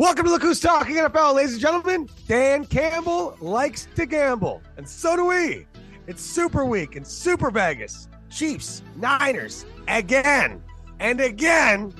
Welcome 0.00 0.24
to 0.24 0.30
Look 0.30 0.40
Who's 0.40 0.60
Talking 0.60 0.96
NFL, 0.96 1.34
ladies 1.34 1.52
and 1.52 1.60
gentlemen. 1.60 2.08
Dan 2.26 2.64
Campbell 2.64 3.36
likes 3.38 3.86
to 3.96 4.06
gamble, 4.06 4.62
and 4.78 4.88
so 4.88 5.14
do 5.14 5.26
we. 5.26 5.66
It's 6.06 6.22
Super 6.22 6.64
Week 6.64 6.96
in 6.96 7.04
Super 7.04 7.50
Vegas. 7.50 8.08
Chiefs, 8.30 8.82
Niners, 8.96 9.66
again 9.88 10.62
and 11.00 11.20
again. 11.20 11.92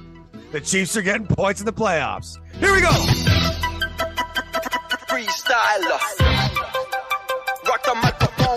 The 0.51 0.63
Chiefs 0.63 0.97
are 0.97 1.03
getting 1.03 1.27
points 1.27 1.61
in 1.61 1.67
the 1.67 1.75
playoffs. 1.75 2.39
Here 2.55 2.73
we 2.73 2.81
go. 2.81 2.89
Freestyler. 5.07 6.01
Rock 7.69 7.85
the 7.85 7.95
microphone. 7.97 8.57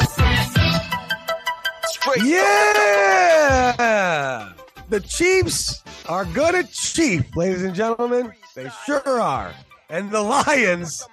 Straight 1.89 2.23
Yeah! 2.23 3.73
The 4.93 4.99
Chiefs 4.99 5.81
are 6.07 6.23
good 6.23 6.53
at 6.53 6.71
Chief, 6.71 7.25
ladies 7.35 7.63
and 7.63 7.73
gentlemen. 7.73 8.31
They 8.53 8.69
sure 8.85 9.19
are. 9.19 9.51
And 9.89 10.11
the 10.11 10.21
Lions 10.21 11.03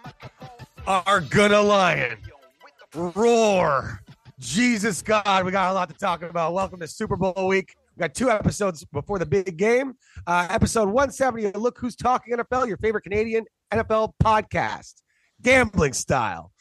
are 0.87 1.23
gonna 1.23 1.62
lion. 1.62 2.19
Roar. 2.95 4.02
Jesus 4.38 5.01
God, 5.01 5.47
we 5.47 5.51
got 5.51 5.71
a 5.71 5.73
lot 5.73 5.88
to 5.88 5.95
talk 5.95 6.21
about. 6.23 6.52
Welcome 6.52 6.80
to 6.80 6.87
Super 6.87 7.16
Bowl 7.16 7.48
week. 7.48 7.74
We 7.97 8.02
got 8.02 8.15
two 8.15 8.30
episodes 8.30 8.85
before 8.85 9.19
the 9.19 9.24
big 9.24 9.57
game. 9.57 9.95
Uh, 10.27 10.47
episode 10.51 10.91
170 10.91 11.52
Look 11.52 11.79
Who's 11.79 11.97
Talking 11.97 12.37
NFL, 12.37 12.69
your 12.69 12.77
favorite 12.77 13.05
Canadian 13.05 13.47
NFL 13.73 14.12
podcast, 14.23 14.97
gambling 15.41 15.95
style. 15.95 16.52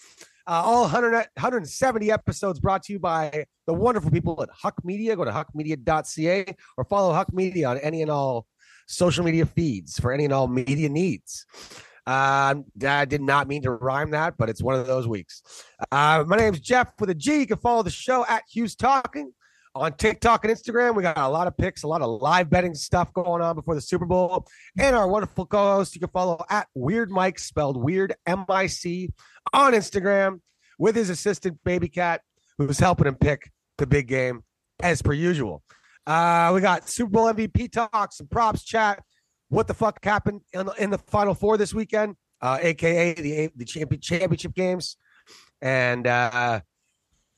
Uh, 0.49 0.63
all 0.66 0.81
100, 0.81 1.12
170 1.13 2.12
episodes 2.12 2.59
brought 2.59 2.81
to 2.81 2.91
you 2.91 2.98
by 2.98 3.45
the 3.67 3.73
wonderful 3.73 4.09
people 4.09 4.41
at 4.41 4.49
Huck 4.52 4.73
Media. 4.84 5.16
Go 5.16 5.23
to 5.23 5.30
huckmedia.ca 5.30 6.55
or 6.76 6.84
follow 6.85 7.13
Huck 7.13 7.31
Media 7.31 7.67
on 7.67 7.77
any 7.77 8.02
and 8.02 8.09
all 8.09 8.48
social 8.88 9.23
media 9.23 9.45
feeds 9.45 9.99
for 9.99 10.12
any 10.12 10.26
and 10.26 10.34
all 10.34 10.48
media 10.48 10.90
needs. 10.90 11.45
Uh, 12.07 12.55
I 12.84 13.05
did 13.05 13.21
not 13.21 13.48
mean 13.48 13.62
to 13.62 13.71
rhyme 13.73 14.09
that, 14.12 14.38
but 14.40 14.49
it's 14.49 14.63
one 14.63 14.73
of 14.73 14.88
those 14.88 15.07
weeks. 15.07 15.43
Uh, 15.91 16.24
my 16.26 16.37
name's 16.37 16.59
Jeff 16.59 16.99
with 16.99 17.12
a 17.12 17.15
G. 17.15 17.41
You 17.41 17.46
can 17.46 17.57
follow 17.57 17.84
the 17.84 17.91
show 17.91 18.26
at 18.27 18.41
Hughes 18.52 18.76
Talking 18.76 19.31
on 19.76 19.93
TikTok 19.93 20.46
and 20.46 20.54
Instagram. 20.54 20.96
We 20.96 21.04
got 21.04 21.18
a 21.18 21.27
lot 21.27 21.48
of 21.48 21.55
picks, 21.57 21.84
a 21.84 21.87
lot 21.87 22.02
of 22.02 22.21
live 22.21 22.49
betting 22.49 22.74
stuff 22.74 23.13
going 23.13 23.41
on 23.41 23.55
before 23.55 23.76
the 23.76 23.81
Super 23.81 24.05
Bowl. 24.05 24.48
And 24.77 24.96
our 24.96 25.07
wonderful 25.07 25.46
co 25.46 25.76
host, 25.76 25.96
you 25.96 26.02
can 26.02 26.09
follow 26.09 26.43
at 26.49 26.68
Weird 26.74 27.12
Mike, 27.12 27.40
spelled 27.40 27.77
Weird 27.77 28.15
M 28.26 28.46
I 28.49 28.68
C, 28.68 29.12
on 29.54 29.74
Instagram 29.74 30.42
with 30.78 30.96
his 30.96 31.10
assistant, 31.10 31.60
Baby 31.64 31.90
Cat, 31.90 32.22
who's 32.58 32.80
helping 32.80 33.08
him 33.08 33.16
pick 33.16 33.52
the 33.78 33.88
big 33.88 34.08
game 34.08 34.44
as 34.82 35.02
per 35.02 35.14
usual. 35.14 35.64
Uh, 36.08 36.52
we 36.54 36.62
got 36.62 36.90
Super 36.90 37.12
Bowl 37.12 37.34
MVP 37.34 37.72
talks, 37.72 38.18
some 38.18 38.27
props 38.27 38.64
chat. 38.64 39.04
What 39.50 39.68
the 39.68 39.74
fuck 39.74 40.04
happened 40.04 40.42
in 40.54 40.66
the, 40.66 40.74
in 40.74 40.90
the 40.90 40.98
Final 40.98 41.34
Four 41.34 41.58
this 41.58 41.74
weekend, 41.74 42.16
uh, 42.42 42.60
aka 42.62 43.14
the 43.14 43.50
the 43.55 43.66
champion, 43.66 44.00
championship 44.00 44.54
games, 44.54 44.96
and 45.62 46.05
uh, 46.05 46.62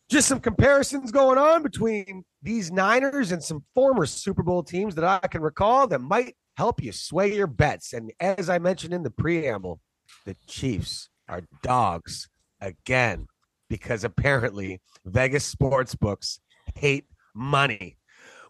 just 0.10 0.28
some 0.28 0.40
comparisons 0.40 1.12
going 1.12 1.38
on 1.38 1.64
between 1.64 2.24
these 2.44 2.72
Niners 2.72 3.32
and 3.32 3.42
some 3.42 3.64
former 3.74 4.06
Super 4.06 4.44
Bowl 4.44 4.62
teams 4.64 4.96
that 4.96 5.06
I 5.06 5.26
can 5.28 5.42
recall 5.42 5.88
that 5.88 6.00
might 6.00 6.36
help 6.58 6.84
you 6.84 6.92
sway 6.92 7.34
your 7.34 7.48
bets. 7.48 7.94
And 7.94 8.12
as 8.20 8.50
I 8.50 8.60
mentioned 8.60 8.94
in 8.94 9.04
the 9.04 9.10
preamble, 9.10 9.80
the 10.26 10.36
Chiefs 10.48 11.10
are 11.32 11.42
dogs 11.64 12.30
again 12.60 13.26
because 13.70 14.04
apparently 14.04 14.82
Vegas 15.06 15.46
sports 15.46 15.96
books 15.96 16.40
hate 16.76 17.06
money. 17.34 17.98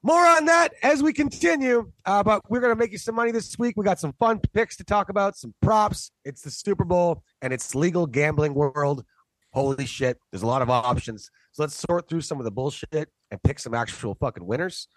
More 0.03 0.25
on 0.25 0.45
that 0.45 0.73
as 0.81 1.03
we 1.03 1.13
continue. 1.13 1.91
Uh, 2.05 2.23
but 2.23 2.41
we're 2.49 2.59
going 2.59 2.73
to 2.73 2.79
make 2.79 2.91
you 2.91 2.97
some 2.97 3.13
money 3.13 3.31
this 3.31 3.57
week. 3.59 3.75
We 3.77 3.85
got 3.85 3.99
some 3.99 4.13
fun 4.19 4.41
picks 4.53 4.75
to 4.77 4.83
talk 4.83 5.09
about, 5.09 5.37
some 5.37 5.53
props. 5.61 6.11
It's 6.25 6.41
the 6.41 6.49
Super 6.49 6.83
Bowl 6.83 7.23
and 7.43 7.53
it's 7.53 7.75
legal 7.75 8.07
gambling 8.07 8.55
world. 8.55 9.05
Holy 9.53 9.85
shit. 9.85 10.17
There's 10.31 10.41
a 10.41 10.47
lot 10.47 10.63
of 10.63 10.71
options. 10.71 11.29
So 11.51 11.61
let's 11.61 11.75
sort 11.75 12.09
through 12.09 12.21
some 12.21 12.39
of 12.39 12.45
the 12.45 12.51
bullshit 12.51 13.09
and 13.29 13.43
pick 13.43 13.59
some 13.59 13.75
actual 13.75 14.15
fucking 14.15 14.45
winners. 14.45 14.87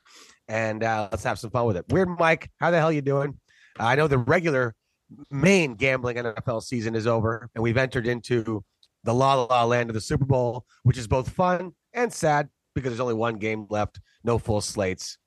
And 0.49 0.83
uh, 0.83 1.09
let's 1.11 1.25
have 1.25 1.39
some 1.39 1.51
fun 1.51 1.67
with 1.67 1.77
it. 1.77 1.85
Weird 1.91 2.09
Mike, 2.19 2.51
how 2.59 2.71
the 2.71 2.79
hell 2.79 2.93
you 2.93 3.03
doing? 3.03 3.39
Uh, 3.79 3.85
I 3.85 3.95
know 3.97 4.07
the 4.07 4.19
regular 4.19 4.75
main 5.31 5.75
gambling 5.75 6.17
NFL 6.17 6.63
season 6.63 6.95
is 6.95 7.07
over, 7.07 7.51
and 7.55 7.63
we've 7.63 7.77
entered 7.77 8.07
into 8.07 8.65
the 9.05 9.15
la 9.15 9.35
la 9.45 9.65
land 9.65 9.91
of 9.91 9.95
the 9.95 10.01
Super 10.01 10.25
Bowl, 10.25 10.65
which 10.83 10.99
is 10.99 11.07
both 11.07 11.31
fun 11.31 11.73
and 11.93 12.13
sad 12.13 12.49
because 12.75 12.91
there's 12.91 13.01
only 13.01 13.15
one 13.15 13.37
game 13.37 13.67
left, 13.71 14.01
no 14.25 14.39
full 14.39 14.61
slates 14.61 15.19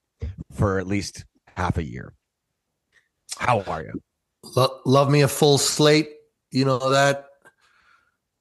for 0.51 0.79
at 0.79 0.87
least 0.87 1.25
half 1.55 1.77
a 1.77 1.83
year. 1.83 2.13
How 3.37 3.61
are 3.61 3.83
you? 3.83 4.01
Lo- 4.55 4.79
love 4.85 5.09
me 5.09 5.21
a 5.21 5.27
full 5.27 5.57
slate. 5.57 6.09
You 6.51 6.65
know 6.65 6.91
that 6.91 7.27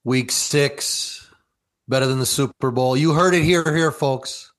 week 0.03 0.31
six 0.31 1.29
better 1.87 2.05
than 2.05 2.19
the 2.19 2.25
Super 2.25 2.71
Bowl. 2.71 2.97
You 2.97 3.13
heard 3.13 3.33
it 3.33 3.43
here, 3.43 3.75
here, 3.75 3.91
folks. 3.91 4.51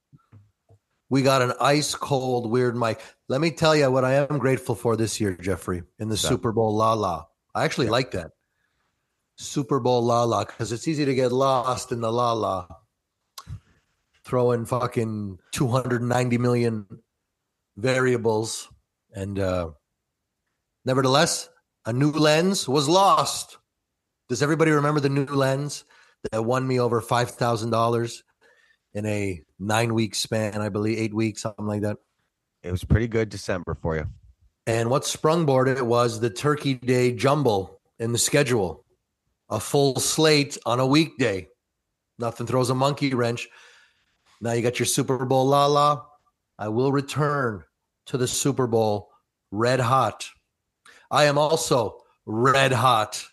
We 1.10 1.22
got 1.22 1.42
an 1.42 1.54
ice 1.60 1.94
cold 1.94 2.50
weird 2.50 2.76
Mike. 2.76 3.00
Let 3.28 3.42
me 3.42 3.50
tell 3.50 3.76
you 3.76 3.90
what 3.90 4.04
I 4.06 4.14
am 4.14 4.38
grateful 4.38 4.74
for 4.74 4.96
this 4.96 5.20
year, 5.20 5.36
Jeffrey, 5.36 5.82
in 5.98 6.08
the 6.08 6.14
Yeah. 6.14 6.28
Super 6.28 6.50
Bowl 6.50 6.74
la 6.74 6.94
la. 6.94 7.26
I 7.54 7.64
actually 7.64 7.88
like 7.88 8.12
that. 8.12 8.30
Super 9.36 9.80
Bowl 9.80 10.02
la 10.02 10.24
la 10.24 10.44
because 10.44 10.72
it's 10.72 10.88
easy 10.88 11.04
to 11.04 11.14
get 11.14 11.30
lost 11.30 11.92
in 11.92 12.00
the 12.00 12.10
la 12.10 12.32
la. 12.32 12.66
Throwing 14.24 14.64
fucking 14.64 15.38
290 15.52 16.38
million 16.38 16.86
variables. 17.76 18.68
And 19.14 19.38
uh, 19.38 19.70
nevertheless, 20.84 21.48
a 21.84 21.92
new 21.92 22.10
lens 22.10 22.66
was 22.68 22.88
lost. 22.88 23.58
Does 24.28 24.42
everybody 24.42 24.70
remember 24.70 25.00
the 25.00 25.08
new 25.08 25.24
lens 25.24 25.84
that 26.32 26.44
won 26.44 26.66
me 26.66 26.80
over 26.80 27.00
$5,000 27.00 28.22
in 28.94 29.06
a 29.06 29.42
nine 29.58 29.94
week 29.94 30.14
span, 30.14 30.60
I 30.60 30.68
believe, 30.68 30.98
eight 30.98 31.14
weeks, 31.14 31.42
something 31.42 31.66
like 31.66 31.82
that? 31.82 31.96
It 32.62 32.70
was 32.70 32.84
pretty 32.84 33.06
good 33.06 33.28
December 33.28 33.76
for 33.80 33.96
you. 33.96 34.06
And 34.66 34.90
what 34.90 35.02
sprungboarded 35.02 35.76
it 35.76 35.86
was 35.86 36.20
the 36.20 36.30
Turkey 36.30 36.74
Day 36.74 37.12
jumble 37.12 37.80
in 37.98 38.12
the 38.12 38.18
schedule, 38.18 38.84
a 39.48 39.60
full 39.60 39.98
slate 39.98 40.58
on 40.66 40.80
a 40.80 40.86
weekday. 40.86 41.48
Nothing 42.18 42.46
throws 42.46 42.70
a 42.70 42.74
monkey 42.74 43.14
wrench. 43.14 43.48
Now 44.40 44.52
you 44.52 44.62
got 44.62 44.78
your 44.78 44.86
Super 44.86 45.24
Bowl 45.24 45.46
la 45.46 45.66
la. 45.66 46.04
I 46.58 46.68
will 46.68 46.92
return 46.92 47.64
to 48.06 48.18
the 48.18 48.28
Super 48.28 48.66
Bowl 48.66 49.10
red 49.50 49.80
hot. 49.80 50.28
I 51.10 51.24
am 51.24 51.38
also 51.38 52.02
red 52.26 52.72
hot, 52.72 53.24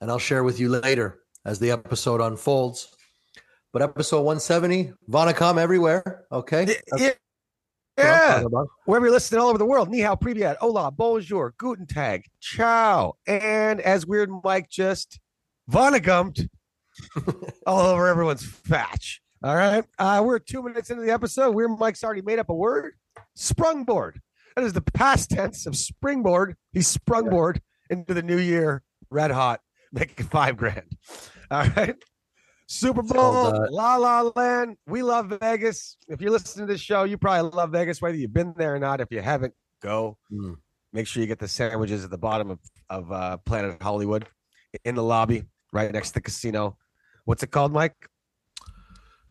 and 0.00 0.10
I'll 0.10 0.18
share 0.18 0.44
with 0.44 0.60
you 0.60 0.68
later 0.68 1.18
as 1.44 1.58
the 1.58 1.70
episode 1.70 2.20
unfolds. 2.20 2.88
But 3.72 3.82
episode 3.82 4.22
170, 4.22 4.92
Vonacom 5.10 5.58
everywhere. 5.58 6.24
Okay. 6.30 6.76
Yeah. 6.96 7.10
Yeah. 7.96 8.44
Wherever 8.84 9.06
you're 9.06 9.12
listening 9.12 9.40
all 9.40 9.48
over 9.48 9.58
the 9.58 9.64
world, 9.64 9.88
ni 9.88 10.00
hao, 10.00 10.16
privyat, 10.16 10.56
hola, 10.56 10.90
bonjour, 10.90 11.54
guten 11.56 11.86
tag, 11.86 12.24
ciao. 12.40 13.14
And 13.26 13.80
as 13.80 14.06
Weird 14.06 14.30
Mike 14.44 14.68
just 14.68 15.18
vonnegumped 15.70 16.48
all 17.66 17.86
over 17.86 18.06
everyone's 18.06 18.44
fatch. 18.44 19.20
All 19.42 19.54
right. 19.56 19.84
Uh, 19.98 20.22
we're 20.24 20.38
two 20.38 20.62
minutes 20.62 20.90
into 20.90 21.02
the 21.02 21.12
episode. 21.12 21.54
Weird 21.54 21.78
Mike's 21.78 22.02
already 22.02 22.22
made 22.22 22.38
up 22.38 22.48
a 22.48 22.54
word. 22.54 22.94
Sprungboard. 23.38 24.14
That 24.56 24.64
is 24.64 24.72
the 24.72 24.80
past 24.80 25.30
tense 25.30 25.66
of 25.66 25.76
springboard. 25.76 26.56
He 26.72 26.80
sprungboard 26.80 27.60
into 27.90 28.14
the 28.14 28.22
new 28.22 28.38
year, 28.38 28.82
red 29.10 29.30
hot, 29.30 29.60
making 29.92 30.26
five 30.26 30.56
grand. 30.56 30.90
All 31.50 31.66
right. 31.76 31.94
Super 32.66 33.02
Bowl, 33.02 33.68
La 33.70 33.96
La 33.96 34.30
Land. 34.34 34.76
We 34.86 35.02
love 35.02 35.38
Vegas. 35.40 35.96
If 36.08 36.20
you're 36.20 36.32
listening 36.32 36.66
to 36.66 36.72
this 36.72 36.80
show, 36.80 37.04
you 37.04 37.16
probably 37.16 37.50
love 37.50 37.70
Vegas, 37.70 38.02
whether 38.02 38.16
you've 38.16 38.32
been 38.32 38.54
there 38.56 38.74
or 38.74 38.78
not. 38.78 39.00
If 39.00 39.08
you 39.12 39.20
haven't, 39.20 39.54
go. 39.80 40.18
Mm. 40.32 40.56
Make 40.92 41.06
sure 41.06 41.20
you 41.20 41.28
get 41.28 41.38
the 41.38 41.48
sandwiches 41.48 42.04
at 42.04 42.10
the 42.10 42.18
bottom 42.18 42.50
of, 42.50 42.58
of 42.90 43.12
uh, 43.12 43.36
Planet 43.38 43.80
Hollywood 43.80 44.26
in 44.84 44.94
the 44.94 45.02
lobby, 45.02 45.44
right 45.72 45.92
next 45.92 46.08
to 46.08 46.14
the 46.14 46.20
casino. 46.20 46.76
What's 47.24 47.42
it 47.42 47.50
called, 47.50 47.72
Mike? 47.72 47.94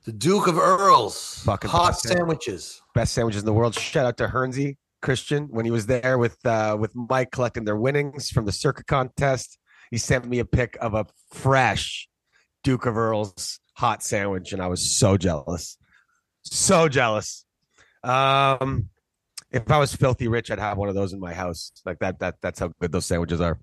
The 0.06 0.14
Duke 0.14 0.48
of 0.48 0.58
Earls. 0.58 1.42
Fucking 1.46 1.70
hot 1.70 1.98
sandwiches. 1.98 2.82
Best 2.94 3.14
sandwiches 3.14 3.42
in 3.42 3.46
the 3.46 3.54
world. 3.54 3.76
Shout 3.76 4.06
out 4.06 4.18
to 4.18 4.28
Hernsey 4.28 4.78
Christian 5.02 5.48
when 5.50 5.66
he 5.66 5.72
was 5.72 5.88
there 5.88 6.18
with 6.18 6.38
uh, 6.46 6.78
with 6.80 6.96
Mike 6.96 7.32
collecting 7.32 7.66
their 7.66 7.76
winnings 7.76 8.30
from 8.30 8.46
the 8.46 8.52
circuit 8.52 8.88
contest. 8.88 9.58
He 9.92 9.98
sent 9.98 10.26
me 10.26 10.40
a 10.40 10.46
pic 10.46 10.78
of 10.80 10.94
a 10.94 11.06
fresh 11.32 12.08
Duke 12.66 12.88
of 12.88 12.98
Earls 12.98 13.60
hot 13.76 14.02
sandwich, 14.04 14.52
and 14.52 14.62
I 14.62 14.68
was 14.68 14.98
so 14.98 15.18
jealous, 15.18 15.78
so 16.42 16.90
jealous. 16.90 17.46
Um, 18.04 18.90
if 19.52 19.70
I 19.70 19.78
was 19.78 19.96
filthy 19.96 20.28
rich, 20.28 20.50
I'd 20.50 20.60
have 20.60 20.78
one 20.78 20.90
of 20.90 20.96
those 20.96 21.14
in 21.14 21.20
my 21.20 21.34
house. 21.34 21.72
Like 21.86 22.00
that. 22.00 22.20
That 22.20 22.36
that's 22.42 22.60
how 22.60 22.72
good 22.82 22.92
those 22.92 23.06
sandwiches 23.06 23.40
are. 23.40 23.60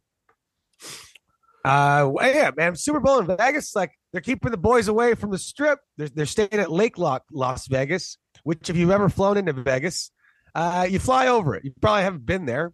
Uh, 1.64 2.10
yeah, 2.22 2.50
man. 2.56 2.76
Super 2.76 3.00
Bowl 3.00 3.18
in 3.18 3.36
Vegas, 3.36 3.74
like 3.74 3.90
they're 4.12 4.20
keeping 4.20 4.52
the 4.52 4.56
boys 4.56 4.86
away 4.88 5.14
from 5.14 5.30
the 5.30 5.38
strip. 5.38 5.80
They're 5.96 6.08
they're 6.08 6.26
staying 6.26 6.52
at 6.52 6.70
Lake 6.70 6.96
Lock, 6.96 7.24
Las 7.32 7.66
Vegas. 7.66 8.18
Which, 8.44 8.70
if 8.70 8.76
you've 8.76 8.90
ever 8.90 9.08
flown 9.08 9.36
into 9.36 9.52
Vegas, 9.52 10.10
uh, 10.54 10.86
you 10.88 10.98
fly 11.00 11.26
over 11.26 11.54
it. 11.56 11.64
You 11.64 11.72
probably 11.80 12.02
haven't 12.02 12.24
been 12.24 12.46
there. 12.46 12.72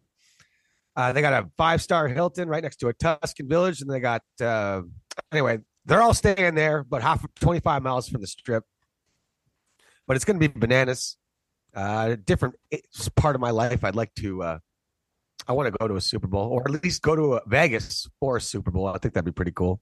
Uh, 0.95 1.13
they 1.13 1.21
got 1.21 1.45
a 1.45 1.49
five 1.57 1.81
star 1.81 2.07
Hilton 2.07 2.49
right 2.49 2.63
next 2.63 2.77
to 2.77 2.89
a 2.89 2.93
Tuscan 2.93 3.49
village, 3.49 3.81
and 3.81 3.91
they 3.91 4.01
got 4.01 4.23
uh, 4.43 4.83
anyway. 5.33 5.59
They're 5.89 6.03
all 6.03 6.13
staying 6.13 6.55
there, 6.55 6.85
but 6.85 7.01
half 7.01 7.25
25 7.41 7.83
miles 7.83 8.09
from 8.11 8.21
the 8.21 8.27
strip. 8.27 8.63
But 10.07 10.17
it's 10.17 10.25
going 10.25 10.39
to 10.39 10.49
be 10.49 10.53
bananas. 10.55 11.17
Uh, 11.75 12.17
different 12.27 12.57
it's 12.71 13.09
part 13.11 13.35
of 13.35 13.41
my 13.41 13.51
life. 13.51 13.85
I'd 13.85 13.97
like 13.97 14.15
to. 14.17 14.43
Uh, 14.43 14.59
I 15.47 15.53
want 15.53 15.73
to 15.73 15.79
go 15.79 15.89
to 15.89 15.97
a 15.97 16.01
Super 16.01 16.27
Bowl, 16.27 16.49
or 16.51 16.63
at 16.67 16.85
least 16.85 17.01
go 17.01 17.17
to 17.17 17.35
a 17.37 17.43
Vegas 17.47 18.07
for 18.21 18.37
a 18.37 18.41
Super 18.41 18.71
Bowl. 18.71 18.87
I 18.87 18.99
think 18.99 19.15
that'd 19.15 19.25
be 19.25 19.33
pretty 19.33 19.53
cool. 19.53 19.81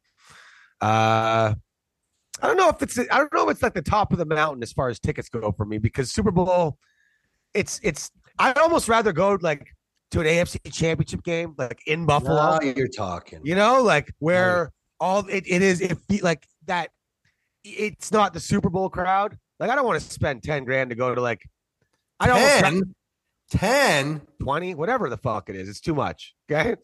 Uh, 0.81 1.55
I 2.41 2.47
don't 2.47 2.57
know 2.57 2.69
if 2.69 2.81
it's. 2.83 2.99
I 2.99 3.19
don't 3.19 3.33
know 3.35 3.49
if 3.49 3.57
it's 3.57 3.63
like 3.63 3.75
the 3.75 3.83
top 3.83 4.13
of 4.13 4.19
the 4.19 4.27
mountain 4.27 4.63
as 4.63 4.73
far 4.73 4.89
as 4.89 5.01
tickets 5.01 5.29
go 5.29 5.51
for 5.53 5.65
me 5.65 5.79
because 5.79 6.13
Super 6.13 6.31
Bowl. 6.31 6.79
It's 7.53 7.81
it's. 7.83 8.13
I'd 8.39 8.59
almost 8.59 8.89
rather 8.89 9.13
go 9.13 9.39
like 9.41 9.75
to 10.13 10.21
an 10.21 10.27
AFC 10.27 10.73
Championship 10.73 11.25
game, 11.25 11.55
like 11.59 11.81
in 11.87 12.07
Buffalo. 12.07 12.59
Now 12.59 12.61
you're 12.61 12.87
talking. 12.87 13.41
You 13.43 13.57
know, 13.57 13.83
like 13.83 14.13
where 14.21 14.73
all 15.01 15.27
it, 15.27 15.45
it 15.47 15.63
is. 15.63 15.81
It 15.81 15.99
be 16.09 16.21
like 16.21 16.47
that. 16.67 16.91
It's 17.65 18.13
not 18.13 18.33
the 18.33 18.41
Super 18.41 18.71
Bowl 18.71 18.89
crowd. 18.89 19.39
Like 19.59 19.71
I 19.71 19.75
don't 19.75 19.87
want 19.87 20.01
to 20.01 20.11
spend 20.11 20.43
ten 20.43 20.65
grand 20.65 20.91
to 20.91 20.97
go 20.97 21.15
to 21.15 21.21
like. 21.21 21.43
I 22.19 22.27
don't. 22.27 22.39
10, 22.39 22.95
10 23.51 24.23
20, 24.43 24.75
whatever 24.75 25.09
the 25.11 25.17
fuck 25.17 25.49
it 25.49 25.57
is. 25.57 25.69
It's 25.69 25.81
too 25.81 25.95
much. 25.95 26.35
Okay. 26.51 26.77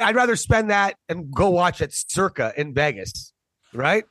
I'd 0.00 0.14
rather 0.14 0.36
spend 0.36 0.70
that 0.70 0.96
and 1.08 1.32
go 1.32 1.50
watch 1.50 1.80
it 1.80 1.92
circa 1.92 2.52
in 2.56 2.74
Vegas. 2.74 3.32
Right. 3.72 4.04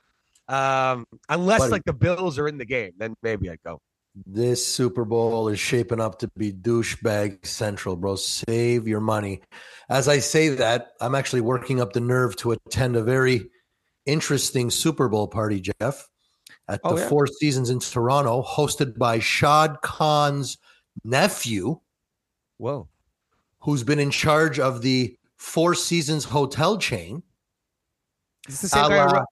Um, 0.47 1.05
unless 1.29 1.69
like 1.69 1.83
the 1.85 1.93
Bills 1.93 2.37
are 2.37 2.47
in 2.47 2.57
the 2.57 2.65
game, 2.65 2.91
then 2.97 3.15
maybe 3.23 3.49
I'd 3.49 3.61
go. 3.63 3.79
This 4.13 4.65
Super 4.65 5.05
Bowl 5.05 5.47
is 5.47 5.59
shaping 5.59 6.01
up 6.01 6.19
to 6.19 6.27
be 6.35 6.51
douchebag 6.51 7.45
central, 7.45 7.95
bro. 7.95 8.15
Save 8.17 8.87
your 8.87 8.99
money. 8.99 9.41
As 9.89 10.07
I 10.09 10.19
say 10.19 10.49
that, 10.49 10.91
I'm 10.99 11.15
actually 11.15 11.41
working 11.41 11.79
up 11.79 11.93
the 11.93 12.01
nerve 12.01 12.35
to 12.37 12.51
attend 12.51 12.97
a 12.97 13.03
very 13.03 13.49
interesting 14.05 14.69
Super 14.69 15.07
Bowl 15.07 15.27
party, 15.27 15.61
Jeff, 15.61 16.07
at 16.67 16.81
Oh, 16.83 16.95
the 16.95 17.01
yeah? 17.01 17.07
Four 17.07 17.27
Seasons 17.27 17.69
in 17.69 17.79
Toronto, 17.79 18.43
hosted 18.43 18.97
by 18.97 19.19
Shad 19.19 19.77
Khan's 19.81 20.57
nephew, 21.05 21.79
Whoa. 22.57 22.89
who's 23.59 23.83
been 23.83 23.99
in 23.99 24.11
charge 24.11 24.59
of 24.59 24.81
the 24.81 25.15
Four 25.37 25.73
Seasons 25.73 26.25
hotel 26.25 26.77
chain. 26.77 27.23
Is 28.49 28.59
this 28.59 28.71
the 28.71 28.79
same 28.79 28.89
guy? 28.89 28.97
who 29.03 29.05
la, 29.07 29.11
run- 29.13 29.25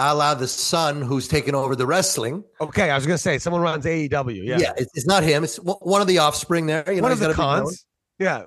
a 0.00 0.14
la 0.14 0.34
the 0.34 0.48
son 0.48 1.02
who's 1.02 1.28
taken 1.28 1.54
over 1.54 1.76
the 1.76 1.86
wrestling. 1.86 2.42
okay. 2.60 2.90
I 2.90 2.94
was 2.94 3.06
going 3.06 3.16
to 3.16 3.22
say 3.22 3.38
someone 3.38 3.62
runs 3.62 3.84
AEW. 3.84 4.44
Yeah. 4.44 4.58
Yeah, 4.58 4.72
it's, 4.76 4.90
it's 4.94 5.06
not 5.06 5.22
him. 5.22 5.44
It's 5.44 5.56
one 5.56 6.00
of 6.00 6.08
the 6.08 6.18
offspring 6.18 6.66
there. 6.66 6.84
You 6.88 6.96
know, 6.96 7.02
One 7.02 7.12
of 7.12 7.18
the 7.18 7.26
gotta 7.26 7.36
be 7.36 7.42
known. 7.42 7.64
Khans. 7.64 7.86
Yeah. 8.18 8.42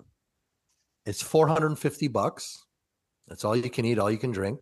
It's 1.06 1.22
450 1.22 2.08
bucks. 2.08 2.66
That's 3.28 3.46
all 3.46 3.56
you 3.56 3.70
can 3.70 3.86
eat, 3.86 4.00
all 4.00 4.12
you 4.12 4.18
can 4.18 4.32
drink. 4.32 4.60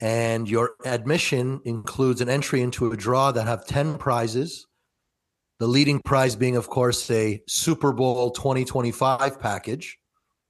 And 0.00 0.48
your 0.48 0.72
admission 0.84 1.60
includes 1.64 2.20
an 2.20 2.28
entry 2.28 2.60
into 2.60 2.90
a 2.90 2.96
draw 2.96 3.30
that 3.32 3.46
have 3.46 3.66
10 3.66 3.96
prizes. 3.96 4.66
The 5.60 5.68
leading 5.68 6.00
prize 6.00 6.34
being, 6.36 6.56
of 6.56 6.68
course, 6.68 7.08
a 7.10 7.40
Super 7.46 7.92
Bowl 7.92 8.32
2025 8.32 9.38
package. 9.38 9.98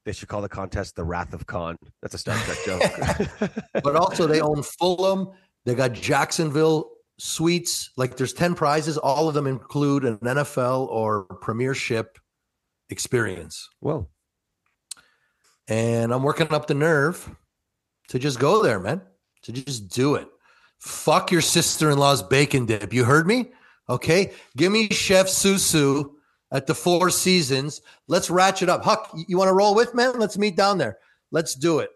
They 0.04 0.12
should 0.12 0.28
call 0.28 0.42
the 0.42 0.48
contest 0.48 0.96
the 0.96 1.04
Wrath 1.04 1.32
of 1.32 1.46
Khan. 1.46 1.76
That's 2.02 2.14
a 2.14 2.18
Star 2.18 2.36
Trek 2.38 2.58
joke. 2.66 3.50
But 3.82 3.96
also, 3.96 4.26
they 4.26 4.40
own 4.40 4.62
Fulham. 4.62 5.30
They 5.64 5.74
got 5.74 5.92
Jacksonville 5.94 6.90
suites. 7.18 7.90
Like 7.96 8.16
there's 8.16 8.32
10 8.34 8.54
prizes. 8.54 8.98
All 8.98 9.28
of 9.28 9.34
them 9.34 9.46
include 9.46 10.04
an 10.04 10.18
NFL 10.18 10.88
or 10.88 11.24
Premiership 11.40 12.18
experience. 12.90 13.68
Whoa. 13.80 14.08
and 15.68 16.12
I'm 16.12 16.22
working 16.22 16.52
up 16.52 16.66
the 16.66 16.74
nerve 16.74 17.34
to 18.08 18.18
just 18.18 18.38
go 18.38 18.62
there, 18.62 18.78
man. 18.78 19.00
To 19.44 19.52
just 19.52 19.88
do 19.88 20.16
it. 20.16 20.28
Fuck 20.80 21.32
your 21.32 21.40
sister-in-law's 21.40 22.22
bacon 22.22 22.66
dip. 22.66 22.92
You 22.92 23.04
heard 23.04 23.26
me? 23.26 23.52
Okay. 23.88 24.32
Give 24.56 24.70
me 24.70 24.88
Chef 24.90 25.26
Susu 25.26 26.10
at 26.54 26.66
the 26.66 26.74
Four 26.74 27.10
Seasons. 27.10 27.82
Let's 28.08 28.30
ratchet 28.30 28.68
up. 28.70 28.84
Huck, 28.84 29.10
you- 29.14 29.24
you 29.28 29.36
want 29.38 29.48
to 29.48 29.52
roll 29.54 29.74
with, 29.74 29.92
man? 29.94 30.18
Let's 30.18 30.38
meet 30.38 30.56
down 30.56 30.78
there. 30.78 30.98
Let's 31.30 31.54
do 31.54 31.80
it. 31.80 31.90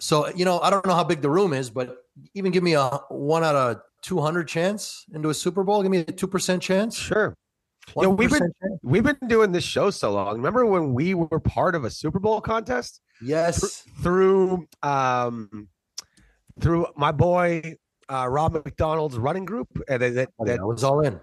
So, 0.00 0.28
you 0.30 0.44
know, 0.44 0.58
I 0.60 0.70
don't 0.70 0.84
know 0.86 0.94
how 0.94 1.04
big 1.04 1.22
the 1.22 1.30
room 1.30 1.52
is, 1.52 1.70
but 1.70 1.98
even 2.34 2.50
give 2.50 2.62
me 2.64 2.72
a 2.74 2.88
one 3.10 3.44
out 3.44 3.54
of 3.54 3.80
200 4.02 4.48
chance 4.48 5.04
into 5.12 5.28
a 5.28 5.34
Super 5.34 5.62
Bowl. 5.62 5.82
Give 5.82 5.90
me 5.90 5.98
a 5.98 6.04
2% 6.04 6.60
chance. 6.60 6.96
Sure. 6.96 7.36
Yeah, 7.96 8.08
we've 8.08 8.30
been- 8.30 8.40
chance. 8.40 8.78
We've 8.82 9.02
been 9.04 9.18
doing 9.28 9.52
this 9.52 9.64
show 9.64 9.90
so 9.90 10.12
long. 10.12 10.36
Remember 10.36 10.64
when 10.66 10.94
we 10.94 11.14
were 11.14 11.38
part 11.40 11.74
of 11.74 11.84
a 11.84 11.90
Super 11.90 12.18
Bowl 12.18 12.40
contest 12.40 13.00
Yes. 13.22 13.84
through 14.02 14.66
um 14.82 15.68
through 16.60 16.86
my 16.96 17.12
boy 17.12 17.76
uh 18.08 18.26
Rob 18.28 18.54
McDonald's 18.54 19.18
running 19.18 19.44
group 19.44 19.68
and 19.88 20.00
that 20.02 20.14
that 20.14 20.28
that, 20.46 20.66
was 20.66 20.82
all 20.84 21.00
in. 21.00 21.20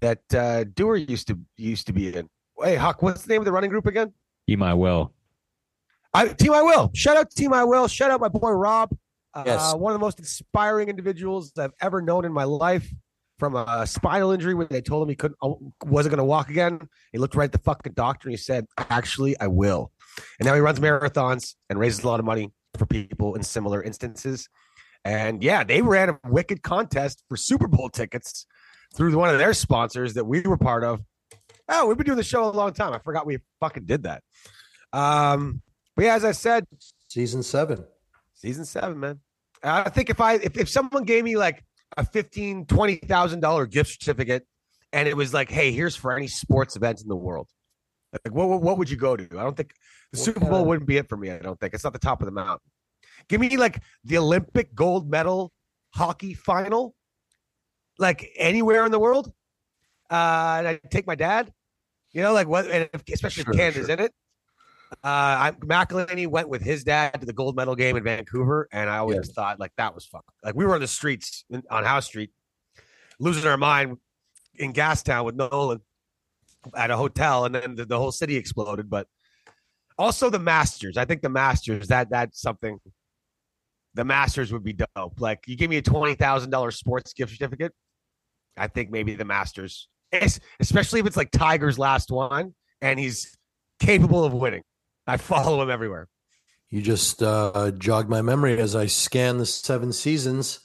That 0.00 0.20
uh 0.34 0.64
Dewar 0.64 0.96
used 0.96 1.28
to 1.28 1.38
used 1.56 1.86
to 1.86 1.92
be 1.92 2.14
in. 2.14 2.28
Hey 2.62 2.76
Huck, 2.76 3.02
what's 3.02 3.22
the 3.22 3.32
name 3.32 3.40
of 3.40 3.44
the 3.44 3.52
running 3.52 3.70
group 3.70 3.86
again? 3.86 4.12
Eat 4.46 4.58
my 4.58 4.74
will. 4.74 5.12
I 6.14 6.28
Team 6.28 6.52
I 6.52 6.62
Will. 6.62 6.90
Shout 6.94 7.16
out 7.16 7.30
to 7.30 7.36
Team 7.36 7.52
I 7.52 7.64
Will. 7.64 7.88
Shout 7.88 8.10
out 8.10 8.20
my 8.20 8.28
boy 8.28 8.50
Rob. 8.50 8.96
Uh, 9.34 9.42
Yes. 9.44 9.74
one 9.74 9.92
of 9.92 9.98
the 9.98 10.04
most 10.04 10.18
inspiring 10.18 10.88
individuals 10.88 11.52
I've 11.58 11.74
ever 11.80 12.00
known 12.00 12.24
in 12.24 12.32
my 12.32 12.44
life. 12.44 12.90
From 13.38 13.54
a 13.54 13.86
spinal 13.86 14.30
injury 14.30 14.54
when 14.54 14.66
they 14.70 14.80
told 14.80 15.02
him 15.02 15.10
he 15.10 15.14
couldn't 15.14 15.36
uh, 15.42 15.52
wasn't 15.84 16.12
going 16.12 16.18
to 16.18 16.24
walk 16.24 16.48
again, 16.48 16.88
he 17.12 17.18
looked 17.18 17.34
right 17.34 17.44
at 17.44 17.52
the 17.52 17.58
fucking 17.58 17.92
doctor 17.92 18.28
and 18.28 18.32
he 18.32 18.38
said, 18.38 18.64
"Actually, 18.78 19.38
I 19.38 19.46
will." 19.48 19.92
And 20.38 20.46
now 20.46 20.54
he 20.54 20.60
runs 20.60 20.80
marathons 20.80 21.54
and 21.68 21.78
raises 21.78 22.02
a 22.02 22.06
lot 22.08 22.18
of 22.18 22.24
money 22.24 22.50
for 22.78 22.86
people 22.86 23.34
in 23.34 23.42
similar 23.42 23.82
instances. 23.82 24.48
And 25.04 25.44
yeah, 25.44 25.64
they 25.64 25.82
ran 25.82 26.08
a 26.08 26.18
wicked 26.24 26.62
contest 26.62 27.22
for 27.28 27.36
Super 27.36 27.68
Bowl 27.68 27.90
tickets 27.90 28.46
through 28.96 29.16
one 29.16 29.28
of 29.30 29.38
their 29.38 29.54
sponsors 29.54 30.14
that 30.14 30.24
we 30.24 30.40
were 30.42 30.56
part 30.56 30.82
of. 30.84 31.00
Oh, 31.68 31.86
we've 31.86 31.96
been 31.96 32.06
doing 32.06 32.16
the 32.16 32.24
show 32.24 32.44
a 32.44 32.50
long 32.50 32.72
time. 32.72 32.92
I 32.92 32.98
forgot 32.98 33.26
we 33.26 33.38
fucking 33.60 33.84
did 33.86 34.04
that. 34.04 34.22
Um, 34.92 35.62
but 35.94 36.04
yeah, 36.06 36.14
as 36.14 36.24
I 36.24 36.32
said, 36.32 36.64
Season 37.08 37.42
seven. 37.42 37.84
season 38.34 38.64
seven, 38.64 38.98
man. 39.00 39.20
I 39.62 39.88
think 39.88 40.10
if 40.10 40.20
I 40.20 40.34
if, 40.34 40.56
if 40.58 40.68
someone 40.68 41.04
gave 41.04 41.24
me 41.24 41.36
like 41.36 41.64
a 41.96 42.04
fifteen, 42.04 42.66
twenty 42.66 42.96
thousand 42.96 43.40
dollar 43.40 43.66
gift 43.66 43.90
certificate 43.90 44.46
and 44.92 45.08
it 45.08 45.16
was 45.16 45.32
like, 45.32 45.50
hey, 45.50 45.72
here's 45.72 45.96
for 45.96 46.12
any 46.16 46.26
sports 46.26 46.76
event 46.76 47.00
in 47.00 47.08
the 47.08 47.16
world. 47.16 47.48
Like 48.12 48.34
what 48.34 48.60
what, 48.60 48.78
would 48.78 48.90
you 48.90 48.96
go 48.96 49.16
to? 49.16 49.24
I 49.38 49.42
don't 49.42 49.56
think 49.56 49.72
the 50.12 50.18
What 50.18 50.24
Super 50.24 50.40
Bowl 50.40 50.60
of- 50.62 50.66
wouldn't 50.66 50.86
be 50.86 50.96
it 50.98 51.08
for 51.08 51.16
me. 51.16 51.30
I 51.30 51.38
don't 51.38 51.58
think 51.58 51.74
it's 51.74 51.84
not 51.84 51.92
the 51.92 51.98
top 51.98 52.20
of 52.22 52.26
the 52.26 52.32
mountain. 52.32 52.58
Give 53.28 53.40
me 53.40 53.56
like 53.56 53.82
the 54.04 54.18
Olympic 54.18 54.74
gold 54.74 55.10
medal 55.10 55.52
hockey 55.94 56.34
final, 56.34 56.94
like 57.98 58.30
anywhere 58.36 58.84
in 58.84 58.92
the 58.92 58.98
world. 58.98 59.32
Uh, 60.10 60.56
and 60.58 60.68
I 60.68 60.80
take 60.90 61.06
my 61.06 61.14
dad. 61.14 61.52
You 62.12 62.22
know, 62.22 62.32
like 62.32 62.46
what, 62.48 62.66
and 62.70 62.88
if, 62.92 63.02
especially 63.12 63.44
Sure, 63.44 63.52
if 63.52 63.58
Canada's 63.58 63.86
sure. 63.86 63.94
in 63.94 64.00
it. 64.00 64.12
Uh, 64.92 65.50
I, 65.50 65.52
McElhinney 65.60 66.28
went 66.28 66.48
with 66.48 66.62
his 66.62 66.84
dad 66.84 67.20
to 67.20 67.26
the 67.26 67.32
gold 67.32 67.56
medal 67.56 67.74
game 67.74 67.96
in 67.96 68.04
Vancouver, 68.04 68.68
and 68.72 68.88
I 68.88 68.98
always 68.98 69.16
Yes. 69.16 69.30
thought 69.30 69.58
like 69.58 69.72
that 69.76 69.94
was 69.94 70.06
fun. 70.06 70.22
Like 70.44 70.54
we 70.54 70.64
were 70.64 70.74
on 70.74 70.80
the 70.80 70.86
streets 70.86 71.44
in, 71.50 71.62
on 71.70 71.84
House 71.84 72.06
Street, 72.06 72.30
losing 73.18 73.46
our 73.50 73.56
mind 73.56 73.98
in 74.54 74.72
Gastown 74.72 75.24
with 75.24 75.34
Nolan 75.34 75.80
at 76.76 76.90
a 76.92 76.96
hotel, 76.96 77.44
and 77.46 77.54
then 77.54 77.74
the, 77.74 77.84
the 77.84 77.98
whole 77.98 78.12
city 78.12 78.36
exploded. 78.36 78.88
But 78.88 79.08
also 79.98 80.30
the 80.30 80.38
Masters. 80.38 80.96
I 80.96 81.04
think 81.04 81.20
the 81.20 81.28
Masters 81.30 81.88
that 81.88 82.08
that's 82.10 82.40
something. 82.40 82.78
The 83.94 84.04
Masters 84.04 84.52
would 84.52 84.62
be 84.62 84.74
dope. 84.74 85.20
Like 85.20 85.40
you 85.46 85.56
give 85.56 85.68
me 85.68 85.78
a 85.78 85.82
twenty 85.82 86.14
thousand 86.14 86.50
dollars 86.50 86.76
sports 86.76 87.12
gift 87.12 87.32
certificate, 87.32 87.72
I 88.56 88.68
think 88.68 88.90
maybe 88.90 89.14
the 89.14 89.24
Masters, 89.24 89.88
Es- 90.12 90.40
especially 90.60 91.00
if 91.00 91.06
it's 91.06 91.16
like 91.16 91.30
Tiger's 91.30 91.78
last 91.78 92.10
one 92.10 92.54
and 92.80 92.98
he's 92.98 93.36
capable 93.80 94.24
of 94.24 94.32
winning. 94.32 94.62
I 95.06 95.16
follow 95.18 95.60
him 95.62 95.70
everywhere. 95.70 96.08
You 96.70 96.82
just 96.82 97.22
uh, 97.22 97.70
jogged 97.78 98.08
my 98.10 98.22
memory 98.22 98.58
as 98.58 98.74
I 98.74 98.86
scan 98.86 99.38
the 99.38 99.46
seven 99.46 99.92
seasons 99.92 100.60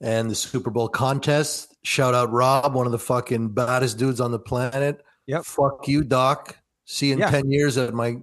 and 0.00 0.30
the 0.30 0.34
Super 0.34 0.70
Bowl 0.70 0.88
contest. 0.88 1.76
Shout 1.84 2.14
out 2.14 2.32
Rob, 2.32 2.74
one 2.74 2.86
of 2.86 2.92
the 2.92 2.98
fucking 2.98 3.50
baddest 3.50 3.96
dudes 3.98 4.20
on 4.20 4.32
the 4.32 4.38
planet. 4.40 5.02
Yep. 5.26 5.44
Fuck 5.44 5.88
you, 5.88 6.02
Doc. 6.04 6.58
See 6.84 7.08
you 7.08 7.12
in 7.14 7.18
Yeah. 7.20 7.30
10 7.30 7.50
years 7.50 7.76
at 7.78 7.94
my 7.94 8.16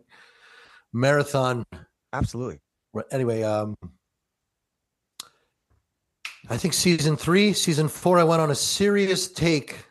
marathon. 0.93 1.65
Absolutely. 2.11 2.59
Anyway, 3.11 3.41
um, 3.43 3.75
I 6.49 6.57
think 6.57 6.73
season 6.73 7.15
three, 7.15 7.53
season 7.53 7.87
four, 7.87 8.19
I 8.19 8.23
went 8.23 8.41
on 8.41 8.51
a 8.51 8.55
serious 8.55 9.31
take 9.31 9.85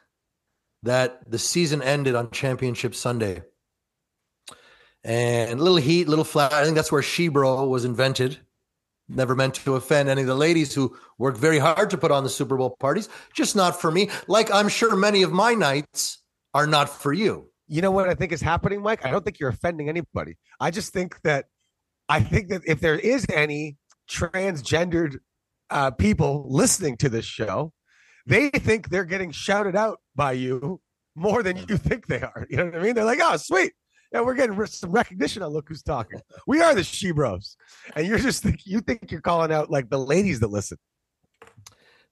that 0.82 1.30
the 1.30 1.38
season 1.38 1.82
ended 1.82 2.14
on 2.14 2.30
Championship 2.30 2.94
Sunday. 2.94 3.42
And 5.04 5.61
little 5.61 5.78
heat, 5.78 6.09
little 6.09 6.25
flat. 6.25 6.52
I 6.52 6.64
think 6.64 6.76
that's 6.76 6.92
where 6.92 7.02
Shebro 7.02 7.68
was 7.68 7.85
invented. 7.85 8.38
Never 9.09 9.35
meant 9.35 9.54
to 9.56 9.75
offend 9.75 10.09
any 10.09 10.21
of 10.21 10.26
the 10.26 10.35
ladies 10.35 10.75
who 10.75 10.97
work 11.18 11.37
very 11.37 11.59
hard 11.59 11.90
to 11.90 11.99
put 11.99 12.11
on 12.11 12.23
the 12.23 12.30
Super 12.30 12.56
Bowl 12.56 12.76
parties. 12.78 13.09
Just 13.35 13.56
not 13.56 13.80
for 13.80 13.90
me. 13.90 14.11
Like 14.28 14.52
I'm 14.52 14.68
sure 14.68 14.94
many 14.94 15.23
of 15.23 15.32
my 15.32 15.54
nights 15.54 16.18
are 16.54 16.66
not 16.66 16.88
for 16.88 17.12
you. 17.12 17.50
you 17.66 17.80
know 17.82 17.90
what 17.90 18.09
I 18.09 18.14
think 18.14 18.30
is 18.32 18.42
happening, 18.42 18.82
Mike? 18.82 19.04
I 19.04 19.11
don't 19.11 19.25
think 19.25 19.40
you're 19.40 19.49
offending 19.49 19.88
anybody. 19.88 20.37
I 20.61 20.71
just 20.71 20.92
think 20.92 21.21
that 21.23 21.47
I 22.09 22.21
think 22.21 22.49
that 22.49 22.62
if 22.66 22.80
there 22.80 22.99
is 22.99 23.26
any 23.32 23.78
transgendered 24.11 25.16
uh, 25.73 25.91
people 25.91 26.47
listening 26.49 26.97
to 26.99 27.09
this 27.09 27.25
show, 27.25 27.73
they 28.26 28.50
think 28.50 28.88
they're 28.88 29.05
getting 29.05 29.31
shouted 29.31 29.76
out 29.76 29.99
by 30.14 30.33
you 30.33 30.81
more 31.14 31.43
than 31.43 31.57
you 31.69 31.76
think 31.76 32.07
they 32.07 32.21
are. 32.21 32.47
You 32.49 32.59
know 32.59 32.67
what 32.67 32.76
I 32.76 32.83
mean? 32.83 32.95
They're 32.95 33.05
like, 33.05 33.21
oh, 33.23 33.37
sweet. 33.37 33.73
Yeah, 34.12 34.21
we're 34.21 34.35
getting 34.35 34.64
some 34.67 34.93
recognition 34.93 35.43
on 35.43 35.52
Look 35.52 35.69
Who's 35.69 35.83
Talking. 35.83 36.21
We 36.47 36.61
are 36.61 36.75
the 36.75 36.85
She 36.85 37.12
Bros. 37.12 37.57
And 37.97 38.07
you're 38.07 38.19
just 38.19 38.43
think 38.43 38.61
you 38.67 38.81
think 38.81 39.11
you're 39.11 39.23
calling 39.23 39.50
out 39.52 39.71
like 39.71 39.88
the 39.88 39.99
ladies 39.99 40.41
that 40.41 40.49
listen. 40.49 40.76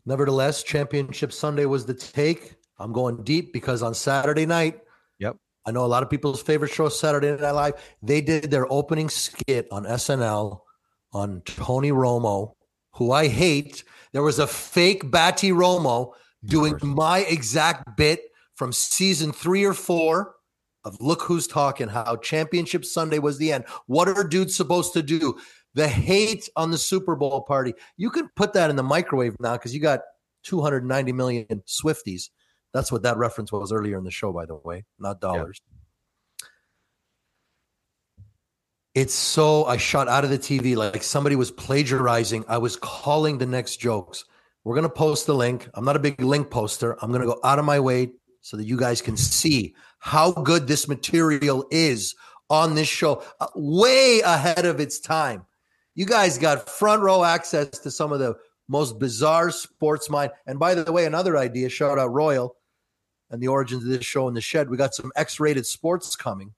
Nevertheless, 0.07 0.63
Championship 0.63 1.31
Sunday 1.33 1.67
was 1.67 1.85
the 1.85 1.93
take. 1.95 2.57
I'm 2.79 2.93
going 2.93 3.23
deep 3.23 3.53
because 3.53 3.83
on 3.83 3.95
Saturday 3.95 4.47
night, 4.47 4.81
Yep. 5.19 5.37
I 5.67 5.71
know 5.71 5.85
a 5.85 5.87
lot 5.87 6.03
of 6.03 6.11
people's 6.11 6.43
favorite 6.43 6.73
show, 6.73 6.89
Saturday 6.89 7.37
Night 7.37 7.51
Live. 7.51 7.75
They 8.03 8.23
did 8.23 8.51
their 8.51 8.71
opening 8.73 9.09
skit 9.11 9.69
on 9.71 9.85
SNL 9.85 10.61
on 11.13 11.43
Tony 11.45 11.91
Romo, 11.93 12.55
who 13.01 13.13
I 13.13 13.29
hate. 13.29 13.83
There 14.13 14.23
was 14.23 14.39
a 14.39 14.47
fake 14.47 15.11
Batty 15.11 15.53
Romo 15.53 16.13
doing 16.45 16.79
my 16.83 17.21
exact 17.21 17.97
bit 17.97 18.21
from 18.57 18.75
season 18.75 19.33
three 19.33 19.65
or 19.65 19.73
four 19.73 20.35
of 20.85 21.01
Look 21.01 21.23
Who's 21.23 21.47
Talking, 21.47 21.89
how 21.89 22.17
Championship 22.17 22.85
Sunday 22.85 23.19
was 23.19 23.39
the 23.39 23.53
end. 23.53 23.65
What 23.87 24.09
are 24.09 24.23
dudes 24.23 24.55
supposed 24.55 24.93
to 24.93 25.03
do? 25.03 25.39
The 25.73 25.89
hate 25.89 26.51
on 26.57 26.71
the 26.71 26.77
Super 26.77 27.17
Bowl 27.17 27.41
party. 27.41 27.73
You 27.97 28.11
can 28.11 28.29
put 28.37 28.53
that 28.53 28.69
in 28.69 28.77
the 28.77 28.83
microwave 28.83 29.35
now 29.41 29.53
because 29.53 29.73
you 29.73 29.81
got 29.81 30.01
290 30.43 31.13
million 31.13 31.47
Swifties. 31.67 32.29
That's 32.75 32.93
what 32.93 33.03
that 33.05 33.17
reference 33.17 33.51
was 33.51 33.73
earlier 33.73 33.97
in 33.97 34.05
the 34.05 34.11
show, 34.11 34.31
by 34.31 34.45
the 34.45 34.57
way, 34.57 34.85
not 34.99 35.23
dollars. 35.23 35.63
It's 38.93 39.15
so 39.15 39.67
I 39.67 39.77
shot 39.77 40.09
out 40.09 40.25
of 40.25 40.31
the 40.31 40.39
TV 40.39 40.75
like 40.75 41.05
somebody 41.05 41.37
was 41.37 41.53
plagiarizing. 41.53 42.45
I 42.49 42.59
was 42.59 42.75
calling 42.75 43.39
the 43.39 43.47
next 43.47 43.77
jokes. 43.77 44.25
We're 44.65 44.75
gonna 44.75 44.89
post 44.89 45.27
the 45.27 45.35
link. 45.35 45.69
I'm 45.75 45.85
not 45.85 45.95
a 45.95 46.01
big 46.01 46.21
link 46.21 46.51
poster. 46.51 46.97
I'm 47.01 47.13
gonna 47.13 47.27
go 47.27 47.39
out 47.45 47.61
of 47.61 47.65
my 47.65 47.79
way 47.79 48.11
so 48.41 48.57
that 48.57 48.67
you 48.67 48.77
guys 48.77 49.01
can 49.01 49.17
see 49.17 49.77
how 50.01 50.33
good 50.33 50.67
this 50.67 50.89
material 50.89 51.67
is 51.71 52.17
on 52.49 52.75
this 52.75 52.89
show, 52.89 53.23
uh, 53.39 53.47
way 53.55 54.23
ahead 54.25 54.67
of 54.67 54.81
its 54.81 54.99
time. 54.99 55.47
You 55.95 56.05
guys 56.05 56.37
got 56.37 56.69
front 56.69 57.03
row 57.03 57.23
access 57.23 57.69
to 57.69 57.93
some 57.93 58.13
of 58.13 58.19
the 58.19 58.35
most 58.69 58.99
bizarre 58.99 59.53
sports 59.53 60.11
mind. 60.11 60.33
And 60.49 60.59
by 60.59 60.75
the 60.75 60.91
way, 60.91 61.05
another 61.05 61.37
idea, 61.37 61.69
shout 61.69 61.97
out 61.97 62.13
Royal 62.13 62.57
and 63.31 63.41
the 63.41 63.49
origins 63.49 63.85
of 63.85 63.91
this 63.91 64.05
show 64.05 64.27
in 64.27 64.35
the 64.35 64.41
shed. 64.41 64.69
We 64.69 64.77
got 64.77 64.95
some 64.95 65.13
X-rated 65.15 65.65
sports 65.65 66.17
coming 66.17 66.55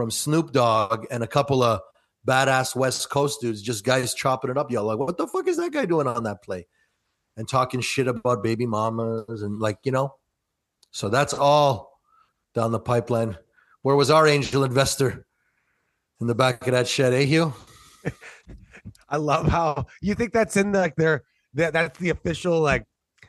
from 0.00 0.10
Snoop 0.10 0.52
Dogg 0.52 1.04
and 1.10 1.22
a 1.22 1.26
couple 1.26 1.62
of 1.62 1.82
badass 2.26 2.74
West 2.74 3.10
Coast 3.10 3.42
dudes, 3.42 3.60
just 3.60 3.84
guys 3.84 4.14
chopping 4.14 4.50
it 4.50 4.56
up. 4.56 4.70
Y'all 4.70 4.86
like, 4.86 4.96
what 4.96 5.18
the 5.18 5.26
fuck 5.26 5.46
is 5.46 5.58
that 5.58 5.72
guy 5.72 5.84
doing 5.84 6.06
on 6.06 6.24
that 6.24 6.42
play? 6.42 6.66
And 7.36 7.46
talking 7.46 7.82
shit 7.82 8.08
about 8.08 8.42
baby 8.42 8.64
mamas 8.64 9.42
and 9.42 9.58
like, 9.60 9.76
you 9.84 9.92
know. 9.92 10.14
So 10.90 11.10
that's 11.10 11.34
all 11.34 12.00
down 12.54 12.72
the 12.72 12.80
pipeline. 12.80 13.36
Where 13.82 13.94
was 13.94 14.10
our 14.10 14.26
angel 14.26 14.64
investor 14.64 15.26
in 16.18 16.28
the 16.28 16.34
back 16.34 16.66
of 16.66 16.72
that 16.72 16.88
shed, 16.88 17.12
eh, 17.12 17.24
Hugh? 17.24 17.52
I 19.10 19.18
love 19.18 19.48
how 19.48 19.84
you 20.00 20.14
think 20.14 20.32
that's 20.32 20.56
in 20.56 20.72
the, 20.72 20.78
like 20.78 20.96
their 20.96 21.24
that 21.52 21.74
that's 21.74 21.98
the 21.98 22.08
official 22.08 22.58
like 22.58 22.86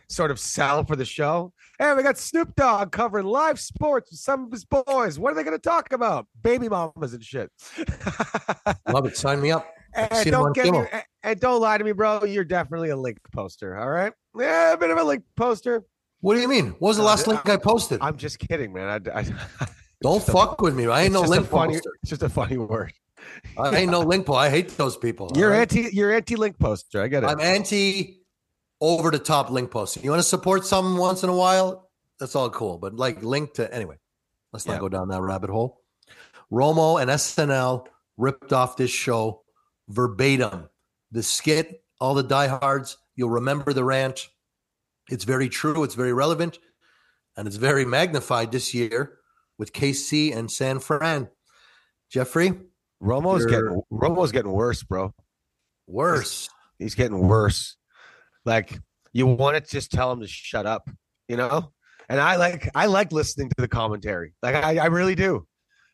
sort 0.08 0.32
of 0.32 0.40
sell 0.40 0.86
for 0.86 0.96
the 0.96 1.04
show. 1.04 1.52
Hey, 1.82 1.96
we 1.96 2.04
got 2.04 2.16
Snoop 2.20 2.56
Dogg 2.56 2.92
covering 2.92 3.26
live 3.26 3.60
sports 3.60 4.12
with 4.12 4.20
some 4.20 4.46
of 4.46 4.52
his 4.52 4.66
boys. 4.66 5.18
What 5.18 5.32
are 5.32 5.36
they 5.36 5.44
going 5.44 5.58
to 5.58 5.62
talk 5.62 5.92
about? 5.94 6.28
Baby 6.44 6.70
mamas 6.70 7.16
and 7.16 7.24
shit. 7.24 7.50
Love 8.88 9.08
it. 9.08 9.18
Sign 9.18 9.42
me 9.42 9.50
up. 9.50 9.66
and 9.96 10.14
seen 10.18 10.28
him 10.36 10.42
on 10.42 10.54
don't 10.54 10.56
get 10.56 10.72
me, 10.72 10.78
and- 10.94 11.04
and 11.24 11.40
don't 11.40 11.60
lie 11.60 11.80
to 11.80 11.84
me, 11.84 11.92
bro. 11.92 12.24
You're 12.24 12.44
definitely 12.44 12.90
a 12.92 12.96
link 12.96 13.18
poster. 13.32 13.76
All 13.76 13.90
right, 13.90 14.14
yeah, 14.38 14.74
a 14.74 14.78
bit 14.78 14.92
of 14.92 15.00
a 15.00 15.04
link 15.04 15.24
poster. 15.36 15.84
What 16.20 16.36
do 16.36 16.42
you 16.42 16.48
mean? 16.48 16.68
What 16.78 16.90
was 16.90 16.98
the 16.98 17.04
last 17.04 17.26
link 17.26 17.50
I 17.50 17.58
posted? 17.58 18.00
I'm 18.00 18.16
just 18.16 18.38
kidding, 18.38 18.74
man. 18.74 19.10
I, 19.12 19.20
I, 19.20 19.26
Don't 20.04 20.22
fuck 20.22 20.62
with 20.62 20.76
me. 20.76 20.86
I 20.86 21.02
ain't 21.04 21.14
no 21.14 21.22
link 21.22 21.48
funny, 21.48 21.74
poster. 21.74 21.92
It's 22.04 22.12
just 22.12 22.22
a 22.22 22.30
funny 22.30 22.58
word. 22.58 22.94
I 23.58 23.76
ain't 23.76 23.92
no 23.92 24.02
link 24.02 24.28
poster. 24.28 24.40
I 24.40 24.50
hate 24.52 24.70
those 24.78 24.98
people. 24.98 25.32
You're 25.36 25.50
right? 25.50 25.62
anti. 25.62 25.90
You're 25.92 26.12
anti 26.14 26.36
link 26.36 26.60
poster. 26.60 27.02
I 27.02 27.08
get 27.08 27.24
it. 27.24 27.28
I'm 27.28 27.40
anti 27.40 28.21
over 28.82 29.12
the 29.12 29.20
top 29.20 29.50
link 29.52 29.72
posting. 29.72 30.04
You 30.04 30.10
want 30.10 30.22
to 30.22 30.28
support 30.28 30.66
something 30.66 30.98
once 30.98 31.24
in 31.24 31.30
a 31.30 31.36
while? 31.36 31.90
That's 32.20 32.36
all 32.36 32.50
cool. 32.50 32.78
But 32.78 32.96
like 32.96 33.24
link 33.24 33.54
to 33.54 33.74
anyway, 33.74 33.98
let's 34.52 34.66
not 34.66 34.80
go 34.80 34.90
down 34.90 35.08
that 35.10 35.22
rabbit 35.22 35.50
hole. 35.52 35.82
Romo 36.52 37.02
and 37.02 37.10
SNL 37.10 37.86
ripped 38.18 38.52
off 38.52 38.76
this 38.76 38.92
show 38.92 39.44
verbatim. 39.88 40.70
The 41.12 41.24
skit, 41.24 41.84
all 42.00 42.14
the 42.14 42.24
diehards, 42.24 42.98
you'll 43.16 43.30
remember 43.30 43.74
the 43.74 43.84
rant. 43.84 44.28
It's 45.10 45.24
very 45.24 45.50
true, 45.50 45.84
it's 45.84 45.96
very 45.96 46.14
relevant, 46.14 46.60
and 47.38 47.48
it's 47.48 47.58
very 47.58 47.86
magnified 47.86 48.52
this 48.52 48.74
year 48.74 49.20
with 49.58 49.74
KC 49.74 50.36
and 50.36 50.50
San 50.50 50.80
Fran. 50.80 51.30
Jeffrey, 52.10 52.54
Romo's 53.02 53.46
getting 53.46 53.82
Romo's 53.92 54.32
getting 54.32 54.52
worse, 54.52 54.84
bro. 54.84 55.14
worse. 55.88 56.50
He's 56.78 56.96
getting 56.96 57.28
worse. 57.28 57.78
Like 58.46 58.80
you 59.14 59.28
want 59.28 59.64
to 59.64 59.72
just 59.72 59.92
tell 59.92 60.10
them 60.10 60.22
to 60.22 60.28
shut 60.28 60.66
up, 60.66 60.90
you 61.28 61.38
know. 61.38 61.72
And 62.10 62.20
I 62.20 62.36
like 62.36 62.70
I 62.76 62.88
like 62.88 63.12
listening 63.12 63.50
to 63.50 63.56
the 63.58 63.68
commentary. 63.68 64.34
Like 64.42 64.56
I, 64.56 64.78
I 64.78 64.86
really 64.88 65.16
do. 65.16 65.46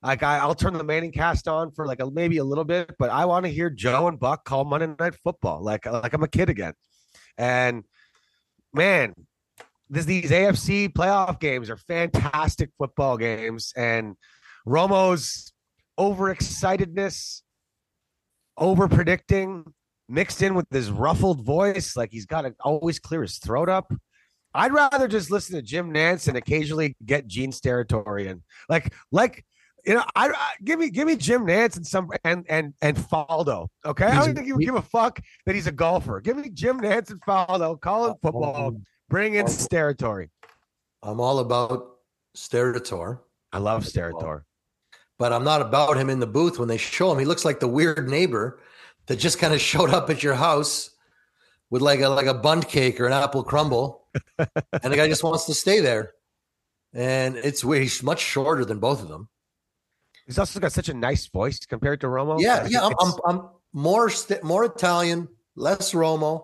Like 0.01 0.23
I, 0.23 0.37
I'll 0.37 0.55
turn 0.55 0.73
the 0.73 0.83
Manning 0.83 1.11
cast 1.11 1.47
on 1.47 1.71
for 1.71 1.85
like 1.85 1.99
a, 1.99 2.09
maybe 2.09 2.37
a 2.37 2.43
little 2.43 2.63
bit, 2.63 2.95
but 2.99 3.09
I 3.09 3.25
want 3.25 3.45
to 3.45 3.51
hear 3.51 3.69
Joe 3.69 4.07
and 4.07 4.19
Buck 4.19 4.45
call 4.45 4.63
Monday 4.63 4.93
Night 4.99 5.15
Football 5.23 5.63
like 5.63 5.85
like 5.85 6.13
I'm 6.13 6.23
a 6.23 6.27
kid 6.27 6.49
again. 6.49 6.73
And 7.37 7.83
man, 8.73 9.13
this 9.89 10.05
these 10.05 10.31
AFC 10.31 10.89
playoff 10.89 11.39
games 11.39 11.69
are 11.69 11.77
fantastic 11.77 12.71
football 12.77 13.17
games, 13.17 13.73
and 13.75 14.15
Romo's 14.65 15.51
overexcitedness, 15.99 17.41
over 18.57 18.87
predicting, 18.87 19.65
mixed 20.09 20.41
in 20.41 20.55
with 20.55 20.69
this 20.69 20.89
ruffled 20.89 21.43
voice, 21.45 21.95
like 21.95 22.11
he's 22.11 22.25
got 22.25 22.41
to 22.41 22.53
always 22.61 22.99
clear 22.99 23.21
his 23.21 23.37
throat 23.37 23.69
up. 23.69 23.91
I'd 24.53 24.73
rather 24.73 25.07
just 25.07 25.29
listen 25.29 25.55
to 25.55 25.61
Jim 25.61 25.93
Nantz 25.93 26.27
and 26.27 26.37
occasionally 26.37 26.95
get 27.05 27.27
Gene 27.27 27.51
Steratore 27.51 28.39
like 28.69 28.93
like 29.11 29.45
you 29.85 29.93
know, 29.93 30.03
I, 30.15 30.27
I 30.29 30.51
give 30.63 30.79
me 30.79 30.89
give 30.89 31.07
me 31.07 31.15
Jim 31.15 31.45
Nantz 31.45 31.77
and 31.77 31.85
some 31.87 32.09
and 32.23 32.45
and 32.49 32.73
and 32.81 32.97
Faldo. 32.97 33.67
Okay, 33.85 34.05
I 34.05 34.25
don't 34.25 34.35
think 34.35 34.47
you 34.47 34.57
give 34.57 34.75
a 34.75 34.81
fuck 34.81 35.19
that 35.45 35.55
he's 35.55 35.67
a 35.67 35.71
golfer. 35.71 36.19
Give 36.19 36.35
me 36.35 36.49
Jim 36.49 36.81
Nantz 36.81 37.09
and 37.09 37.21
Faldo. 37.21 37.79
Call 37.79 38.07
him 38.07 38.15
football. 38.21 38.75
Bring 39.09 39.35
in 39.35 39.45
Steratore. 39.45 40.27
I'm 41.03 41.21
all 41.21 41.39
about 41.39 41.99
Steratore. 42.35 43.19
I 43.53 43.59
love 43.59 43.83
Steratore. 43.83 44.41
but 45.19 45.31
I'm 45.31 45.43
not 45.43 45.61
about 45.61 45.97
him 45.97 46.09
in 46.09 46.19
the 46.19 46.27
booth 46.27 46.59
when 46.59 46.67
they 46.67 46.77
show 46.77 47.11
him. 47.11 47.19
He 47.19 47.25
looks 47.25 47.45
like 47.45 47.59
the 47.59 47.67
weird 47.67 48.09
neighbor 48.09 48.59
that 49.07 49.17
just 49.17 49.39
kind 49.39 49.53
of 49.53 49.61
showed 49.61 49.89
up 49.89 50.09
at 50.09 50.23
your 50.23 50.35
house 50.35 50.91
with 51.69 51.81
like 51.81 51.99
a 52.01 52.09
like 52.09 52.27
a 52.27 52.33
bunt 52.33 52.67
cake 52.69 52.99
or 52.99 53.07
an 53.07 53.13
apple 53.13 53.43
crumble, 53.43 54.05
and 54.37 54.47
the 54.93 54.95
guy 54.95 55.07
just 55.07 55.23
wants 55.23 55.45
to 55.45 55.53
stay 55.53 55.79
there. 55.81 56.13
And 56.93 57.35
it's 57.37 57.63
weird. 57.63 57.83
He's 57.83 58.01
much 58.01 58.19
shorter 58.21 58.63
than 58.65 58.79
both 58.79 59.01
of 59.01 59.09
them. 59.09 59.27
He's 60.25 60.39
also 60.39 60.59
got 60.59 60.71
such 60.71 60.89
a 60.89 60.93
nice 60.93 61.27
voice 61.27 61.59
compared 61.65 62.01
to 62.01 62.07
Romo. 62.07 62.39
Yeah, 62.41 62.65
yeah. 62.69 62.85
I'm, 62.85 62.93
I'm, 62.99 63.13
I'm 63.25 63.49
more 63.73 64.09
st- 64.09 64.43
more 64.43 64.65
Italian, 64.65 65.27
less 65.55 65.93
Romo. 65.93 66.43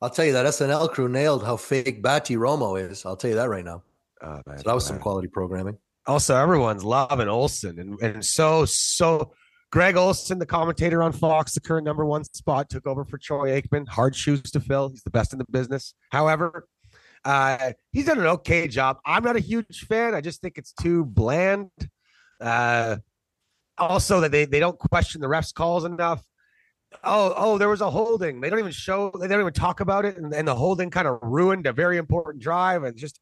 I'll 0.00 0.10
tell 0.10 0.24
you 0.24 0.32
that 0.34 0.46
SNL 0.46 0.90
crew 0.92 1.08
nailed 1.08 1.44
how 1.44 1.56
fake 1.56 2.02
Batty 2.02 2.36
Romo 2.36 2.80
is. 2.80 3.04
I'll 3.04 3.16
tell 3.16 3.30
you 3.30 3.36
that 3.36 3.48
right 3.48 3.64
now. 3.64 3.82
Oh, 4.22 4.40
man, 4.46 4.58
So 4.58 4.62
that 4.66 4.74
was 4.74 4.86
some 4.86 4.98
quality 4.98 5.26
programming. 5.28 5.78
also 6.06 6.36
everyone's 6.36 6.84
loving 6.84 7.28
Olsen 7.28 7.78
and, 7.78 8.00
and 8.00 8.24
so 8.24 8.64
so 8.64 9.32
Greg 9.70 9.96
Olsen, 9.96 10.38
the 10.38 10.46
commentator 10.46 11.02
on 11.02 11.12
Fox, 11.12 11.52
the 11.52 11.60
current 11.60 11.84
number 11.84 12.04
one 12.04 12.24
spot, 12.24 12.70
took 12.70 12.86
over 12.86 13.04
for 13.04 13.18
Troy 13.18 13.60
Aikman. 13.60 13.86
Hard 13.86 14.16
shoes 14.16 14.42
to 14.42 14.60
fill. 14.60 14.88
He's 14.88 15.02
the 15.02 15.10
best 15.10 15.32
in 15.32 15.38
the 15.38 15.44
business. 15.50 15.94
However, 16.10 16.66
uh, 17.24 17.72
he's 17.92 18.06
done 18.06 18.18
an 18.18 18.26
okay 18.26 18.66
job. 18.66 18.98
I'm 19.04 19.22
not 19.22 19.36
a 19.36 19.40
huge 19.40 19.84
fan. 19.86 20.14
I 20.14 20.22
just 20.22 20.40
think 20.40 20.56
it's 20.56 20.72
too 20.72 21.04
bland. 21.04 21.70
Uh, 22.40 22.96
also, 23.76 24.20
that 24.20 24.32
they, 24.32 24.46
they 24.46 24.60
don't 24.60 24.78
question 24.78 25.20
the 25.20 25.26
refs' 25.26 25.52
calls 25.52 25.84
enough. 25.84 26.22
Oh, 27.04 27.34
oh, 27.36 27.58
there 27.58 27.68
was 27.68 27.82
a 27.82 27.90
holding. 27.90 28.40
They 28.40 28.48
don't 28.48 28.58
even 28.58 28.72
show. 28.72 29.12
They 29.20 29.28
don't 29.28 29.40
even 29.40 29.52
talk 29.52 29.80
about 29.80 30.06
it, 30.06 30.16
and, 30.16 30.32
and 30.32 30.48
the 30.48 30.54
holding 30.54 30.90
kind 30.90 31.06
of 31.06 31.18
ruined 31.20 31.66
a 31.66 31.72
very 31.74 31.98
important 31.98 32.42
drive. 32.42 32.84
And 32.84 32.96
just 32.96 33.20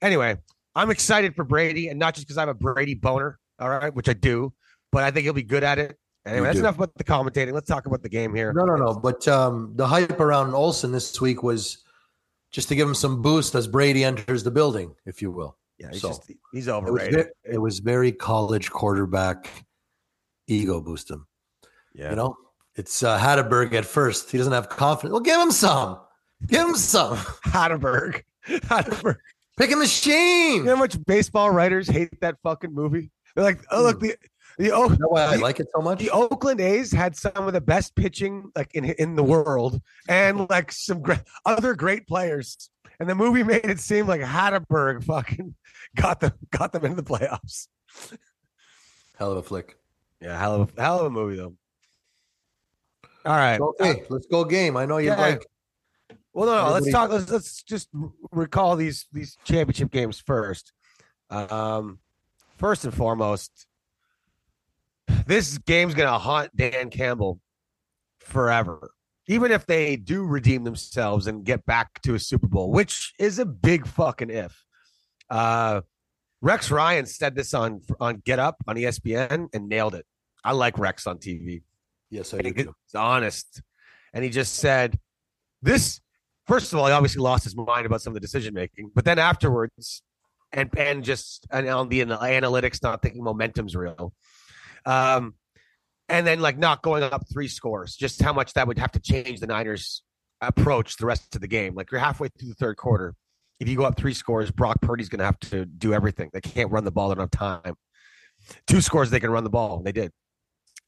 anyway, 0.00 0.36
I'm 0.76 0.90
excited 0.90 1.34
for 1.34 1.42
Brady, 1.42 1.88
and 1.88 1.98
not 1.98 2.14
just 2.14 2.28
because 2.28 2.38
I'm 2.38 2.48
a 2.48 2.54
Brady 2.54 2.94
boner, 2.94 3.40
all 3.58 3.68
right, 3.68 3.92
which 3.92 4.08
I 4.08 4.12
do, 4.12 4.52
but 4.92 5.04
I 5.04 5.10
think 5.10 5.24
he'll 5.24 5.32
be 5.32 5.42
good 5.42 5.64
at 5.64 5.78
it. 5.78 5.98
Anyway, 6.26 6.40
You 6.40 6.44
that's 6.44 6.56
do. 6.56 6.60
enough 6.60 6.76
about 6.76 6.94
the 6.96 7.04
commentating. 7.04 7.52
Let's 7.52 7.68
talk 7.68 7.86
about 7.86 8.02
the 8.02 8.08
game 8.08 8.34
here. 8.34 8.52
No, 8.52 8.64
no, 8.64 8.74
no. 8.76 8.94
But 8.94 9.26
um, 9.28 9.72
the 9.76 9.86
hype 9.86 10.20
around 10.20 10.54
Olsen 10.54 10.92
this 10.92 11.18
week 11.20 11.42
was 11.42 11.84
just 12.50 12.68
to 12.68 12.74
give 12.74 12.86
him 12.88 12.94
some 12.94 13.22
boost 13.22 13.54
as 13.54 13.66
Brady 13.66 14.04
enters 14.04 14.42
the 14.42 14.50
building, 14.50 14.94
if 15.06 15.22
you 15.22 15.30
will. 15.30 15.56
Yeah, 15.78 15.88
he's 15.92 16.02
So, 16.02 16.08
just 16.08 16.22
he's 16.52 16.66
It 16.66 16.70
was, 16.72 16.82
overrated. 16.82 17.12
very, 17.14 17.30
it 17.54 17.58
was 17.58 17.78
very 17.78 18.12
college 18.12 18.70
quarterback 18.70 19.48
ego 20.46 20.80
boost 20.80 21.10
him. 21.10 21.26
yeah. 21.94 22.10
You 22.10 22.16
know, 22.16 22.36
it's 22.74 23.02
uh, 23.02 23.18
Hatteberg 23.18 23.72
at 23.74 23.84
first. 23.84 24.30
He 24.30 24.38
doesn't 24.38 24.52
have 24.52 24.68
confidence. 24.68 25.12
Well, 25.12 25.20
give 25.20 25.40
him 25.40 25.50
some. 25.52 25.98
Give 26.46 26.68
him 26.68 26.74
some. 26.76 27.16
Hatteberg. 27.46 28.22
Hatteberg. 28.46 29.16
Pick 29.56 29.72
a 29.72 29.76
machine. 29.76 30.56
You 30.58 30.64
know 30.64 30.74
how 30.76 30.80
much 30.80 30.96
baseball 31.06 31.50
writers 31.50 31.88
hate 31.88 32.20
that 32.20 32.36
fucking 32.42 32.72
movie? 32.74 33.10
They're 33.34 33.44
like, 33.44 33.60
oh 33.70 33.82
look, 33.82 34.00
the 34.00 34.16
the 34.58 34.72
oh 34.72 34.90
You 34.90 34.98
know 34.98 35.08
why 35.08 35.22
I 35.22 35.36
like 35.36 35.60
it 35.60 35.68
so 35.74 35.80
much? 35.80 35.98
the 36.00 36.10
Oakland 36.10 36.60
A's 36.60 36.92
had 36.92 37.16
some 37.16 37.32
of 37.36 37.52
the 37.52 37.60
best 37.60 37.94
pitching 37.94 38.50
like 38.56 38.74
in 38.74 38.84
in 38.84 39.16
the 39.16 39.22
world, 39.24 39.80
and 40.08 40.48
like 40.50 40.72
some 40.72 41.00
great, 41.00 41.20
other 41.46 41.74
great 41.74 42.06
players. 42.06 42.70
And 43.00 43.08
the 43.08 43.14
movie 43.14 43.44
made 43.44 43.64
it 43.64 43.78
seem 43.78 44.08
like 44.08 44.20
Hatteberg 44.20 45.04
fucking 45.04 45.54
got 45.96 46.20
them 46.20 46.32
got 46.50 46.72
them 46.72 46.84
into 46.84 47.00
the 47.00 47.08
playoffs. 47.08 47.68
Hell 49.16 49.30
of 49.32 49.38
a 49.38 49.42
flick. 49.42 49.78
Yeah, 50.20 50.36
hell 50.38 50.62
of 50.62 50.72
a 50.76 50.82
hell 50.82 51.00
of 51.00 51.06
a 51.06 51.10
movie 51.10 51.36
though. 51.36 51.54
All 53.24 53.36
right. 53.36 53.60
Okay, 53.60 54.02
let's 54.08 54.26
go 54.26 54.44
game. 54.44 54.76
I 54.76 54.86
know 54.86 54.98
you 54.98 55.10
Yeah. 55.10 55.20
like. 55.20 55.46
Well, 56.32 56.46
no, 56.46 56.66
no. 56.66 56.72
Let's 56.72 56.90
talk. 56.90 57.10
Let's 57.10 57.30
let's 57.30 57.62
just 57.62 57.88
recall 58.32 58.74
these 58.74 59.06
these 59.12 59.36
championship 59.44 59.90
games 59.92 60.18
first. 60.20 60.72
Um, 61.30 61.98
first 62.56 62.84
and 62.84 62.94
foremost, 62.94 63.67
this 65.26 65.58
game's 65.58 65.94
gonna 65.94 66.18
haunt 66.18 66.54
Dan 66.56 66.90
Campbell 66.90 67.40
forever. 68.20 68.90
Even 69.26 69.52
if 69.52 69.66
they 69.66 69.96
do 69.96 70.24
redeem 70.24 70.64
themselves 70.64 71.26
and 71.26 71.44
get 71.44 71.66
back 71.66 72.00
to 72.02 72.14
a 72.14 72.18
Super 72.18 72.46
Bowl, 72.46 72.70
which 72.70 73.12
is 73.18 73.38
a 73.38 73.44
big 73.44 73.86
fucking 73.86 74.30
if. 74.30 74.64
Uh, 75.28 75.82
Rex 76.40 76.70
Ryan 76.70 77.04
said 77.04 77.34
this 77.34 77.52
on 77.52 77.82
on 78.00 78.22
Get 78.24 78.38
Up 78.38 78.56
on 78.66 78.76
ESPN 78.76 79.48
and 79.52 79.68
nailed 79.68 79.94
it. 79.94 80.06
I 80.44 80.52
like 80.52 80.78
Rex 80.78 81.06
on 81.06 81.18
TV. 81.18 81.62
Yes, 82.10 82.32
I 82.32 82.38
do. 82.38 82.52
he- 82.56 82.62
He's 82.62 82.94
honest. 82.94 83.60
And 84.14 84.24
he 84.24 84.30
just 84.30 84.54
said, 84.54 84.98
This, 85.60 86.00
first 86.46 86.72
of 86.72 86.78
all, 86.78 86.86
he 86.86 86.92
obviously 86.92 87.20
lost 87.20 87.44
his 87.44 87.54
mind 87.54 87.84
about 87.84 88.00
some 88.00 88.12
of 88.12 88.14
the 88.14 88.20
decision 88.20 88.54
making, 88.54 88.92
but 88.94 89.04
then 89.04 89.18
afterwards, 89.18 90.02
and 90.52 90.70
and 90.78 91.04
just 91.04 91.46
and 91.50 91.68
on 91.68 91.90
the 91.90 92.00
analytics, 92.00 92.82
not 92.82 93.02
thinking 93.02 93.22
momentum's 93.22 93.76
real. 93.76 94.14
Um, 94.88 95.34
and 96.08 96.26
then 96.26 96.40
like 96.40 96.56
not 96.56 96.82
going 96.82 97.02
up 97.02 97.24
three 97.30 97.48
scores, 97.48 97.94
just 97.94 98.22
how 98.22 98.32
much 98.32 98.54
that 98.54 98.66
would 98.66 98.78
have 98.78 98.92
to 98.92 99.00
change 99.00 99.40
the 99.40 99.46
Niners' 99.46 100.02
approach 100.40 100.96
the 100.96 101.04
rest 101.04 101.34
of 101.34 101.42
the 101.42 101.46
game. 101.46 101.74
Like 101.74 101.92
you're 101.92 102.00
halfway 102.00 102.28
through 102.28 102.48
the 102.48 102.54
third 102.54 102.78
quarter. 102.78 103.14
If 103.60 103.68
you 103.68 103.76
go 103.76 103.84
up 103.84 103.98
three 103.98 104.14
scores, 104.14 104.50
Brock 104.50 104.80
Purdy's 104.80 105.10
going 105.10 105.18
to 105.18 105.26
have 105.26 105.38
to 105.40 105.66
do 105.66 105.92
everything. 105.92 106.30
They 106.32 106.40
can't 106.40 106.70
run 106.70 106.84
the 106.84 106.90
ball 106.90 107.12
enough 107.12 107.30
time. 107.30 107.74
Two 108.66 108.80
scores, 108.80 109.10
they 109.10 109.20
can 109.20 109.30
run 109.30 109.44
the 109.44 109.50
ball. 109.50 109.82
They 109.84 109.92
did. 109.92 110.10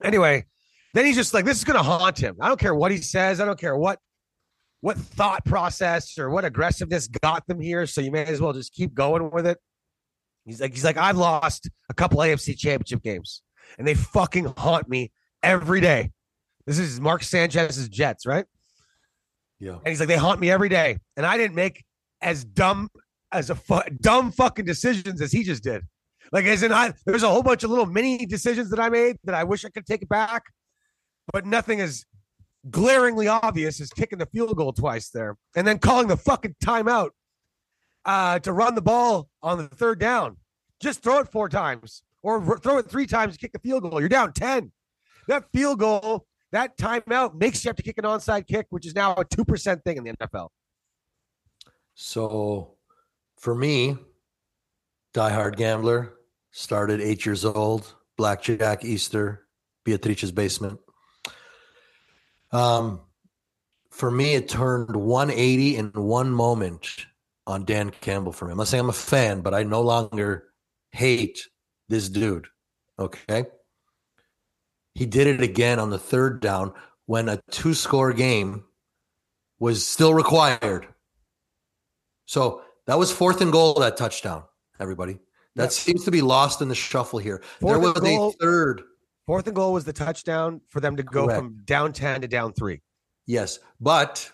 Anyway, 0.02 0.46
then 0.94 1.04
he's 1.04 1.16
just 1.16 1.34
like, 1.34 1.44
this 1.44 1.58
is 1.58 1.64
going 1.64 1.76
to 1.76 1.82
haunt 1.82 2.18
him. 2.18 2.36
I 2.40 2.48
don't 2.48 2.60
care 2.60 2.74
what 2.74 2.90
he 2.90 2.98
says. 2.98 3.38
I 3.38 3.44
don't 3.44 3.58
care 3.58 3.76
what 3.76 3.98
what 4.82 4.96
thought 4.96 5.44
process 5.44 6.18
or 6.18 6.30
what 6.30 6.46
aggressiveness 6.46 7.06
got 7.06 7.46
them 7.46 7.60
here. 7.60 7.86
So 7.86 8.00
you 8.00 8.10
may 8.10 8.24
as 8.24 8.40
well 8.40 8.54
just 8.54 8.72
keep 8.72 8.94
going 8.94 9.30
with 9.30 9.46
it. 9.46 9.58
He's 10.46 10.58
like, 10.58 10.72
he's 10.72 10.84
like, 10.84 10.96
I've 10.96 11.18
lost 11.18 11.68
a 11.90 11.94
couple 11.94 12.18
AFC 12.20 12.56
championship 12.56 13.02
games 13.02 13.42
and 13.78 13.86
they 13.86 13.94
fucking 13.94 14.52
haunt 14.56 14.88
me 14.88 15.12
every 15.42 15.80
day. 15.80 16.10
This 16.66 16.78
is 16.78 17.00
Mark 17.00 17.22
Sanchez's 17.22 17.88
Jets, 17.88 18.26
right? 18.26 18.44
Yeah. 19.58 19.74
And 19.74 19.88
he's 19.88 20.00
like, 20.00 20.08
they 20.08 20.16
haunt 20.16 20.40
me 20.40 20.50
every 20.50 20.68
day. 20.68 20.98
And 21.16 21.26
I 21.26 21.36
didn't 21.36 21.54
make 21.54 21.84
as 22.20 22.44
dumb 22.44 22.88
as 23.32 23.50
a 23.50 23.54
fu- 23.54 23.82
dumb 24.00 24.32
fucking 24.32 24.64
decisions 24.64 25.20
as 25.20 25.32
he 25.32 25.42
just 25.42 25.62
did. 25.62 25.82
Like, 26.32 26.44
as 26.44 26.62
in, 26.62 26.72
I 26.72 26.92
there's 27.06 27.22
a 27.22 27.28
whole 27.28 27.42
bunch 27.42 27.64
of 27.64 27.70
little 27.70 27.86
mini 27.86 28.24
decisions 28.24 28.70
that 28.70 28.78
I 28.78 28.88
made 28.88 29.16
that 29.24 29.34
I 29.34 29.44
wish 29.44 29.64
I 29.64 29.68
could 29.68 29.86
take 29.86 30.02
it 30.02 30.08
back, 30.08 30.44
but 31.32 31.44
nothing 31.44 31.80
is 31.80 32.04
glaringly 32.70 33.26
obvious 33.26 33.80
as 33.80 33.90
kicking 33.90 34.18
the 34.18 34.26
field 34.26 34.56
goal 34.56 34.72
twice 34.72 35.08
there 35.10 35.36
and 35.56 35.66
then 35.66 35.78
calling 35.78 36.08
the 36.08 36.16
fucking 36.16 36.54
timeout 36.62 37.10
uh, 38.04 38.38
to 38.40 38.52
run 38.52 38.74
the 38.74 38.82
ball 38.82 39.28
on 39.42 39.58
the 39.58 39.68
third 39.68 39.98
down. 39.98 40.36
Just 40.80 41.02
throw 41.02 41.18
it 41.18 41.28
four 41.28 41.48
times 41.48 42.02
or 42.22 42.58
throw 42.58 42.78
it 42.78 42.90
three 42.90 43.06
times, 43.06 43.36
kick 43.36 43.52
a 43.54 43.58
field 43.58 43.82
goal. 43.82 44.00
You're 44.00 44.08
down 44.08 44.32
10. 44.32 44.72
That 45.28 45.44
field 45.52 45.78
goal, 45.78 46.26
that 46.52 46.76
timeout 46.76 47.34
makes 47.34 47.64
you 47.64 47.68
have 47.68 47.76
to 47.76 47.82
kick 47.82 47.98
an 47.98 48.04
onside 48.04 48.46
kick, 48.46 48.66
which 48.70 48.86
is 48.86 48.94
now 48.94 49.12
a 49.14 49.24
2% 49.24 49.84
thing 49.84 49.96
in 49.96 50.04
the 50.04 50.12
NFL. 50.12 50.48
So, 51.94 52.74
for 53.36 53.54
me, 53.54 53.96
diehard 55.14 55.56
gambler, 55.56 56.14
started 56.50 57.00
eight 57.00 57.24
years 57.24 57.44
old, 57.44 57.94
blackjack, 58.16 58.84
Easter, 58.84 59.46
Beatrice's 59.84 60.32
basement. 60.32 60.78
Um, 62.52 63.00
for 63.90 64.10
me, 64.10 64.34
it 64.34 64.48
turned 64.48 64.94
180 64.94 65.76
in 65.76 65.90
one 65.92 66.30
moment 66.30 67.06
on 67.46 67.64
Dan 67.64 67.90
Campbell 67.90 68.32
for 68.32 68.46
me. 68.46 68.52
I'm 68.52 68.58
not 68.58 68.68
saying 68.68 68.82
I'm 68.84 68.90
a 68.90 68.94
fan, 68.94 69.40
but 69.40 69.54
I 69.54 69.62
no 69.62 69.82
longer 69.82 70.48
hate 70.92 71.46
this 71.90 72.08
dude. 72.08 72.46
Okay. 72.98 73.44
He 74.94 75.04
did 75.06 75.26
it 75.26 75.42
again 75.42 75.78
on 75.78 75.90
the 75.90 75.98
third 75.98 76.40
down 76.40 76.72
when 77.06 77.28
a 77.28 77.40
two 77.50 77.74
score 77.74 78.12
game 78.12 78.64
was 79.58 79.86
still 79.86 80.14
required. 80.14 80.86
So 82.26 82.62
that 82.86 82.98
was 82.98 83.12
fourth 83.12 83.40
and 83.40 83.52
goal, 83.52 83.74
that 83.74 83.96
touchdown, 83.96 84.44
everybody. 84.78 85.18
That 85.56 85.64
Yep. 85.64 85.72
seems 85.72 86.04
to 86.04 86.10
be 86.10 86.22
lost 86.22 86.62
in 86.62 86.68
the 86.68 86.74
shuffle 86.74 87.18
here. 87.18 87.42
Fourth 87.60 87.60
there 87.60 87.74
and 87.74 87.82
was 87.94 88.00
goal. 88.16 88.28
a 88.30 88.32
third. 88.34 88.82
Fourth 89.26 89.46
and 89.46 89.56
goal 89.56 89.72
was 89.72 89.84
the 89.84 89.92
touchdown 89.92 90.60
for 90.68 90.80
them 90.80 90.96
to 90.96 91.02
go 91.02 91.26
Correct. 91.26 91.38
from 91.40 91.62
down 91.64 91.92
10 91.92 92.20
to 92.22 92.28
down 92.28 92.52
three. 92.52 92.80
Yes. 93.26 93.58
But 93.80 94.30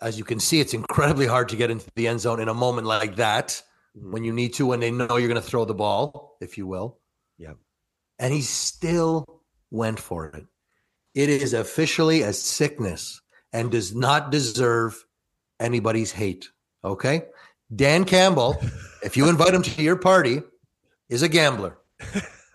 as 0.00 0.16
you 0.18 0.24
can 0.24 0.38
see, 0.40 0.60
it's 0.60 0.74
incredibly 0.74 1.26
hard 1.26 1.48
to 1.50 1.56
get 1.56 1.70
into 1.70 1.86
the 1.96 2.06
end 2.06 2.20
zone 2.20 2.40
in 2.40 2.48
a 2.48 2.54
moment 2.54 2.86
like 2.86 3.16
that 3.16 3.62
when 3.96 4.24
you 4.24 4.32
need 4.32 4.54
to, 4.54 4.66
when 4.66 4.80
they 4.80 4.90
know 4.90 5.16
you're 5.16 5.28
going 5.28 5.40
to 5.40 5.46
throw 5.46 5.64
the 5.64 5.74
ball, 5.74 6.36
if 6.40 6.58
you 6.58 6.66
will. 6.66 6.98
Yeah. 7.38 7.54
And 8.18 8.32
he 8.32 8.42
still 8.42 9.42
went 9.70 9.98
for 9.98 10.26
it. 10.26 10.44
It 11.14 11.30
is 11.30 11.54
officially 11.54 12.22
a 12.22 12.32
sickness 12.32 13.20
and 13.52 13.70
does 13.70 13.94
not 13.94 14.30
deserve 14.30 15.02
anybody's 15.58 16.12
hate. 16.12 16.50
Okay. 16.84 17.22
Dan 17.74 18.04
Campbell, 18.04 18.60
if 19.02 19.16
you 19.16 19.28
invite 19.28 19.54
him 19.54 19.62
to 19.62 19.82
your 19.82 19.96
party, 19.96 20.42
is 21.08 21.22
a 21.22 21.28
gambler. 21.28 21.78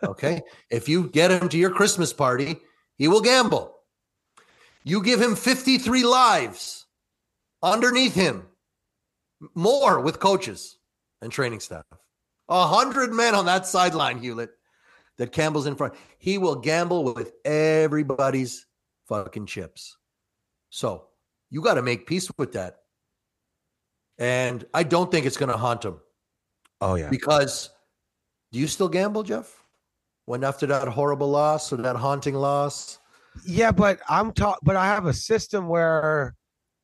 Okay. 0.04 0.42
if 0.70 0.88
you 0.88 1.10
get 1.10 1.32
him 1.32 1.50
to 1.50 1.58
your 1.58 1.72
Christmas 1.72 2.14
party, 2.14 2.58
he 2.98 3.08
will 3.08 3.22
gamble. 3.22 3.76
You 4.84 5.04
give 5.04 5.22
him 5.22 5.36
53 5.36 6.04
lives 6.04 6.86
underneath 7.64 8.16
him, 8.16 8.48
more 9.56 10.00
with 10.00 10.20
coaches 10.20 10.78
and 11.22 11.32
training 11.32 11.60
staff. 11.60 11.86
A 12.50 12.68
hundred 12.68 13.14
men 13.14 13.36
on 13.36 13.46
that 13.46 13.66
sideline, 13.66 14.18
Hewlett, 14.18 14.52
that 15.18 15.32
Campbell's 15.32 15.68
in 15.68 15.76
front. 15.76 15.94
He 16.18 16.38
will 16.38 16.56
gamble 16.56 17.04
with 17.14 17.34
everybody's 17.46 18.66
fucking 19.08 19.46
chips. 19.46 19.98
So 20.70 21.08
you 21.50 21.62
got 21.62 21.76
to 21.76 21.82
make 21.82 22.06
peace 22.08 22.30
with 22.38 22.54
that. 22.54 22.78
And 24.18 24.66
I 24.74 24.84
don't 24.84 25.10
think 25.12 25.26
it's 25.26 25.38
going 25.38 25.52
to 25.52 25.58
haunt 25.58 25.84
him 25.84 26.00
Oh, 26.80 26.96
yeah. 26.96 27.10
because 27.10 27.70
do 28.52 28.60
you 28.60 28.68
still 28.68 28.90
gamble, 28.90 29.24
Jeff? 29.24 29.64
When 30.26 30.44
after 30.44 30.66
that 30.68 30.88
horrible 30.88 31.30
loss 31.30 31.74
or 31.74 31.78
that 31.78 31.96
haunting 31.96 32.36
loss? 32.36 33.00
Yeah, 33.46 33.72
but 33.72 34.00
I'm 34.10 34.32
talking, 34.34 34.60
but 34.64 34.76
I 34.76 34.86
have 34.86 35.06
a 35.06 35.14
system 35.14 35.68
where 35.68 36.36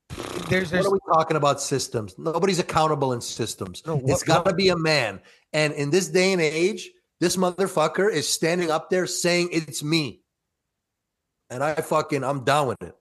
there's, 0.09 0.65
What 0.65 0.69
there's 0.71 0.85
are 0.85 0.91
we 0.93 0.99
talking 1.13 1.37
about 1.37 1.61
systems? 1.61 2.15
Nobody's 2.17 2.59
accountable 2.59 3.13
in 3.13 3.21
systems. 3.21 3.83
No, 3.85 3.97
it's 4.05 4.21
what- 4.21 4.25
got 4.25 4.45
to 4.45 4.53
be 4.53 4.69
a 4.69 4.77
man. 4.77 5.19
And 5.53 5.73
in 5.73 5.89
this 5.89 6.07
day 6.07 6.33
and 6.33 6.41
age, 6.41 6.89
this 7.19 7.35
motherfucker 7.35 8.11
is 8.11 8.27
standing 8.27 8.69
up 8.71 8.89
there 8.89 9.07
saying 9.07 9.49
it's 9.51 9.83
me. 9.83 10.21
And 11.49 11.63
I 11.63 11.75
fucking, 11.75 12.23
I'm 12.23 12.43
down 12.43 12.67
with 12.67 12.81
it. 12.81 12.93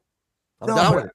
I'm 0.60 0.68
No, 0.68 0.76
down 0.76 0.92
but- 0.92 0.96
with 0.96 1.04
it. 1.06 1.12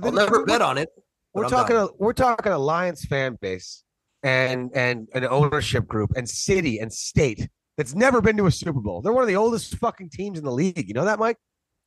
but 0.00 0.06
I'll 0.06 0.12
never 0.12 0.44
bet 0.44 0.62
on 0.62 0.78
it. 0.78 0.88
We're 1.32 1.44
I'm 1.44 1.50
talking. 1.50 1.74
down. 1.76 1.88
A, 1.88 1.92
we're 1.98 2.12
talking 2.12 2.52
a 2.52 2.58
Lions 2.58 3.04
fan 3.04 3.36
base 3.40 3.82
and 4.22 4.70
and 4.74 5.08
an 5.14 5.24
ownership 5.26 5.88
group 5.88 6.12
and 6.14 6.28
city 6.30 6.78
and 6.78 6.92
state 6.92 7.48
that's 7.76 7.92
never 7.92 8.20
been 8.20 8.36
to 8.36 8.46
a 8.46 8.52
Super 8.52 8.78
Bowl. 8.80 9.02
They're 9.02 9.12
one 9.12 9.22
of 9.24 9.28
the 9.28 9.34
oldest 9.34 9.74
fucking 9.78 10.10
teams 10.10 10.38
in 10.38 10.44
the 10.44 10.52
league. 10.52 10.86
You 10.86 10.94
know 10.94 11.06
that, 11.06 11.18
Mike? 11.18 11.38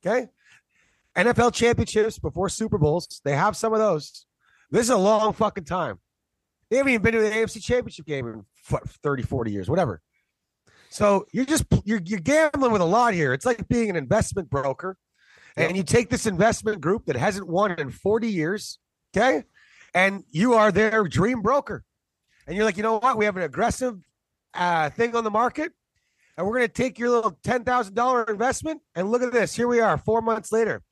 Okay. 0.06 0.26
NFL 1.18 1.52
championships 1.52 2.18
before 2.18 2.48
Super 2.48 2.78
Bowls. 2.78 3.20
They 3.24 3.34
have 3.34 3.56
some 3.56 3.72
of 3.72 3.80
those. 3.80 4.24
This 4.70 4.82
is 4.82 4.90
a 4.90 4.96
long 4.96 5.32
fucking 5.32 5.64
time. 5.64 5.98
They 6.70 6.76
haven't 6.76 6.92
even 6.92 7.02
been 7.02 7.14
to 7.14 7.20
the 7.20 7.30
AFC 7.30 7.62
championship 7.62 8.06
game 8.06 8.28
in 8.28 8.44
fu- 8.54 8.78
30, 9.02 9.22
40 9.22 9.50
years, 9.50 9.68
whatever. 9.68 10.00
So 10.90 11.26
you're 11.32 11.44
just 11.44 11.64
you're 11.84 12.00
you're 12.04 12.20
gambling 12.20 12.72
with 12.72 12.80
a 12.80 12.86
lot 12.86 13.14
here. 13.14 13.32
It's 13.32 13.44
like 13.44 13.66
being 13.68 13.90
an 13.90 13.96
investment 13.96 14.48
broker, 14.48 14.96
and 15.56 15.76
you 15.76 15.82
take 15.82 16.08
this 16.08 16.26
investment 16.26 16.80
group 16.80 17.06
that 17.06 17.16
hasn't 17.16 17.46
won 17.46 17.72
in 17.72 17.90
40 17.90 18.28
years, 18.28 18.78
okay, 19.14 19.44
and 19.92 20.24
you 20.30 20.54
are 20.54 20.72
their 20.72 21.04
dream 21.04 21.42
broker, 21.42 21.84
and 22.46 22.56
you're 22.56 22.64
like, 22.64 22.76
you 22.76 22.82
know 22.82 22.98
what? 22.98 23.18
We 23.18 23.26
have 23.26 23.36
an 23.36 23.42
aggressive 23.42 23.98
uh, 24.54 24.88
thing 24.90 25.14
on 25.14 25.24
the 25.24 25.30
market, 25.30 25.72
and 26.36 26.46
we're 26.46 26.54
going 26.56 26.68
to 26.68 26.72
take 26.72 26.98
your 26.98 27.10
little 27.10 27.38
ten 27.42 27.64
thousand 27.64 27.94
dollar 27.94 28.24
investment, 28.24 28.80
and 28.94 29.10
look 29.10 29.22
at 29.22 29.32
this. 29.32 29.54
Here 29.54 29.68
we 29.68 29.80
are, 29.80 29.98
four 29.98 30.22
months 30.22 30.52
later. 30.52 30.82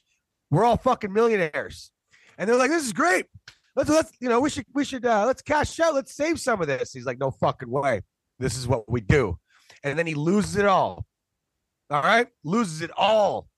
We're 0.51 0.65
all 0.65 0.77
fucking 0.77 1.13
millionaires, 1.13 1.91
and 2.39 2.49
they're 2.49 2.57
like, 2.57 2.71
"This 2.71 2.85
is 2.85 2.93
great. 2.93 3.27
Let's 3.75 3.91
let's 3.91 4.13
you 4.21 4.29
know 4.29 4.41
we 4.41 4.51
should 4.51 4.65
we 4.75 4.85
should 4.85 5.05
uh, 5.05 5.27
let's 5.27 5.43
cash 5.43 5.79
out. 5.81 5.95
Let's 5.95 6.15
save 6.15 6.41
some 6.41 6.61
of 6.61 6.67
this." 6.67 6.93
He's 6.93 7.07
like, 7.07 7.19
"No 7.19 7.31
fucking 7.31 7.71
way. 7.71 8.03
This 8.39 8.57
is 8.57 8.67
what 8.69 8.91
we 8.91 9.01
do," 9.01 9.39
and 9.83 9.99
then 9.99 10.07
he 10.07 10.15
loses 10.15 10.57
it 10.57 10.67
all. 10.67 11.05
All 11.91 12.03
right, 12.03 12.27
loses 12.45 12.83
it 12.83 12.91
all, 12.97 13.49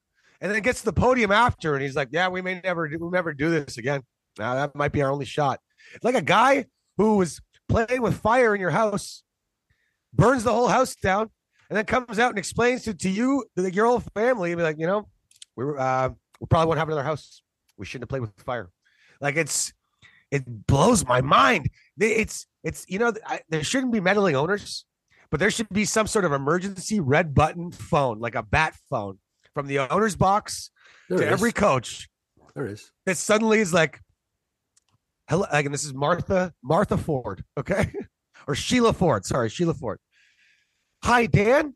and 0.40 0.52
then 0.52 0.60
gets 0.62 0.80
to 0.80 0.86
the 0.86 0.92
podium 0.92 1.32
after, 1.32 1.74
and 1.74 1.82
he's 1.82 1.96
like, 1.96 2.08
"Yeah, 2.10 2.28
we 2.28 2.42
may 2.42 2.60
never 2.62 2.88
do, 2.88 2.98
we'll 2.98 3.10
never 3.10 3.32
do 3.32 3.50
this 3.50 3.78
again. 3.78 4.02
Now 4.38 4.54
that 4.54 4.74
might 4.74 4.92
be 4.92 5.02
our 5.02 5.10
only 5.10 5.26
shot." 5.26 5.60
Like 6.02 6.14
a 6.14 6.22
guy 6.22 6.66
who 6.96 7.16
was 7.16 7.40
playing 7.68 8.02
with 8.02 8.18
fire 8.18 8.54
in 8.54 8.60
your 8.60 8.70
house, 8.70 9.22
burns 10.12 10.44
the 10.44 10.52
whole 10.52 10.68
house 10.68 10.94
down, 10.96 11.30
and 11.68 11.76
then 11.76 11.84
comes 11.84 12.18
out 12.18 12.30
and 12.30 12.38
explains 12.38 12.82
to, 12.82 12.94
to 12.94 13.08
you, 13.08 13.44
to 13.56 13.72
your 13.72 13.86
whole 13.86 14.00
family, 14.00 14.54
be 14.54 14.62
like, 14.62 14.78
you 14.78 14.86
know, 14.86 15.08
we 15.56 15.64
were, 15.64 15.78
uh, 15.78 16.10
we 16.40 16.46
probably 16.46 16.66
won't 16.68 16.78
have 16.78 16.88
another 16.88 17.02
house. 17.04 17.42
We 17.76 17.86
shouldn't 17.86 18.04
have 18.04 18.08
played 18.10 18.22
with 18.22 18.32
fire. 18.44 18.70
Like 19.20 19.36
it's, 19.36 19.72
it 20.30 20.44
blows 20.66 21.06
my 21.06 21.20
mind. 21.20 21.68
It's, 21.98 22.46
it's, 22.62 22.84
you 22.88 22.98
know, 22.98 23.12
I, 23.26 23.40
there 23.48 23.64
shouldn't 23.64 23.92
be 23.92 24.00
meddling 24.00 24.36
owners, 24.36 24.84
but 25.30 25.40
there 25.40 25.50
should 25.50 25.68
be 25.70 25.84
some 25.84 26.06
sort 26.06 26.24
of 26.24 26.32
emergency 26.32 27.00
red 27.00 27.34
button 27.34 27.70
phone, 27.70 28.18
like 28.18 28.34
a 28.34 28.42
bat 28.42 28.74
phone 28.90 29.18
from 29.54 29.66
the 29.66 29.78
owner's 29.78 30.16
box 30.16 30.70
There 31.08 31.18
to 31.18 31.24
is. 31.24 31.32
every 31.32 31.52
coach 31.52 32.08
there 32.54 32.66
is. 32.66 32.90
that 33.06 33.16
suddenly 33.16 33.60
is 33.60 33.72
like, 33.72 34.00
hello, 35.28 35.46
like, 35.52 35.64
and 35.64 35.72
this 35.74 35.84
is 35.84 35.94
Martha, 35.94 36.52
Martha 36.62 36.96
Ford, 36.96 37.44
okay, 37.56 37.92
or 38.46 38.54
Sheila 38.54 38.92
Ford. 38.92 39.24
Sorry, 39.24 39.48
Sheila 39.48 39.74
Ford. 39.74 39.98
Hi, 41.04 41.26
Dan. 41.26 41.74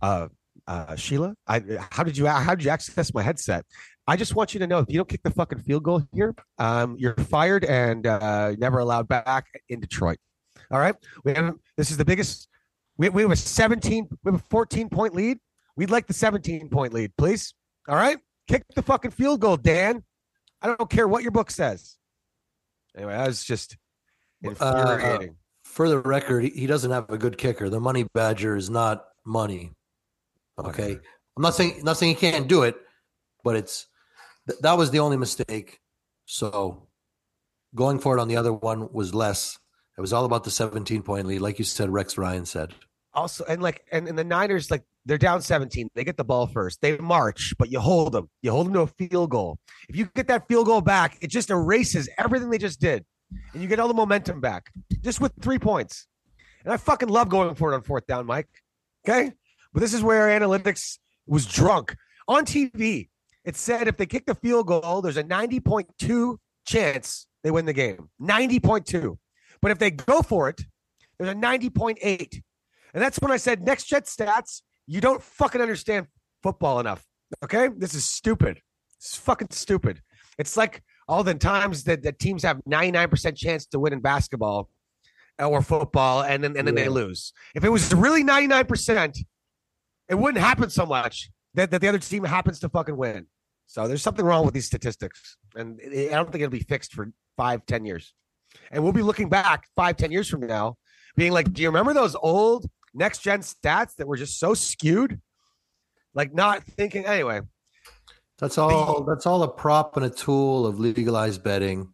Uh, 0.00 0.28
uh, 0.66 0.96
Sheila, 0.96 1.34
I 1.46 1.62
how 1.90 2.02
did 2.02 2.16
you 2.16 2.26
how 2.26 2.54
did 2.54 2.64
you 2.64 2.70
access 2.70 3.12
my 3.12 3.22
headset? 3.22 3.64
I 4.06 4.16
just 4.16 4.34
want 4.34 4.54
you 4.54 4.60
to 4.60 4.66
know 4.66 4.78
if 4.78 4.86
you 4.88 4.96
don't 4.96 5.08
kick 5.08 5.22
the 5.22 5.30
fucking 5.30 5.60
field 5.60 5.84
goal 5.84 6.02
here, 6.12 6.34
um, 6.58 6.96
you're 6.98 7.14
fired 7.14 7.64
and 7.64 8.06
uh, 8.06 8.52
never 8.58 8.78
allowed 8.78 9.08
back 9.08 9.46
in 9.68 9.80
Detroit. 9.80 10.18
All 10.70 10.80
right, 10.80 10.94
we 11.24 11.34
have 11.34 11.54
this 11.76 11.90
is 11.90 11.96
the 11.96 12.04
biggest. 12.04 12.48
We, 12.98 13.08
we 13.08 13.22
have 13.22 13.30
a 13.30 13.36
17, 13.36 14.06
we 14.22 14.32
have 14.32 14.40
a 14.40 14.44
14 14.50 14.88
point 14.88 15.14
lead. 15.14 15.38
We'd 15.76 15.90
like 15.90 16.06
the 16.06 16.12
17 16.12 16.68
point 16.68 16.92
lead, 16.92 17.12
please. 17.16 17.54
All 17.88 17.96
right, 17.96 18.18
kick 18.48 18.64
the 18.74 18.82
fucking 18.82 19.12
field 19.12 19.40
goal, 19.40 19.56
Dan. 19.56 20.04
I 20.60 20.68
don't 20.68 20.90
care 20.90 21.08
what 21.08 21.22
your 21.22 21.32
book 21.32 21.50
says. 21.50 21.96
Anyway, 22.96 23.12
that 23.14 23.26
was 23.26 23.44
just 23.44 23.76
infuriating. 24.42 25.36
For 25.64 25.88
the 25.88 25.98
record, 25.98 26.44
he 26.44 26.66
doesn't 26.66 26.90
have 26.90 27.08
a 27.08 27.16
good 27.16 27.38
kicker. 27.38 27.70
The 27.70 27.80
money 27.80 28.04
badger 28.14 28.56
is 28.56 28.68
not 28.68 29.04
money. 29.24 29.72
Okay. 30.58 30.98
I'm 31.36 31.42
not 31.42 31.54
saying 31.54 31.82
not 31.82 31.96
saying 31.96 32.14
he 32.14 32.20
can't 32.20 32.48
do 32.48 32.62
it, 32.62 32.76
but 33.42 33.56
it's 33.56 33.86
th- 34.48 34.60
that 34.60 34.76
was 34.76 34.90
the 34.90 34.98
only 35.00 35.16
mistake. 35.16 35.80
So 36.26 36.88
going 37.74 37.98
for 37.98 38.16
it 38.16 38.20
on 38.20 38.28
the 38.28 38.36
other 38.36 38.52
one 38.52 38.92
was 38.92 39.14
less. 39.14 39.58
It 39.96 40.00
was 40.00 40.12
all 40.12 40.24
about 40.24 40.44
the 40.44 40.50
17 40.50 41.02
point 41.02 41.26
lead, 41.26 41.40
like 41.40 41.58
you 41.58 41.64
said, 41.64 41.90
Rex 41.90 42.16
Ryan 42.18 42.46
said. 42.46 42.74
also 43.14 43.44
and 43.44 43.62
like 43.62 43.84
and, 43.92 44.08
and 44.08 44.18
the 44.18 44.24
Niners 44.24 44.70
like 44.70 44.84
they're 45.04 45.18
down 45.18 45.42
17. 45.42 45.88
They 45.94 46.04
get 46.04 46.16
the 46.16 46.24
ball 46.24 46.46
first. 46.46 46.80
They 46.80 46.96
march, 46.98 47.54
but 47.58 47.70
you 47.72 47.80
hold 47.80 48.12
them. 48.12 48.28
You 48.42 48.52
hold 48.52 48.66
them 48.66 48.74
to 48.74 48.80
a 48.82 48.86
field 48.86 49.30
goal. 49.30 49.58
If 49.88 49.96
you 49.96 50.08
get 50.14 50.28
that 50.28 50.46
field 50.48 50.66
goal 50.66 50.80
back, 50.80 51.18
it 51.20 51.28
just 51.28 51.50
erases 51.50 52.08
everything 52.18 52.50
they 52.50 52.58
just 52.58 52.80
did. 52.80 53.04
And 53.52 53.62
you 53.62 53.68
get 53.68 53.80
all 53.80 53.88
the 53.88 53.94
momentum 53.94 54.40
back 54.40 54.70
just 55.00 55.20
with 55.20 55.32
three 55.40 55.58
points. 55.58 56.06
And 56.64 56.72
I 56.72 56.76
fucking 56.76 57.08
love 57.08 57.28
going 57.28 57.54
for 57.54 57.72
it 57.72 57.74
on 57.74 57.82
fourth 57.82 58.06
down, 58.06 58.26
Mike. 58.26 58.48
Okay? 59.04 59.32
But 59.72 59.80
this 59.80 59.94
is 59.94 60.02
where 60.02 60.28
analytics 60.28 60.98
was 61.26 61.46
drunk. 61.46 61.96
On 62.28 62.44
TV, 62.44 63.08
it 63.44 63.56
said 63.56 63.88
if 63.88 63.96
they 63.96 64.06
kick 64.06 64.26
the 64.26 64.34
field 64.34 64.66
goal, 64.66 65.02
there's 65.02 65.16
a 65.16 65.24
90.2 65.24 66.36
chance 66.66 67.26
they 67.42 67.50
win 67.50 67.64
the 67.64 67.72
game. 67.72 68.08
90.2. 68.20 69.16
But 69.60 69.70
if 69.70 69.78
they 69.78 69.90
go 69.90 70.22
for 70.22 70.48
it, 70.48 70.62
there's 71.18 71.30
a 71.30 71.34
90.8. 71.34 72.42
And 72.94 73.02
that's 73.02 73.18
when 73.18 73.30
I 73.30 73.36
said 73.36 73.62
next 73.62 73.84
gen 73.84 74.02
stats, 74.02 74.62
you 74.86 75.00
don't 75.00 75.22
fucking 75.22 75.60
understand 75.60 76.06
football 76.42 76.80
enough. 76.80 77.04
Okay? 77.42 77.68
This 77.76 77.94
is 77.94 78.04
stupid. 78.04 78.60
It's 78.96 79.16
fucking 79.16 79.48
stupid. 79.50 80.00
It's 80.38 80.56
like 80.56 80.82
all 81.08 81.24
the 81.24 81.34
times 81.34 81.84
that, 81.84 82.02
that 82.02 82.18
teams 82.18 82.42
have 82.42 82.60
99% 82.68 83.36
chance 83.36 83.66
to 83.66 83.78
win 83.78 83.92
in 83.92 84.00
basketball 84.00 84.68
or 85.38 85.62
football 85.62 86.22
and 86.22 86.44
then 86.44 86.56
and 86.56 86.66
then 86.66 86.74
they 86.74 86.88
lose. 86.88 87.32
If 87.54 87.64
it 87.64 87.68
was 87.68 87.92
really 87.92 88.22
99%, 88.22 89.18
it 90.12 90.18
wouldn't 90.18 90.44
happen 90.44 90.68
so 90.68 90.84
much 90.84 91.30
that, 91.54 91.70
that 91.70 91.80
the 91.80 91.88
other 91.88 91.98
team 91.98 92.22
happens 92.22 92.60
to 92.60 92.68
fucking 92.68 92.96
win. 92.96 93.26
So 93.66 93.88
there's 93.88 94.02
something 94.02 94.26
wrong 94.26 94.44
with 94.44 94.52
these 94.52 94.66
statistics. 94.66 95.38
And 95.56 95.80
I 95.82 96.08
don't 96.10 96.30
think 96.30 96.42
it'll 96.42 96.50
be 96.50 96.60
fixed 96.60 96.92
for 96.92 97.10
five, 97.38 97.64
ten 97.64 97.86
years. 97.86 98.12
And 98.70 98.84
we'll 98.84 98.92
be 98.92 99.00
looking 99.00 99.30
back 99.30 99.64
five, 99.74 99.96
ten 99.96 100.12
years 100.12 100.28
from 100.28 100.46
now, 100.46 100.76
being 101.16 101.32
like, 101.32 101.50
do 101.50 101.62
you 101.62 101.68
remember 101.68 101.94
those 101.94 102.14
old 102.14 102.66
next 102.92 103.22
gen 103.22 103.40
stats 103.40 103.96
that 103.96 104.06
were 104.06 104.18
just 104.18 104.38
so 104.38 104.52
skewed? 104.52 105.18
Like 106.14 106.34
not 106.34 106.62
thinking 106.62 107.06
anyway. 107.06 107.40
That's 108.38 108.58
all 108.58 109.04
that's 109.04 109.24
all 109.24 109.42
a 109.44 109.48
prop 109.48 109.96
and 109.96 110.04
a 110.04 110.10
tool 110.10 110.66
of 110.66 110.78
legalized 110.78 111.42
betting, 111.42 111.88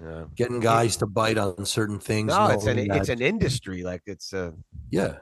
Yeah. 0.00 0.26
getting 0.36 0.60
guys 0.60 0.96
to 0.98 1.06
bite 1.06 1.38
on 1.38 1.66
certain 1.66 1.98
things. 1.98 2.28
No, 2.28 2.46
it's 2.48 2.66
an 2.66 2.76
knowing 2.76 3.00
it's 3.00 3.08
an 3.08 3.20
industry. 3.20 3.82
Like 3.82 4.02
it's 4.06 4.32
a 4.32 4.54
yeah. 4.90 5.16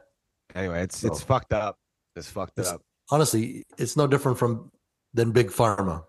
anyway, 0.55 0.83
it's 0.83 1.03
it's 1.03 1.23
fucked 1.23 1.55
up. 1.55 1.79
It's 2.17 2.31
fucked 2.31 2.59
It's- 2.59 2.73
up. 2.73 2.83
Honestly, 3.11 3.65
it's 3.79 3.97
no 3.97 4.07
different 4.09 4.37
from 4.39 4.71
than 5.15 5.31
big 5.31 5.49
pharma. 5.49 6.05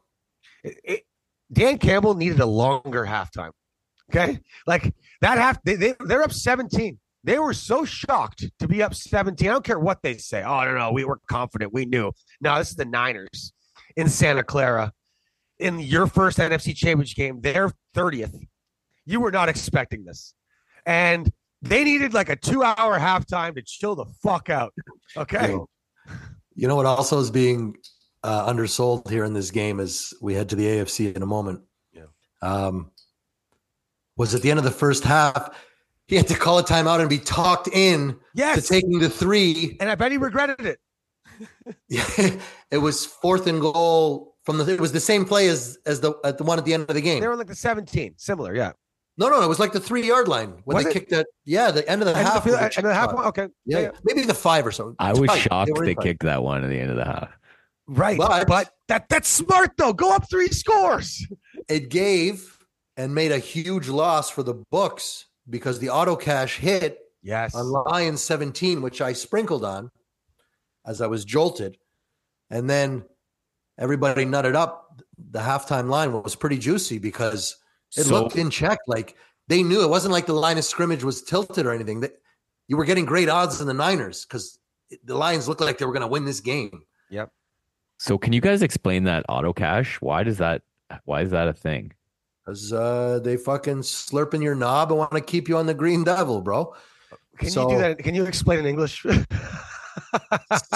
It- 0.63 0.79
it- 0.83 1.03
Dan 1.51 1.77
Campbell 1.77 2.15
needed 2.15 2.39
a 2.39 2.45
longer 2.45 3.05
halftime. 3.05 3.51
Okay, 4.09 4.39
like 4.65 4.93
that 5.21 5.37
half 5.37 5.61
they, 5.63 5.75
they 5.75 5.93
they're 6.05 6.23
up 6.23 6.31
17. 6.31 6.97
They 7.23 7.39
were 7.39 7.53
so 7.53 7.83
shocked 7.83 8.49
to 8.59 8.67
be 8.67 8.81
up 8.81 8.95
17. 8.95 9.49
I 9.49 9.51
don't 9.51 9.65
care 9.65 9.79
what 9.79 10.01
they 10.01 10.17
say. 10.17 10.43
Oh 10.43 10.63
no, 10.63 10.77
no, 10.77 10.91
we 10.93 11.03
were 11.03 11.19
confident. 11.29 11.73
We 11.73 11.85
knew. 11.85 12.11
No, 12.41 12.57
this 12.57 12.69
is 12.69 12.75
the 12.77 12.85
Niners 12.85 13.51
in 13.97 14.07
Santa 14.07 14.43
Clara 14.43 14.93
in 15.59 15.79
your 15.79 16.07
first 16.07 16.37
NFC 16.37 16.73
Championship 16.75 17.17
game. 17.17 17.41
They're 17.41 17.71
30th. 17.95 18.33
You 19.05 19.19
were 19.19 19.31
not 19.31 19.49
expecting 19.49 20.05
this, 20.05 20.33
and 20.85 21.31
they 21.61 21.83
needed 21.83 22.13
like 22.13 22.29
a 22.29 22.35
two-hour 22.37 22.97
halftime 22.99 23.55
to 23.55 23.61
chill 23.61 23.95
the 23.95 24.05
fuck 24.23 24.49
out. 24.49 24.73
Okay. 25.17 25.57
You 26.57 26.67
know 26.67 26.75
what 26.75 26.85
also 26.85 27.19
is 27.19 27.31
being 27.31 27.77
uh, 28.23 28.45
undersold 28.47 29.09
here 29.09 29.23
in 29.23 29.33
this 29.33 29.51
game 29.51 29.79
as 29.79 30.13
we 30.21 30.33
head 30.33 30.49
to 30.49 30.55
the 30.55 30.65
AFC 30.65 31.15
in 31.15 31.21
a 31.21 31.25
moment. 31.25 31.61
Yeah. 31.93 32.05
Um, 32.41 32.91
was 34.17 34.33
at 34.33 34.41
the 34.41 34.49
end 34.49 34.57
of 34.57 34.65
the 34.65 34.71
first 34.71 35.03
half, 35.03 35.55
he 36.07 36.15
had 36.15 36.27
to 36.27 36.35
call 36.35 36.57
a 36.57 36.63
timeout 36.63 36.99
and 36.99 37.09
be 37.09 37.19
talked 37.19 37.67
in 37.67 38.09
to 38.13 38.19
Yes. 38.33 38.67
taking 38.67 38.97
the 38.99 39.09
three. 39.09 39.77
and 39.79 39.89
I 39.89 39.95
bet 39.95 40.11
he 40.11 40.17
regretted 40.17 40.65
it. 40.65 40.79
it 42.71 42.77
was 42.79 43.05
fourth 43.05 43.45
and 43.45 43.61
goal 43.61 44.35
from 44.43 44.57
the. 44.57 44.73
It 44.73 44.81
was 44.81 44.91
the 44.91 44.99
same 44.99 45.23
play 45.23 45.47
as 45.49 45.77
as 45.85 46.01
the 46.01 46.13
at 46.23 46.39
the 46.39 46.43
one 46.43 46.57
at 46.57 46.65
the 46.65 46.73
end 46.73 46.89
of 46.89 46.95
the 46.95 47.01
game. 47.01 47.21
They 47.21 47.27
were 47.27 47.35
like 47.35 47.45
the 47.45 47.55
17, 47.55 48.15
similar. 48.17 48.55
Yeah. 48.55 48.71
No, 49.17 49.29
no, 49.29 49.41
it 49.41 49.47
was 49.47 49.59
like 49.59 49.73
the 49.73 49.79
three 49.79 50.05
yard 50.07 50.27
line 50.27 50.61
when 50.65 50.75
Was 50.75 50.83
they 50.85 50.91
it? 50.91 50.93
kicked 50.93 51.09
that. 51.11 51.25
Yeah, 51.45 51.71
the 51.71 51.87
end 51.89 52.01
of 52.01 52.05
the 52.07 52.15
And 52.15 52.25
the, 52.27 52.31
half. 52.31 52.43
field- 52.43 52.53
was 52.53 52.61
a 52.61 52.63
and 52.65 52.71
chip 52.73 52.83
the 52.83 52.93
half. 52.93 53.09
shot. 53.11 53.25
Okay. 53.27 53.47
Yeah, 53.65 53.79
yeah, 53.79 53.91
maybe 54.03 54.21
the 54.23 54.33
five 54.33 54.65
or 54.67 54.71
so. 54.71 54.95
I 54.99 55.13
was 55.13 55.27
Tight. 55.29 55.39
shocked 55.39 55.71
were 55.75 55.85
they 55.85 55.95
kicked 55.95 56.23
that 56.23 56.43
one 56.43 56.63
at 56.63 56.69
the 56.69 56.79
end 56.79 56.91
of 56.91 56.97
the 56.97 57.05
half. 57.05 57.29
Right. 57.87 58.17
But, 58.17 58.47
But- 58.47 58.69
that 58.89 59.09
that's 59.09 59.27
smart 59.27 59.71
though. 59.77 59.93
Go 59.93 60.13
up 60.15 60.29
three 60.29 60.49
scores. 60.49 61.25
It 61.67 61.89
gave 61.89 62.57
and 62.95 63.13
made 63.15 63.31
a 63.31 63.39
huge 63.39 63.87
loss 63.89 64.29
for 64.29 64.43
the 64.43 64.53
books 64.71 65.25
because 65.49 65.79
the 65.79 65.89
auto 65.89 66.15
cash 66.15 66.57
hit 66.57 66.99
Yes. 67.23 67.55
on 67.55 67.65
Lions 67.69 68.21
17, 68.21 68.81
which 68.81 69.01
I 69.01 69.13
sprinkled 69.13 69.65
on 69.65 69.89
as 70.85 71.01
I 71.01 71.07
was 71.07 71.25
jolted. 71.25 71.77
And 72.49 72.69
then 72.69 73.03
everybody 73.77 74.25
nutted 74.25 74.55
up. 74.55 75.01
The 75.31 75.39
halftime 75.39 75.89
line 75.89 76.13
was 76.13 76.35
pretty 76.35 76.57
juicy 76.57 76.97
because 76.99 77.57
it 77.95 78.03
So- 78.03 78.13
looked 78.23 78.35
in 78.35 78.49
check. 78.49 78.79
Like 78.87 79.15
they 79.47 79.63
knew 79.63 79.83
it 79.83 79.89
wasn't 79.89 80.11
like 80.13 80.25
the 80.25 80.33
line 80.33 80.57
of 80.57 80.65
scrimmage 80.65 81.03
was 81.03 81.21
tilted 81.21 81.65
or 81.65 81.71
anything. 81.73 82.01
That 82.01 82.13
you 82.67 82.75
were 82.77 82.85
getting 82.85 83.05
great 83.05 83.29
odds 83.29 83.61
in 83.61 83.67
the 83.67 83.73
Niners 83.73 84.25
because 84.25 84.59
the 85.03 85.15
Lions 85.15 85.47
looked 85.47 85.61
like 85.61 85.77
they 85.77 85.85
were 85.85 85.93
going 85.93 86.01
to 86.01 86.07
win 86.07 86.25
this 86.25 86.39
game. 86.41 86.83
Yep. 87.09 87.31
So 87.97 88.17
can 88.17 88.33
you 88.33 88.41
guys 88.41 88.61
explain 88.61 89.05
that 89.05 89.25
auto 89.29 89.53
cash? 89.53 89.97
Why 90.01 90.23
does 90.23 90.37
that 90.39 90.63
why 91.05 91.21
is 91.21 91.31
that 91.31 91.47
a 91.47 91.53
thing? 91.53 91.93
Because 92.45 92.71
uh, 92.71 93.19
they 93.23 93.35
fucking 93.35 93.79
slurping 93.79 94.41
your 94.41 94.55
knob 94.55 94.89
and 94.91 94.97
want 94.97 95.11
to 95.11 95.19
keep 95.21 95.49
you 95.49 95.57
on 95.57 95.65
the 95.65 95.73
green 95.73 96.03
devil, 96.05 96.41
bro. 96.41 96.73
Can 97.37 97.49
So- 97.49 97.69
you 97.69 97.75
do 97.75 97.81
that? 97.81 97.99
Can 97.99 98.15
you 98.15 98.25
explain 98.25 98.59
in 98.59 98.65
English? 98.65 99.05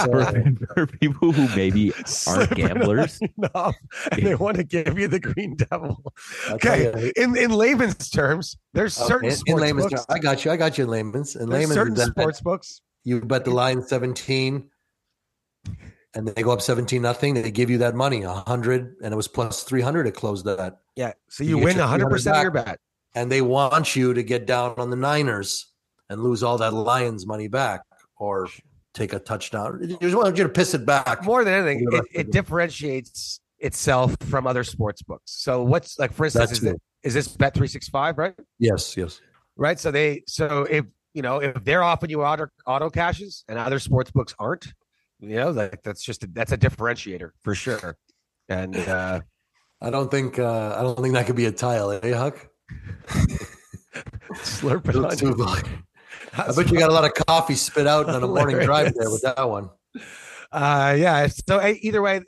for, 0.04 0.24
So, 0.24 0.56
for 0.74 0.88
people 0.88 1.32
who 1.32 1.48
maybe 1.56 1.94
aren't 2.28 2.52
gamblers. 2.56 3.20
you 3.38 3.50
off, 3.56 3.76
and 4.12 4.26
they 4.26 4.36
want 4.36 4.58
to 4.58 4.64
give 4.64 4.98
you 4.98 5.08
the 5.08 5.20
green 5.20 5.56
devil. 5.56 6.04
Okay, 6.50 6.92
you, 7.06 7.12
in 7.24 7.36
in 7.38 7.52
layman's 7.52 8.10
terms, 8.10 8.58
there's 8.74 8.98
okay, 8.98 9.08
certain 9.08 9.30
in 9.30 9.36
sports 9.36 9.62
layman's 9.62 9.86
books. 9.92 10.06
terms, 10.06 10.06
I 10.10 10.20
got 10.20 10.46
you. 10.46 10.52
I 10.52 10.58
got 10.58 10.78
you 10.78 10.84
in 10.86 10.90
layman's. 10.90 11.36
In 11.36 11.50
layman's, 11.50 11.74
certain 11.74 11.96
you 11.96 12.02
bet- 12.02 12.10
sports 12.10 12.42
books. 12.42 12.82
you 13.04 13.22
bet 13.22 13.46
the 13.46 13.52
line 13.52 13.82
17 13.82 14.70
and 16.14 16.28
they 16.28 16.44
go 16.44 16.52
up 16.52 16.62
17 16.62 17.02
nothing. 17.02 17.34
They 17.34 17.52
give 17.52 17.70
you 17.70 17.78
that 17.80 17.96
money, 17.96 18.26
100, 18.26 18.96
and 19.02 19.14
it 19.14 19.16
was 19.16 19.28
plus 19.28 19.64
300 19.64 20.04
to 20.04 20.12
close 20.12 20.44
that. 20.44 20.80
Yeah, 20.96 21.14
so 21.30 21.44
You 21.44 21.58
you, 21.58 21.64
win 21.64 21.76
your 21.78 21.84
100 21.86 22.10
percent 22.10 22.36
of 22.38 22.42
your 22.44 22.52
bet. 22.52 22.80
And 23.16 23.32
they 23.32 23.42
want 23.42 23.96
you 23.96 24.14
to 24.14 24.24
get 24.24 24.46
down 24.46 24.76
on 24.78 24.90
the 24.90 24.96
Niners 24.96 25.68
and 26.10 26.22
lose 26.22 26.44
all 26.44 26.58
that 26.58 26.74
Lions 26.74 27.26
money 27.26 27.48
back 27.48 27.82
or 28.18 28.48
take 28.94 29.14
a 29.14 29.20
touchdown. 29.20 29.80
You 29.82 29.98
just 30.02 30.16
want 30.16 30.38
you 30.38 30.44
to 30.44 30.50
piss 30.50 30.74
it 30.74 30.86
back. 30.86 31.24
More 31.24 31.44
than 31.44 31.54
anything, 31.54 31.88
it, 31.92 32.06
it 32.14 32.32
differentiates 32.32 33.40
itself 33.60 34.16
from 34.28 34.48
other 34.48 34.64
sports 34.64 35.02
books. 35.02 35.32
So 35.32 35.64
what's 35.64 36.00
like, 36.00 36.14
for 36.14 36.26
instance, 36.26 36.52
is, 36.52 36.64
it, 36.64 36.82
is 37.04 37.14
this 37.14 37.28
Bet 37.28 37.54
three 37.54 37.68
six 37.68 37.88
five 37.90 38.18
right? 38.18 38.36
Yes, 38.60 38.96
yes. 38.98 39.22
Right. 39.56 39.80
So 39.80 39.92
they 39.92 40.24
so 40.28 40.68
if 40.70 40.86
you 41.14 41.22
know 41.22 41.38
if 41.38 41.64
they're 41.64 41.84
offering 41.84 42.10
you 42.10 42.24
auto 42.24 42.48
auto 42.66 42.90
cashes 42.90 43.44
and 43.48 43.58
other 43.58 43.80
sports 43.80 44.12
books 44.12 44.34
aren't, 44.40 44.74
you 45.20 45.36
know, 45.36 45.52
like 45.52 45.82
that's 45.84 46.04
just 46.04 46.24
a, 46.24 46.30
that's 46.34 46.52
a 46.52 46.58
differentiator 46.58 47.32
for 47.44 47.56
sure. 47.56 47.98
And 48.50 48.76
uh 48.76 49.22
I 49.82 49.90
don't 49.90 50.12
think 50.12 50.38
uh, 50.38 50.76
I 50.78 50.84
don't 50.84 51.02
think 51.02 51.16
that 51.16 51.26
could 51.26 51.36
be 51.36 51.46
a 51.46 51.52
tile, 51.52 51.92
eh, 51.92 52.14
Huck? 52.14 52.48
slurping 54.36 55.04
on 55.04 55.18
you. 55.18 55.82
I 56.38 56.52
bet 56.56 56.72
you 56.72 56.80
got 56.80 56.90
a 56.90 56.94
lot 56.94 57.06
of 57.06 57.14
coffee 57.28 57.56
spit 57.56 57.88
out 57.88 58.10
on 58.10 58.24
a 58.24 58.28
morning 58.36 58.60
drive 58.60 58.94
there 58.96 59.10
with 59.10 59.22
that 59.24 59.48
one. 59.50 59.70
Uh, 60.52 60.96
yeah. 60.98 61.28
So 61.28 61.62
either 61.64 62.02
way, 62.02 62.22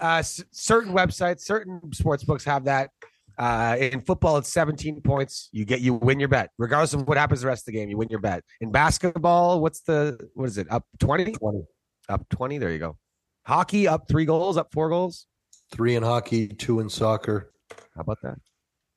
uh, 0.00 0.16
s- 0.16 0.42
certain 0.50 0.92
websites, 0.92 1.40
certain 1.40 1.80
sports 1.92 2.24
books 2.24 2.44
have 2.44 2.64
that. 2.64 2.90
Uh, 3.38 3.76
in 3.80 4.00
football, 4.00 4.36
it's 4.36 4.52
17 4.52 5.00
points. 5.00 5.48
You 5.52 5.64
get 5.64 5.80
you 5.80 5.94
win 5.94 6.20
your 6.20 6.28
bet, 6.28 6.50
regardless 6.58 6.92
of 6.94 7.08
what 7.08 7.16
happens 7.16 7.40
the 7.40 7.46
rest 7.46 7.62
of 7.62 7.72
the 7.72 7.78
game. 7.78 7.88
You 7.88 7.96
win 7.96 8.08
your 8.08 8.20
bet. 8.20 8.42
In 8.60 8.70
basketball, 8.70 9.60
what's 9.60 9.80
the 9.80 10.18
what 10.34 10.44
is 10.44 10.58
it? 10.58 10.70
Up 10.70 10.84
20? 11.00 11.32
20. 11.32 11.62
Up 12.08 12.28
20. 12.28 12.58
There 12.58 12.70
you 12.70 12.78
go. 12.78 12.98
Hockey, 13.46 13.88
up 13.88 14.06
three 14.08 14.24
goals, 14.24 14.56
up 14.56 14.68
four 14.72 14.88
goals. 14.90 15.26
Three 15.72 15.96
in 15.96 16.02
hockey, 16.02 16.48
two 16.48 16.80
in 16.80 16.88
soccer. 16.90 17.52
How 17.94 18.02
about 18.02 18.18
that? 18.22 18.38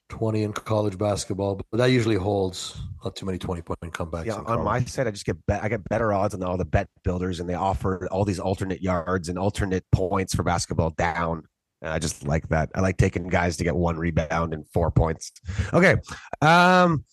20 0.10 0.44
in 0.44 0.54
college 0.54 0.98
basketball, 0.98 1.56
but 1.72 1.78
that 1.78 1.88
usually 1.88 2.16
holds 2.16 2.82
not 3.04 3.16
too 3.16 3.26
many 3.26 3.38
20 3.38 3.62
point 3.62 3.80
comebacks. 3.82 4.26
Yeah, 4.26 4.36
on 4.46 4.64
my 4.64 4.84
side, 4.84 5.08
I 5.08 5.12
just 5.12 5.26
get 5.26 5.38
bet. 5.46 5.64
I 5.64 5.70
get 5.70 5.84
better 5.90 6.14
odds 6.14 6.34
on 6.34 6.44
all 6.44 6.58
the 6.58 6.66
bet 6.66 6.88
builders, 7.04 7.40
and 7.40 7.50
they 7.50 7.54
offer 7.54 8.08
all 8.12 8.26
these 8.26 8.40
alternate 8.40 8.82
yards 8.82 9.30
and 9.30 9.38
alternate 9.38 9.84
points 9.92 10.36
for 10.36 10.44
basketball 10.44 10.92
down. 10.92 11.44
And 11.82 11.92
I 11.92 12.00
just 12.00 12.26
like 12.26 12.48
that. 12.50 12.70
I 12.76 12.82
like 12.82 12.98
taking 12.98 13.28
guys 13.28 13.58
to 13.58 13.64
get 13.64 13.76
one 13.76 13.98
rebound 13.98 14.54
and 14.54 14.68
four 14.70 14.92
points. 14.92 15.32
Okay. 15.74 15.96
Um. 16.42 17.06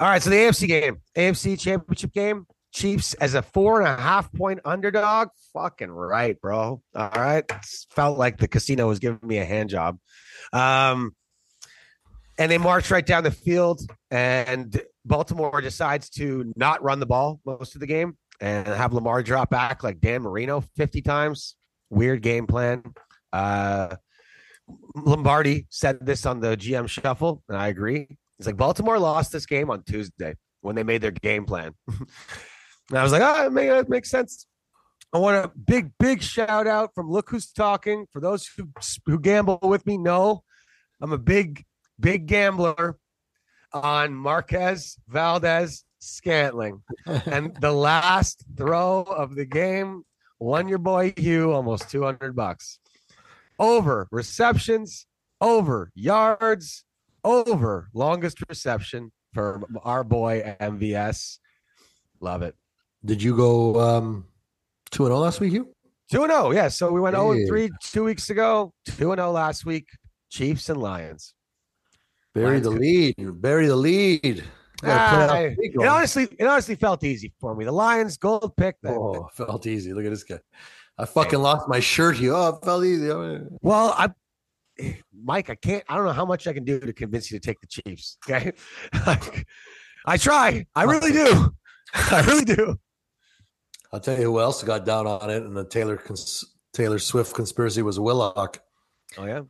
All 0.00 0.08
right. 0.08 0.22
So 0.22 0.30
the 0.30 0.36
AFC 0.36 0.68
game, 0.68 0.98
AFC 1.16 1.58
Championship 1.58 2.12
game, 2.12 2.46
Chiefs 2.72 3.14
as 3.14 3.34
a 3.34 3.42
four 3.42 3.80
and 3.80 3.88
a 3.88 4.00
half 4.00 4.32
point 4.32 4.60
underdog. 4.64 5.28
Fucking 5.52 5.90
right, 5.90 6.40
bro. 6.40 6.82
All 6.94 7.10
right. 7.16 7.44
Felt 7.90 8.18
like 8.18 8.38
the 8.38 8.48
casino 8.48 8.88
was 8.88 8.98
giving 8.98 9.20
me 9.22 9.38
a 9.38 9.44
hand 9.44 9.70
job. 9.70 9.98
Um. 10.52 11.14
And 12.38 12.52
they 12.52 12.58
march 12.58 12.90
right 12.90 13.04
down 13.04 13.24
the 13.24 13.32
field, 13.32 13.82
and 14.10 14.80
Baltimore 15.04 15.60
decides 15.60 16.08
to 16.10 16.52
not 16.56 16.82
run 16.82 17.00
the 17.00 17.06
ball 17.06 17.40
most 17.44 17.74
of 17.74 17.80
the 17.80 17.86
game 17.86 18.16
and 18.40 18.66
have 18.68 18.92
Lamar 18.92 19.22
drop 19.22 19.50
back 19.50 19.82
like 19.82 20.00
Dan 20.00 20.22
Marino 20.22 20.62
50 20.76 21.02
times. 21.02 21.56
Weird 21.90 22.22
game 22.22 22.46
plan. 22.46 22.84
Uh, 23.32 23.96
Lombardi 24.94 25.66
said 25.70 25.98
this 26.04 26.26
on 26.26 26.40
the 26.40 26.56
GM 26.56 26.88
shuffle, 26.88 27.42
and 27.48 27.56
I 27.56 27.68
agree. 27.68 28.06
It's 28.38 28.46
like, 28.46 28.56
Baltimore 28.56 28.98
lost 28.98 29.32
this 29.32 29.46
game 29.46 29.70
on 29.70 29.82
Tuesday 29.82 30.34
when 30.60 30.76
they 30.76 30.82
made 30.82 31.00
their 31.00 31.10
game 31.10 31.44
plan. 31.44 31.72
and 31.88 32.98
I 32.98 33.02
was 33.02 33.12
like, 33.12 33.22
oh, 33.22 33.46
it, 33.46 33.52
may, 33.52 33.68
it 33.68 33.88
makes 33.88 34.10
sense. 34.10 34.46
I 35.12 35.18
want 35.18 35.44
a 35.44 35.50
big, 35.58 35.92
big 35.98 36.22
shout 36.22 36.66
out 36.66 36.90
from 36.94 37.10
Look 37.10 37.30
Who's 37.30 37.50
Talking. 37.50 38.06
For 38.12 38.20
those 38.20 38.46
who, 38.56 38.68
who 39.06 39.18
gamble 39.18 39.58
with 39.62 39.86
me, 39.86 39.96
know 39.96 40.42
I'm 41.00 41.12
a 41.12 41.18
big, 41.18 41.64
big 42.00 42.26
gambler 42.26 42.98
on 43.72 44.14
Marquez 44.14 44.96
Valdez 45.08 45.84
Scantling. 45.98 46.82
and 47.06 47.54
the 47.60 47.72
last 47.72 48.44
throw 48.56 49.02
of 49.02 49.34
the 49.34 49.44
game 49.44 50.04
won 50.38 50.68
your 50.68 50.78
boy 50.78 51.12
Hugh 51.16 51.52
almost 51.52 51.90
200 51.90 52.34
bucks. 52.34 52.78
Over 53.58 54.06
receptions, 54.12 55.06
over 55.40 55.90
yards, 55.94 56.84
over 57.24 57.88
longest 57.92 58.38
reception 58.48 59.10
for 59.34 59.62
our 59.82 60.04
boy 60.04 60.56
MVS. 60.60 61.38
Love 62.20 62.42
it. 62.42 62.54
Did 63.04 63.22
you 63.22 63.36
go 63.36 63.80
um, 63.80 64.26
2 64.90 65.04
and 65.06 65.10
0 65.10 65.18
last 65.18 65.40
week, 65.40 65.52
Hugh? 65.52 65.68
2 66.10 66.22
and 66.22 66.32
0. 66.32 66.50
Yeah. 66.52 66.68
So 66.68 66.90
we 66.90 67.00
went 67.00 67.16
0 67.16 67.32
and 67.32 67.48
3 67.48 67.70
two 67.82 68.04
weeks 68.04 68.30
ago, 68.30 68.72
2 68.86 69.12
and 69.12 69.18
0 69.18 69.32
last 69.32 69.66
week. 69.66 69.88
Chiefs 70.30 70.68
and 70.68 70.80
Lions. 70.80 71.34
Bury 72.38 72.60
the 72.60 72.70
lead. 72.70 73.14
Bury 73.40 73.66
the 73.66 73.76
lead. 73.76 74.44
Gotta 74.80 75.14
play 75.14 75.24
out 75.24 75.30
ah, 75.30 75.54
the 75.56 75.82
it 75.82 75.86
honestly, 75.86 76.28
it 76.38 76.46
honestly 76.46 76.76
felt 76.76 77.02
easy 77.02 77.32
for 77.40 77.54
me. 77.54 77.64
The 77.64 77.72
Lions 77.72 78.16
gold 78.16 78.56
pick. 78.56 78.76
That, 78.82 78.92
Oh, 78.94 79.28
felt 79.32 79.66
easy. 79.66 79.92
Look 79.92 80.04
at 80.04 80.10
this 80.10 80.22
guy. 80.22 80.38
I 80.98 81.04
fucking 81.04 81.40
lost 81.40 81.68
my 81.68 81.80
shirt 81.80 82.16
here. 82.16 82.32
Oh, 82.32 82.48
it 82.48 82.64
felt 82.64 82.84
easy. 82.84 83.10
Oh, 83.10 83.46
well, 83.60 83.94
I, 83.96 84.10
Mike, 85.12 85.50
I 85.50 85.56
can't. 85.56 85.82
I 85.88 85.96
don't 85.96 86.04
know 86.04 86.12
how 86.12 86.24
much 86.24 86.46
I 86.46 86.52
can 86.52 86.64
do 86.64 86.78
to 86.78 86.92
convince 86.92 87.30
you 87.30 87.38
to 87.38 87.44
take 87.44 87.60
the 87.60 87.66
Chiefs. 87.66 88.18
Okay, 88.28 88.52
I 90.06 90.16
try. 90.16 90.64
I 90.76 90.84
really 90.84 91.12
do. 91.12 91.54
I 91.94 92.20
really 92.22 92.44
do. 92.44 92.78
I'll 93.92 94.00
tell 94.00 94.16
you 94.16 94.24
who 94.24 94.40
else 94.40 94.62
got 94.62 94.84
down 94.84 95.06
on 95.06 95.30
it, 95.30 95.42
and 95.42 95.56
the 95.56 95.64
Taylor 95.64 96.00
Taylor 96.72 96.98
Swift 96.98 97.34
conspiracy 97.34 97.82
was 97.82 97.98
Willock. 97.98 98.60
Oh 99.16 99.24
yeah. 99.24 99.42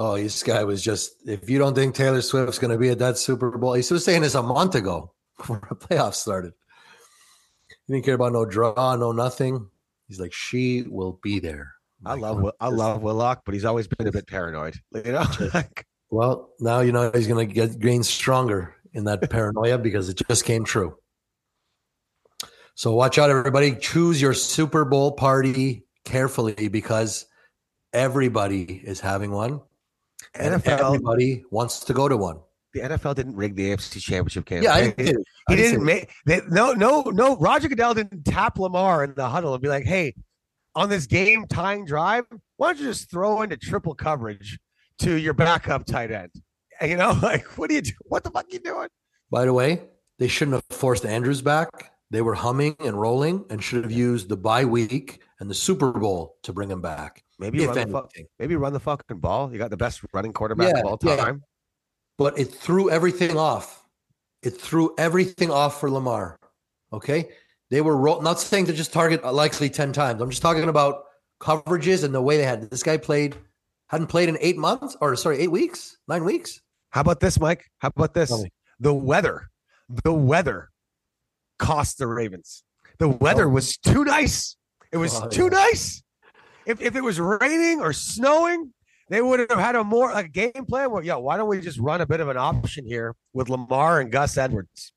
Oh, 0.00 0.16
this 0.16 0.42
guy 0.42 0.64
was 0.64 0.82
just. 0.82 1.12
If 1.26 1.50
you 1.50 1.58
don't 1.58 1.74
think 1.74 1.94
Taylor 1.94 2.22
Swift's 2.22 2.58
going 2.58 2.70
to 2.72 2.78
be 2.78 2.88
at 2.88 2.98
that 3.00 3.18
Super 3.18 3.50
Bowl, 3.58 3.74
he 3.74 3.84
was 3.90 4.02
saying 4.02 4.22
this 4.22 4.34
a 4.34 4.42
month 4.42 4.74
ago 4.74 5.12
before 5.36 5.60
the 5.68 5.76
playoffs 5.76 6.14
started. 6.14 6.54
He 7.86 7.92
didn't 7.92 8.06
care 8.06 8.14
about 8.14 8.32
no 8.32 8.46
draw, 8.46 8.96
no 8.96 9.12
nothing. 9.12 9.68
He's 10.08 10.18
like, 10.18 10.32
she 10.32 10.84
will 10.88 11.20
be 11.22 11.38
there. 11.38 11.74
I 12.06 12.14
Like, 12.14 12.22
love. 12.22 12.50
I 12.60 12.68
love 12.68 13.02
Willock, 13.02 13.42
but 13.44 13.52
he's 13.52 13.66
always 13.66 13.88
been 13.88 14.06
a 14.06 14.12
bit 14.12 14.26
paranoid. 14.26 14.76
You 15.04 15.12
know. 15.12 15.26
Like, 15.52 15.84
Well, 16.08 16.48
now 16.60 16.80
you 16.80 16.92
know 16.92 17.10
he's 17.12 17.26
going 17.26 17.46
to 17.46 17.54
get 17.54 17.78
gain 17.78 18.02
stronger 18.02 18.74
in 18.94 19.04
that 19.04 19.20
paranoia 19.30 19.76
because 19.76 20.08
it 20.08 20.22
just 20.28 20.46
came 20.46 20.64
true. 20.64 20.96
So 22.74 22.94
watch 22.94 23.18
out, 23.18 23.28
everybody. 23.28 23.76
Choose 23.76 24.22
your 24.22 24.32
Super 24.32 24.86
Bowl 24.86 25.12
party 25.12 25.84
carefully 26.06 26.68
because 26.68 27.26
everybody 27.92 28.80
is 28.82 29.00
having 29.00 29.32
one. 29.32 29.60
NFL. 30.34 30.94
everybody 30.94 31.44
wants 31.50 31.80
to 31.80 31.92
go 31.92 32.08
to 32.08 32.16
one. 32.16 32.40
The 32.72 32.80
NFL 32.80 33.16
didn't 33.16 33.34
rig 33.34 33.56
the 33.56 33.70
AFC 33.70 34.00
Championship 34.00 34.44
game. 34.44 34.62
Yeah, 34.62 34.74
I 34.74 34.90
did. 34.90 35.16
He 35.48 35.54
I 35.54 35.56
didn't 35.56 35.84
make 35.84 36.10
they, 36.24 36.40
no 36.48 36.72
no 36.72 37.02
no. 37.02 37.36
Roger 37.36 37.68
Goodell 37.68 37.94
didn't 37.94 38.24
tap 38.24 38.58
Lamar 38.58 39.02
in 39.02 39.14
the 39.14 39.28
huddle 39.28 39.54
and 39.54 39.62
be 39.62 39.68
like, 39.68 39.84
"Hey, 39.84 40.14
on 40.76 40.88
this 40.88 41.06
game 41.06 41.46
tying 41.48 41.84
drive, 41.84 42.26
why 42.56 42.68
don't 42.68 42.78
you 42.78 42.86
just 42.86 43.10
throw 43.10 43.42
into 43.42 43.56
triple 43.56 43.94
coverage 43.94 44.60
to 44.98 45.16
your 45.16 45.34
backup 45.34 45.84
tight 45.84 46.12
end?" 46.12 46.30
You 46.80 46.96
know, 46.96 47.18
like, 47.22 47.44
what 47.58 47.68
do 47.68 47.74
you 47.74 47.82
do? 47.82 47.92
What 48.02 48.22
the 48.22 48.30
fuck 48.30 48.46
you 48.52 48.60
doing? 48.60 48.88
By 49.30 49.46
the 49.46 49.52
way, 49.52 49.82
they 50.18 50.28
shouldn't 50.28 50.54
have 50.54 50.78
forced 50.78 51.04
Andrews 51.04 51.42
back. 51.42 51.92
They 52.10 52.22
were 52.22 52.34
humming 52.34 52.76
and 52.80 53.00
rolling 53.00 53.44
and 53.50 53.62
should 53.62 53.84
have 53.84 53.92
used 53.92 54.28
the 54.28 54.36
bye 54.36 54.64
week 54.64 55.20
and 55.38 55.48
the 55.48 55.54
Super 55.54 55.92
Bowl 55.92 56.36
to 56.42 56.52
bring 56.52 56.70
him 56.70 56.82
back. 56.82 57.24
Maybe 57.40 57.66
run 57.66 57.74
the 57.74 57.86
fuck, 57.92 58.12
maybe 58.38 58.54
run 58.56 58.72
the 58.72 58.80
fucking 58.80 59.18
ball. 59.18 59.50
You 59.52 59.58
got 59.58 59.70
the 59.70 59.76
best 59.76 60.02
running 60.12 60.32
quarterback 60.32 60.74
Yeah, 60.74 60.80
of 60.80 60.86
all 60.86 60.98
time. 60.98 61.18
yeah. 61.18 61.32
but 62.18 62.38
it 62.38 62.52
threw 62.52 62.90
everything 62.90 63.36
off. 63.36 63.82
It 64.42 64.50
threw 64.60 64.94
everything 64.98 65.50
off 65.50 65.80
for 65.80 65.90
Lamar. 65.90 66.38
Okay. 66.92 67.28
They 67.70 67.80
were 67.80 67.96
ro- 67.96 68.20
not 68.20 68.40
saying 68.40 68.66
to 68.66 68.72
just 68.72 68.92
target 68.92 69.22
uh, 69.24 69.32
Likely 69.32 69.70
10 69.70 69.92
times. 69.92 70.20
I'm 70.20 70.28
just 70.30 70.42
talking 70.42 70.68
about 70.68 71.04
coverages 71.40 72.04
and 72.04 72.14
the 72.14 72.20
way 72.20 72.36
they 72.36 72.42
had 72.44 72.68
this 72.70 72.82
guy 72.82 72.96
played, 72.96 73.36
hadn't 73.88 74.08
played 74.08 74.28
in 74.28 74.36
eight 74.40 74.56
months 74.58 74.96
or 75.00 75.14
sorry, 75.16 75.38
eight 75.38 75.50
weeks, 75.50 75.96
nine 76.08 76.24
weeks. 76.24 76.60
How 76.90 77.00
about 77.02 77.20
this, 77.20 77.38
Mike? 77.40 77.70
How 77.78 77.88
about 77.88 78.12
this? 78.14 78.32
The 78.80 78.92
weather, 78.92 79.48
the 80.04 80.12
weather 80.12 80.70
cost 81.58 81.98
the 81.98 82.06
Ravens. 82.06 82.64
The 82.98 83.08
weather 83.08 83.44
Oh. 83.46 83.50
was 83.50 83.76
too 83.78 84.04
nice. 84.04 84.56
It 84.92 84.96
was 84.98 85.14
Oh, 85.20 85.28
too 85.28 85.44
yeah. 85.44 85.48
nice. 85.50 86.02
If, 86.70 86.80
if 86.80 86.94
it 86.94 87.02
was 87.02 87.18
raining 87.18 87.80
or 87.80 87.92
snowing, 87.92 88.72
they 89.08 89.20
would 89.20 89.40
have 89.40 89.58
had 89.58 89.74
a 89.74 89.82
more 89.82 90.12
like 90.12 90.30
game 90.30 90.64
plan 90.68 90.92
where, 90.92 91.02
yo, 91.02 91.18
why 91.18 91.36
don't 91.36 91.48
we 91.48 91.60
just 91.60 91.80
run 91.80 92.00
a 92.00 92.06
bit 92.06 92.20
of 92.20 92.28
an 92.28 92.36
option 92.36 92.86
here 92.86 93.16
with 93.32 93.48
Lamar 93.48 94.00
and 94.00 94.12
Gus 94.12 94.38
Edwards? 94.38 94.92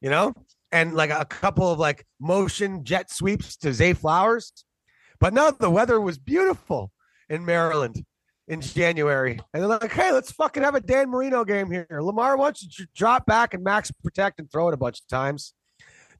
You 0.00 0.08
know, 0.08 0.32
and 0.72 0.94
like 0.94 1.10
a 1.10 1.26
couple 1.26 1.70
of 1.70 1.78
like 1.78 2.06
motion 2.18 2.82
jet 2.82 3.10
sweeps 3.10 3.58
to 3.58 3.74
Zay 3.74 3.92
Flowers. 3.92 4.52
But 5.20 5.34
no, 5.34 5.50
the 5.50 5.68
weather 5.68 6.00
was 6.00 6.16
beautiful 6.16 6.92
in 7.28 7.44
Maryland 7.44 8.02
in 8.46 8.62
January. 8.62 9.38
And 9.52 9.62
they're 9.62 9.68
like, 9.68 9.92
hey, 9.92 10.12
let's 10.12 10.32
fucking 10.32 10.62
have 10.62 10.76
a 10.76 10.80
Dan 10.80 11.10
Marino 11.10 11.44
game 11.44 11.70
here. 11.70 11.86
Lamar, 11.90 12.38
don't 12.38 12.62
you 12.62 12.68
j- 12.68 12.86
drop 12.96 13.26
back 13.26 13.52
and 13.52 13.62
max 13.62 13.90
protect 14.02 14.40
and 14.40 14.50
throw 14.50 14.68
it 14.68 14.74
a 14.74 14.78
bunch 14.78 15.00
of 15.00 15.08
times 15.08 15.52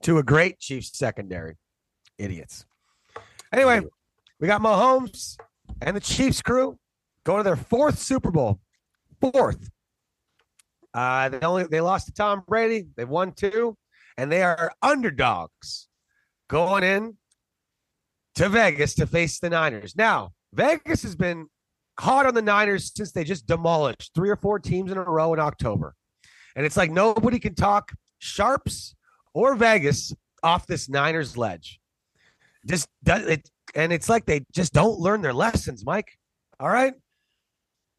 to 0.03 0.19
a 0.19 0.23
great 0.23 0.59
Chiefs 0.59 0.99
secondary? 0.99 1.57
Idiots. 2.19 2.67
Anyway, 3.51 3.81
we 4.41 4.47
got 4.47 4.61
Mahomes 4.61 5.37
and 5.81 5.97
the 5.97 6.01
Chiefs 6.01 6.43
crew 6.43 6.79
going 7.25 7.39
to 7.39 7.45
their 7.45 7.57
fourth 7.57 7.99
Super 7.99 8.31
Bowl. 8.31 8.61
Fourth. 9.21 9.71
Uh, 10.95 11.29
they 11.29 11.41
only 11.41 11.65
they 11.65 11.81
lost 11.81 12.07
to 12.07 12.13
Tom 12.13 12.43
Brady. 12.47 12.87
They've 12.97 13.09
won 13.09 13.33
two, 13.33 13.77
and 14.17 14.31
they 14.33 14.43
are 14.43 14.73
underdogs 14.83 15.89
going 16.49 16.83
in 16.83 17.17
to 18.37 18.49
Vegas 18.49 18.95
to 18.95 19.07
face 19.07 19.39
the 19.39 19.51
Niners. 19.51 19.95
Now, 19.97 20.33
Vegas 20.55 21.03
has 21.03 21.15
been 21.15 21.49
hot 21.99 22.27
on 22.27 22.35
the 22.35 22.43
Niners 22.43 22.93
since 22.95 23.13
they 23.13 23.25
just 23.25 23.47
demolished 23.47 24.13
three 24.15 24.31
or 24.31 24.37
four 24.37 24.59
teams 24.59 24.91
in 24.91 24.99
a 24.99 25.03
row 25.03 25.35
in 25.35 25.41
October. 25.41 25.95
And 26.57 26.65
it's 26.65 26.77
like 26.77 26.91
nobody 26.91 27.39
can 27.39 27.55
talk 27.55 27.93
Sharps 28.19 28.95
or 29.35 29.55
Vegas 29.57 30.15
off 30.43 30.67
this 30.67 30.89
Niners 30.89 31.37
ledge. 31.37 31.81
Just 32.67 32.89
does 33.05 33.27
it 33.27 33.51
and 33.75 33.93
it's 33.93 34.09
like 34.09 34.25
they 34.27 34.41
just 34.53 34.73
don't 34.73 34.99
learn 34.99 35.21
their 35.23 35.33
lessons, 35.35 35.85
Mike. 35.85 36.09
All 36.61 36.69
right? 36.69 36.95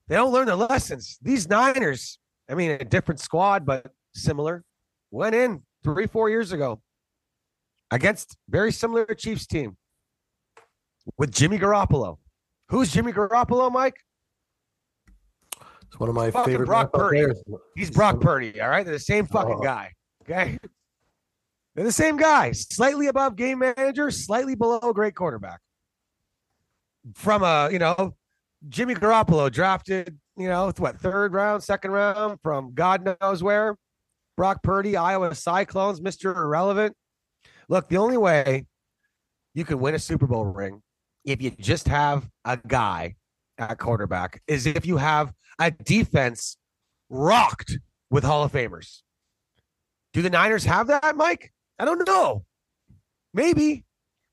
They 0.07 0.15
don't 0.15 0.31
learn 0.33 0.47
their 0.47 0.55
lessons. 0.55 1.17
These 1.21 1.47
Niners, 1.49 2.17
I 2.49 2.55
mean, 2.55 2.71
a 2.71 2.83
different 2.83 3.19
squad, 3.19 3.65
but 3.65 3.85
similar, 4.15 4.63
went 5.11 5.35
in 5.35 5.61
three, 5.83 6.07
four 6.07 6.29
years 6.29 6.51
ago 6.51 6.81
against 7.91 8.35
very 8.49 8.71
similar 8.71 9.05
Chiefs 9.05 9.45
team 9.47 9.77
with 11.17 11.31
Jimmy 11.31 11.57
Garoppolo. 11.59 12.17
Who's 12.69 12.91
Jimmy 12.91 13.11
Garoppolo, 13.13 13.71
Mike? 13.71 13.97
It's 15.87 15.99
one 15.99 16.09
of 16.09 16.15
my 16.15 16.29
Fucking 16.29 16.53
favorite 16.53 16.67
Brock 16.67 16.93
Purdy. 16.93 17.17
players. 17.19 17.43
He's 17.75 17.89
Brock 17.89 18.21
Purdy. 18.21 18.61
All 18.61 18.69
right. 18.69 18.83
They're 18.85 18.93
the 18.93 18.99
same 18.99 19.25
fucking 19.25 19.57
Oh. 19.59 19.63
guy. 19.63 19.91
Okay. 20.23 20.59
They're 21.79 21.85
the 21.85 21.93
same 21.93 22.17
guy. 22.17 22.51
Slightly 22.51 23.07
above 23.07 23.37
game 23.37 23.59
manager, 23.59 24.11
slightly 24.11 24.53
below 24.53 24.91
great 24.91 25.15
quarterback. 25.15 25.61
From 27.15 27.41
a, 27.41 27.69
you 27.71 27.79
know, 27.79 28.17
Jimmy 28.67 28.95
Garoppolo 28.95 29.49
drafted, 29.49 30.19
you 30.35 30.49
know, 30.49 30.73
what, 30.75 30.99
third 30.99 31.31
round, 31.33 31.63
second 31.63 31.91
round 31.91 32.37
from 32.43 32.73
God 32.73 33.17
knows 33.21 33.41
where. 33.41 33.77
Brock 34.35 34.61
Purdy, 34.61 34.97
Iowa 34.97 35.33
Cyclones, 35.33 36.01
Mr. 36.01 36.35
Irrelevant. 36.35 36.97
Look, 37.69 37.87
the 37.87 37.95
only 37.95 38.17
way 38.17 38.65
you 39.53 39.63
can 39.63 39.79
win 39.79 39.95
a 39.95 39.99
Super 39.99 40.27
Bowl 40.27 40.43
ring 40.43 40.81
if 41.23 41.41
you 41.41 41.49
just 41.49 41.87
have 41.87 42.27
a 42.43 42.57
guy 42.57 43.15
at 43.57 43.77
quarterback 43.77 44.41
is 44.47 44.67
if 44.67 44.85
you 44.85 44.97
have 44.97 45.31
a 45.59 45.71
defense 45.71 46.57
rocked 47.09 47.79
with 48.09 48.25
Hall 48.25 48.43
of 48.43 48.51
Famers. 48.51 48.99
Do 50.11 50.21
the 50.21 50.29
Niners 50.29 50.65
have 50.65 50.87
that, 50.87 51.15
Mike? 51.15 51.53
I 51.79 51.85
don't 51.85 52.05
know. 52.07 52.45
Maybe, 53.33 53.85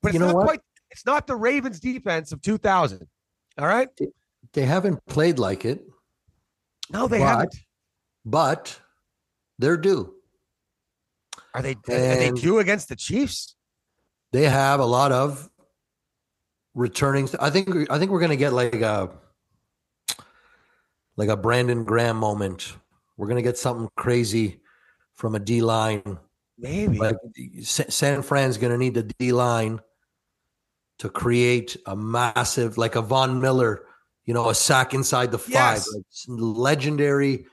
but 0.02 0.10
it's 0.10 0.18
know 0.18 0.26
not 0.28 0.34
what? 0.36 0.46
quite. 0.46 0.60
It's 0.90 1.06
not 1.06 1.26
the 1.26 1.36
Ravens 1.36 1.78
defense 1.80 2.32
of 2.32 2.40
2000. 2.42 3.06
All 3.58 3.66
right. 3.66 3.88
They 4.52 4.62
haven't 4.62 5.04
played 5.06 5.38
like 5.38 5.64
it, 5.64 5.84
No, 6.90 7.06
they 7.08 7.18
But- 7.18 7.26
haven't. 7.26 7.54
but 8.24 8.80
they're 9.58 9.76
due. 9.76 10.14
Are 11.54 11.62
they? 11.62 11.72
Are 11.72 12.16
they 12.16 12.30
due 12.32 12.58
against 12.58 12.88
the 12.88 12.96
Chiefs? 12.96 13.56
They 14.32 14.44
have 14.48 14.80
a 14.80 14.84
lot 14.84 15.12
of 15.12 15.48
returning. 16.74 17.28
I 17.40 17.50
think. 17.50 17.90
I 17.90 17.98
think 17.98 18.10
we're 18.10 18.20
going 18.20 18.30
to 18.30 18.36
get 18.36 18.52
like 18.52 18.74
a 18.82 19.10
like 21.16 21.28
a 21.28 21.36
Brandon 21.36 21.84
Graham 21.84 22.16
moment. 22.18 22.74
We're 23.16 23.26
going 23.26 23.36
to 23.36 23.42
get 23.42 23.56
something 23.56 23.88
crazy 23.96 24.60
from 25.14 25.34
a 25.34 25.38
D 25.38 25.62
line. 25.62 26.18
Maybe. 26.58 26.98
Sa- 27.62 27.84
San 27.88 28.22
Fran's 28.22 28.58
going 28.58 28.72
to 28.72 28.78
need 28.78 28.94
the 28.94 29.02
D 29.02 29.32
line 29.32 29.80
to 30.98 31.08
create 31.08 31.76
a 31.86 31.94
massive, 31.94 32.78
like 32.78 32.96
a 32.96 33.02
Von 33.02 33.40
Miller, 33.40 33.84
you 34.24 34.34
know, 34.34 34.48
a 34.48 34.54
sack 34.54 34.94
inside 34.94 35.30
the 35.30 35.38
five. 35.38 35.52
Yes. 35.52 35.94
Like 35.94 36.04
legendary 36.28 37.46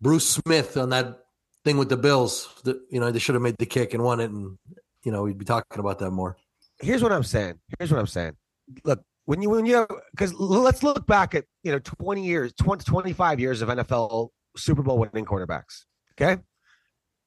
Bruce 0.00 0.28
Smith 0.28 0.76
on 0.76 0.90
that 0.90 1.20
thing 1.64 1.78
with 1.78 1.88
the 1.88 1.96
Bills. 1.96 2.48
The, 2.64 2.80
you 2.90 3.00
know, 3.00 3.10
they 3.10 3.18
should 3.18 3.34
have 3.34 3.42
made 3.42 3.56
the 3.58 3.66
kick 3.66 3.94
and 3.94 4.02
won 4.02 4.20
it, 4.20 4.30
and 4.30 4.56
you 5.02 5.12
know, 5.12 5.22
we'd 5.22 5.38
be 5.38 5.44
talking 5.44 5.80
about 5.80 5.98
that 5.98 6.10
more. 6.10 6.36
here's 6.80 7.02
what 7.02 7.12
I'm 7.12 7.24
saying. 7.24 7.58
Here's 7.78 7.90
what 7.90 7.98
I'm 7.98 8.06
saying. 8.06 8.36
Look, 8.84 9.00
when 9.24 9.42
you 9.42 9.50
when 9.50 9.66
you 9.66 9.86
because 10.12 10.32
let's 10.34 10.82
look 10.82 11.06
back 11.06 11.34
at 11.34 11.44
you 11.62 11.72
know 11.72 11.78
20 11.80 12.24
years, 12.24 12.52
20 12.54 12.84
25 12.84 13.40
years 13.40 13.62
of 13.62 13.68
NFL 13.68 14.28
Super 14.56 14.82
Bowl 14.82 14.98
winning 14.98 15.24
quarterbacks. 15.24 15.84
Okay, 16.12 16.40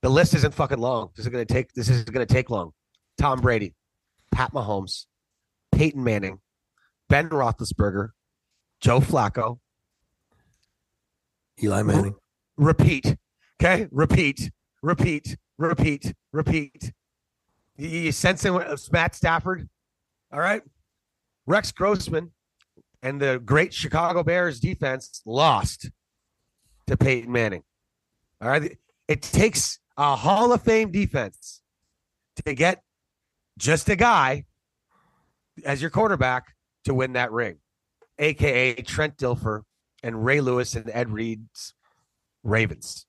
the 0.01 0.09
list 0.09 0.33
isn't 0.35 0.53
fucking 0.53 0.79
long. 0.79 1.09
This 1.15 1.25
is 1.25 1.31
gonna 1.31 1.45
take 1.45 1.71
this 1.73 1.89
is 1.89 2.03
gonna 2.05 2.25
take 2.25 2.49
long. 2.49 2.71
Tom 3.17 3.39
Brady, 3.41 3.75
Pat 4.31 4.51
Mahomes, 4.53 5.05
Peyton 5.71 6.03
Manning, 6.03 6.39
Ben 7.09 7.29
Roethlisberger, 7.29 8.09
Joe 8.79 8.99
Flacco. 8.99 9.59
Eli 11.63 11.83
Manning. 11.83 12.15
Repeat. 12.57 13.15
Okay, 13.61 13.87
repeat, 13.91 14.49
repeat, 14.81 15.37
repeat, 15.59 16.13
repeat. 16.33 16.91
You, 17.77 17.87
you 17.87 18.11
sensing 18.11 18.53
what- 18.53 18.67
uh, 18.67 18.77
Matt 18.91 19.13
Stafford? 19.15 19.69
All 20.33 20.39
right. 20.39 20.63
Rex 21.45 21.71
Grossman 21.71 22.31
and 23.03 23.21
the 23.21 23.39
great 23.43 23.73
Chicago 23.73 24.23
Bears 24.23 24.59
defense 24.59 25.21
lost 25.25 25.89
to 26.87 26.97
Peyton 26.97 27.31
Manning. 27.31 27.63
All 28.41 28.49
right. 28.49 28.77
It 29.07 29.21
takes 29.21 29.79
a 29.97 30.15
Hall 30.15 30.51
of 30.53 30.61
Fame 30.61 30.91
defense 30.91 31.61
to 32.45 32.53
get 32.53 32.81
just 33.57 33.89
a 33.89 33.95
guy 33.95 34.45
as 35.65 35.81
your 35.81 35.91
quarterback 35.91 36.53
to 36.85 36.93
win 36.93 37.13
that 37.13 37.31
ring, 37.31 37.57
aka 38.19 38.73
Trent 38.75 39.17
Dilfer 39.17 39.61
and 40.03 40.25
Ray 40.25 40.41
Lewis 40.41 40.75
and 40.75 40.89
Ed 40.91 41.09
Reed's 41.09 41.73
Ravens. 42.43 43.05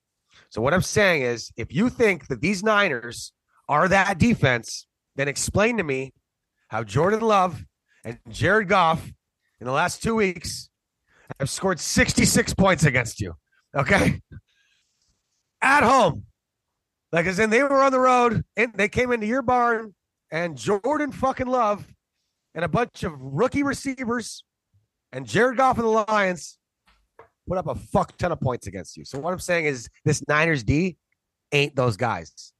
So 0.50 0.60
what 0.60 0.74
I'm 0.74 0.82
saying 0.82 1.22
is, 1.22 1.50
if 1.56 1.72
you 1.72 1.88
think 1.88 2.28
that 2.28 2.40
these 2.40 2.62
Niners 2.62 3.32
are 3.68 3.88
that 3.88 4.18
defense, 4.18 4.86
then 5.16 5.28
explain 5.28 5.78
to 5.78 5.82
me 5.82 6.12
how 6.68 6.84
Jordan 6.84 7.20
Love 7.20 7.64
and 8.04 8.18
Jared 8.28 8.68
Goff 8.68 9.10
in 9.60 9.66
the 9.66 9.72
last 9.72 10.02
two 10.02 10.14
weeks 10.14 10.68
have 11.38 11.48
scored 11.48 11.80
66 11.80 12.54
points 12.54 12.84
against 12.84 13.20
you. 13.20 13.34
Okay. 13.74 14.20
At 15.62 15.84
home. 15.84 16.24
Like 17.12 17.27
as 17.27 17.38
in 17.38 17.51
they 17.51 17.62
were 17.62 17.83
on 17.83 17.92
the 17.92 18.01
road 18.01 18.42
and 18.57 18.72
they 18.75 18.88
came 18.88 19.12
into 19.12 19.27
your 19.27 19.42
barn 19.42 19.94
and 20.31 20.57
Jordan 20.57 21.12
fucking 21.12 21.46
Love 21.46 21.87
and 22.55 22.64
a 22.64 22.68
bunch 22.68 23.03
of 23.03 23.12
rookie 23.20 23.62
receivers 23.62 24.44
and 25.12 25.27
Jared 25.27 25.59
Goff 25.59 25.77
and 25.77 25.85
the 25.85 26.05
Lions 26.09 26.59
put 27.46 27.59
up 27.59 27.66
a 27.66 27.75
fuck 27.75 28.16
ton 28.16 28.33
of 28.33 28.40
points 28.40 28.66
against 28.66 28.96
you. 28.96 29.05
So 29.05 29.18
what 29.18 29.33
I'm 29.33 29.38
saying 29.38 29.66
is 29.66 29.88
this 30.05 30.22
Niners 30.27 30.64
D 30.64 30.96
ain't 31.53 31.77
those 31.77 31.96
guys. 31.96 32.53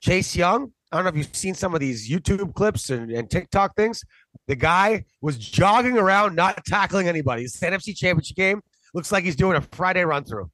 Chase 0.00 0.36
Young, 0.36 0.72
I 0.92 0.96
don't 0.96 1.04
know 1.04 1.10
if 1.10 1.16
you've 1.16 1.34
seen 1.34 1.54
some 1.54 1.74
of 1.74 1.80
these 1.80 2.08
YouTube 2.08 2.54
clips 2.54 2.90
and, 2.90 3.10
and 3.10 3.28
TikTok 3.28 3.74
things. 3.74 4.04
The 4.46 4.54
guy 4.54 5.04
was 5.20 5.36
jogging 5.38 5.98
around, 5.98 6.36
not 6.36 6.64
tackling 6.64 7.08
anybody. 7.08 7.42
It's 7.42 7.58
the 7.58 7.66
NFC 7.66 7.96
Championship 7.96 8.36
game. 8.36 8.60
Looks 8.94 9.10
like 9.10 9.24
he's 9.24 9.36
doing 9.36 9.56
a 9.56 9.60
Friday 9.60 10.04
run 10.04 10.24
through. 10.24 10.50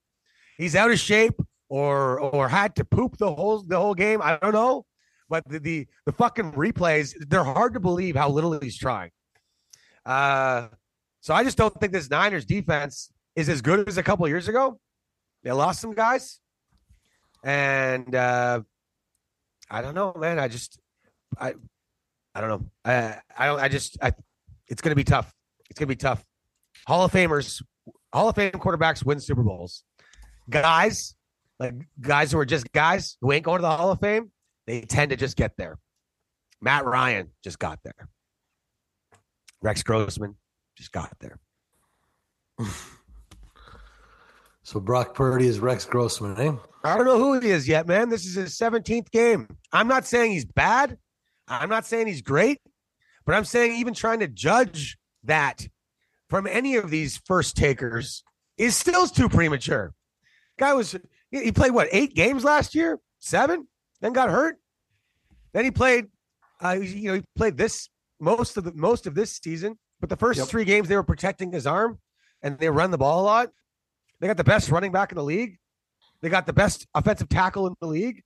He's 0.57 0.75
out 0.75 0.91
of 0.91 0.99
shape 0.99 1.35
or 1.69 2.21
or 2.21 2.49
had 2.49 2.77
to 2.77 2.85
poop 2.85 3.17
the 3.19 3.35
whole 3.35 3.63
the 3.63 3.79
whole 3.79 3.95
game. 3.95 4.21
I 4.23 4.37
don't 4.37 4.53
know. 4.53 4.87
But 5.29 5.49
the 5.49 5.59
the, 5.59 5.87
the 6.07 6.13
fucking 6.13 6.53
replays, 6.53 7.15
they're 7.29 7.45
hard 7.45 7.75
to 7.75 7.81
believe 7.81 8.17
how 8.17 8.29
little 8.29 8.59
he's 8.61 8.79
trying. 8.79 9.11
Uh 10.05 10.69
so 11.21 11.33
I 11.35 11.43
just 11.45 11.57
don't 11.57 11.75
think 11.81 11.93
this 11.93 12.11
Niners 12.11 12.45
defense 12.45 13.11
is 13.35 13.49
as 13.49 13.63
good 13.63 13.89
as 13.89 13.97
a 13.97 14.03
couple 14.03 14.29
years 14.29 14.49
ago. 14.49 14.79
They 15.43 15.53
lost 15.53 15.81
some 15.81 15.95
guys. 15.95 16.41
And 17.43 18.15
uh 18.15 18.63
I 19.71 19.83
don't 19.83 19.95
know, 19.95 20.15
man. 20.19 20.39
I 20.39 20.49
just 20.49 20.79
I 21.39 21.55
I 22.35 22.41
don't 22.41 22.51
know. 22.51 22.67
I 22.85 23.21
I 23.37 23.47
don't 23.47 23.61
I 23.61 23.69
just 23.69 23.97
I 24.03 24.13
it's 24.69 24.83
gonna 24.83 24.95
be 24.95 25.05
tough. 25.05 25.33
It's 25.71 25.79
gonna 25.79 25.89
be 25.89 25.97
tough. 25.97 26.23
Hall 26.87 27.05
of 27.05 27.13
Famers, 27.13 27.63
Hall 28.13 28.29
of 28.29 28.35
Fame 28.35 28.53
quarterbacks 28.53 29.05
win 29.05 29.21
Super 29.21 29.43
Bowls. 29.43 29.85
Guys, 30.51 31.15
like 31.59 31.75
guys 32.01 32.33
who 32.33 32.39
are 32.39 32.45
just 32.45 32.71
guys 32.73 33.17
who 33.21 33.33
ain't 33.33 33.45
going 33.45 33.59
to 33.59 33.63
the 33.63 33.71
Hall 33.71 33.93
of 33.93 34.01
Fame, 34.01 34.31
they 34.67 34.83
tend 34.83 35.11
to 35.11 35.17
just 35.17 35.37
get 35.37 35.57
there. 35.57 35.79
Matt 36.61 36.85
Ryan 36.85 37.31
just 37.43 37.59
got 37.59 37.79
there. 37.85 38.09
Rex 39.63 39.83
Grossman 39.83 40.37
just 40.77 40.93
got 40.93 41.13
there. 41.21 41.39
So 44.65 44.81
Brock 44.81 45.15
Purdy 45.15 45.47
is 45.47 45.61
Rex 45.61 45.85
Grossman, 45.85 46.41
eh? 46.41 46.53
I 46.83 46.97
don't 46.97 47.05
know 47.05 47.19
who 47.19 47.39
he 47.39 47.51
is 47.51 47.69
yet, 47.69 47.87
man. 47.87 48.09
This 48.09 48.25
is 48.25 48.35
his 48.35 48.57
17th 48.57 49.11
game. 49.11 49.47
I'm 49.73 49.89
not 49.89 50.07
saying 50.07 50.33
he's 50.33 50.47
bad. 50.47 50.97
I'm 51.47 51.69
not 51.69 51.85
saying 51.85 52.07
he's 52.07 52.23
great, 52.23 52.61
but 53.27 53.35
I'm 53.35 53.45
saying 53.45 53.77
even 53.77 53.93
trying 53.93 54.21
to 54.21 54.27
judge 54.27 54.97
that 55.25 55.69
from 56.31 56.47
any 56.47 56.77
of 56.77 56.91
these 56.91 57.21
first 57.27 57.59
takers 57.59 58.25
is 58.57 58.75
still 58.75 59.07
too 59.07 59.29
premature. 59.29 59.93
Guy 60.59 60.73
was 60.73 60.97
he 61.43 61.53
played 61.53 61.73
what 61.73 61.89
eight 61.93 62.15
games 62.15 62.45
last 62.45 62.75
year, 62.75 62.99
seven, 63.19 63.67
then 64.01 64.13
got 64.13 64.31
hurt. 64.31 64.57
Then 65.53 65.65
he 65.65 65.71
played, 65.71 66.07
uh, 66.63 66.73
you 66.73 67.09
know, 67.09 67.15
he 67.15 67.23
played 67.37 67.57
this 67.57 67.89
most 68.21 68.57
of 68.57 68.65
the 68.65 68.73
most 68.75 69.07
of 69.07 69.15
this 69.15 69.37
season, 69.43 69.79
but 70.01 70.09
the 70.09 70.17
first 70.17 70.39
Yep. 70.39 70.49
three 70.49 70.65
games 70.65 70.89
they 70.89 70.97
were 70.97 71.03
protecting 71.03 71.53
his 71.53 71.67
arm 71.67 71.99
and 72.43 72.59
they 72.59 72.69
run 72.69 72.91
the 72.91 72.99
ball 72.99 73.23
a 73.23 73.25
lot. 73.25 73.51
They 74.21 74.27
got 74.27 74.37
the 74.37 74.45
best 74.45 74.71
running 74.71 74.93
back 74.93 75.13
in 75.13 75.17
the 75.17 75.25
league. 75.25 75.59
They 76.23 76.29
got 76.29 76.47
the 76.47 76.53
best 76.53 76.87
offensive 76.95 77.29
tackle 77.29 77.67
in 77.67 77.75
the 77.81 77.87
league. 77.87 78.23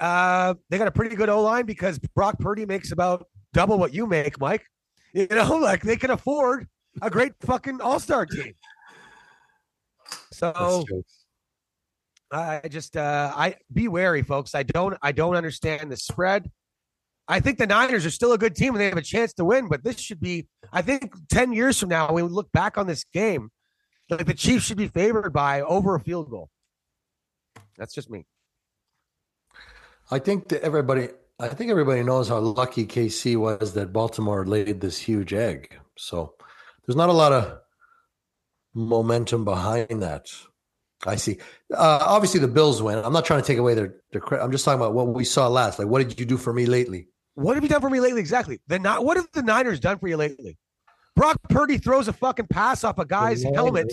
Uh, 0.00 0.54
they 0.70 0.78
got 0.78 0.86
a 0.86 0.92
pretty 0.92 1.16
good 1.16 1.28
O 1.28 1.42
line 1.42 1.66
because 1.66 1.98
Brock 2.14 2.38
Purdy 2.38 2.64
makes 2.64 2.92
about 2.92 3.26
double 3.52 3.78
what 3.78 3.92
you 3.92 4.06
make, 4.06 4.38
Mike. 4.40 4.64
You 5.12 5.26
know, 5.30 5.56
like 5.56 5.82
they 5.82 5.96
can 5.96 6.10
afford 6.10 6.68
a 7.02 7.10
great 7.10 7.32
fucking 7.40 7.80
all 7.80 7.98
star 7.98 8.26
team. 8.26 8.52
So. 10.32 10.84
I 12.30 12.68
just 12.68 12.96
uh 12.96 13.32
I 13.34 13.56
be 13.72 13.88
wary, 13.88 14.22
folks. 14.22 14.54
I 14.54 14.62
don't 14.62 14.96
I 15.02 15.12
don't 15.12 15.36
understand 15.36 15.90
the 15.90 15.96
spread. 15.96 16.50
I 17.26 17.40
think 17.40 17.58
the 17.58 17.66
Niners 17.66 18.06
are 18.06 18.10
still 18.10 18.32
a 18.32 18.38
good 18.38 18.54
team 18.54 18.74
and 18.74 18.80
they 18.80 18.88
have 18.88 18.96
a 18.96 19.02
chance 19.02 19.34
to 19.34 19.44
win, 19.44 19.68
but 19.68 19.84
this 19.84 19.98
should 19.98 20.20
be 20.20 20.46
I 20.72 20.82
think 20.82 21.14
10 21.30 21.52
years 21.52 21.78
from 21.78 21.90
now 21.90 22.12
when 22.12 22.24
we 22.24 22.30
look 22.30 22.50
back 22.52 22.78
on 22.78 22.86
this 22.86 23.04
game, 23.12 23.50
like 24.10 24.26
the 24.26 24.34
Chiefs 24.34 24.64
should 24.64 24.76
be 24.76 24.88
favored 24.88 25.32
by 25.32 25.62
over 25.62 25.94
a 25.94 26.00
field 26.00 26.30
goal. 26.30 26.48
That's 27.76 27.94
just 27.94 28.10
me. 28.10 28.26
I 30.10 30.18
think 30.18 30.48
that 30.48 30.62
everybody, 30.62 31.08
I 31.38 31.48
think 31.48 31.70
everybody 31.70 32.02
knows 32.02 32.28
how 32.28 32.38
lucky 32.38 32.86
KC 32.86 33.36
was 33.36 33.74
that 33.74 33.92
Baltimore 33.92 34.46
laid 34.46 34.80
this 34.80 34.98
huge 34.98 35.32
egg. 35.34 35.78
So 35.96 36.34
there's 36.86 36.96
not 36.96 37.10
a 37.10 37.12
lot 37.12 37.32
of 37.32 37.58
momentum 38.74 39.44
behind 39.44 40.02
that. 40.02 40.30
I 41.06 41.16
see. 41.16 41.38
Uh, 41.72 41.98
obviously, 42.02 42.40
the 42.40 42.48
Bills 42.48 42.82
win. 42.82 42.98
I'm 42.98 43.12
not 43.12 43.24
trying 43.24 43.40
to 43.40 43.46
take 43.46 43.58
away 43.58 43.74
their 43.74 43.94
their 44.10 44.20
credit. 44.20 44.44
I'm 44.44 44.50
just 44.50 44.64
talking 44.64 44.80
about 44.80 44.94
what 44.94 45.08
we 45.08 45.24
saw 45.24 45.48
last. 45.48 45.78
Like, 45.78 45.88
what 45.88 46.06
did 46.06 46.18
you 46.18 46.26
do 46.26 46.36
for 46.36 46.52
me 46.52 46.66
lately? 46.66 47.08
What 47.34 47.54
have 47.54 47.62
you 47.62 47.68
done 47.68 47.80
for 47.80 47.90
me 47.90 48.00
lately? 48.00 48.20
Exactly. 48.20 48.60
The 48.66 48.78
not 48.80 49.04
what 49.04 49.16
have 49.16 49.28
the 49.32 49.42
Niners 49.42 49.78
done 49.78 49.98
for 49.98 50.08
you 50.08 50.16
lately? 50.16 50.58
Brock 51.14 51.38
Purdy 51.48 51.78
throws 51.78 52.08
a 52.08 52.12
fucking 52.12 52.48
pass 52.48 52.84
off 52.84 52.98
a 52.98 53.04
guy's 53.04 53.42
helmet 53.42 53.92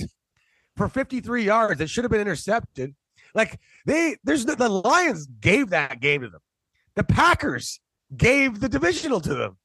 for 0.76 0.88
53 0.88 1.44
yards 1.44 1.80
that 1.80 1.90
should 1.90 2.04
have 2.04 2.12
been 2.12 2.22
intercepted. 2.22 2.96
Like 3.34 3.60
they 3.86 4.18
there's 4.24 4.46
the, 4.46 4.56
the 4.56 4.70
Lions 4.70 5.28
gave 5.28 5.70
that 5.70 6.00
game 6.00 6.22
to 6.22 6.30
them. 6.30 6.42
The 6.96 7.04
Packers 7.04 7.80
gave 8.16 8.60
the 8.60 8.70
divisional 8.70 9.22
to 9.22 9.34
them. 9.34 9.58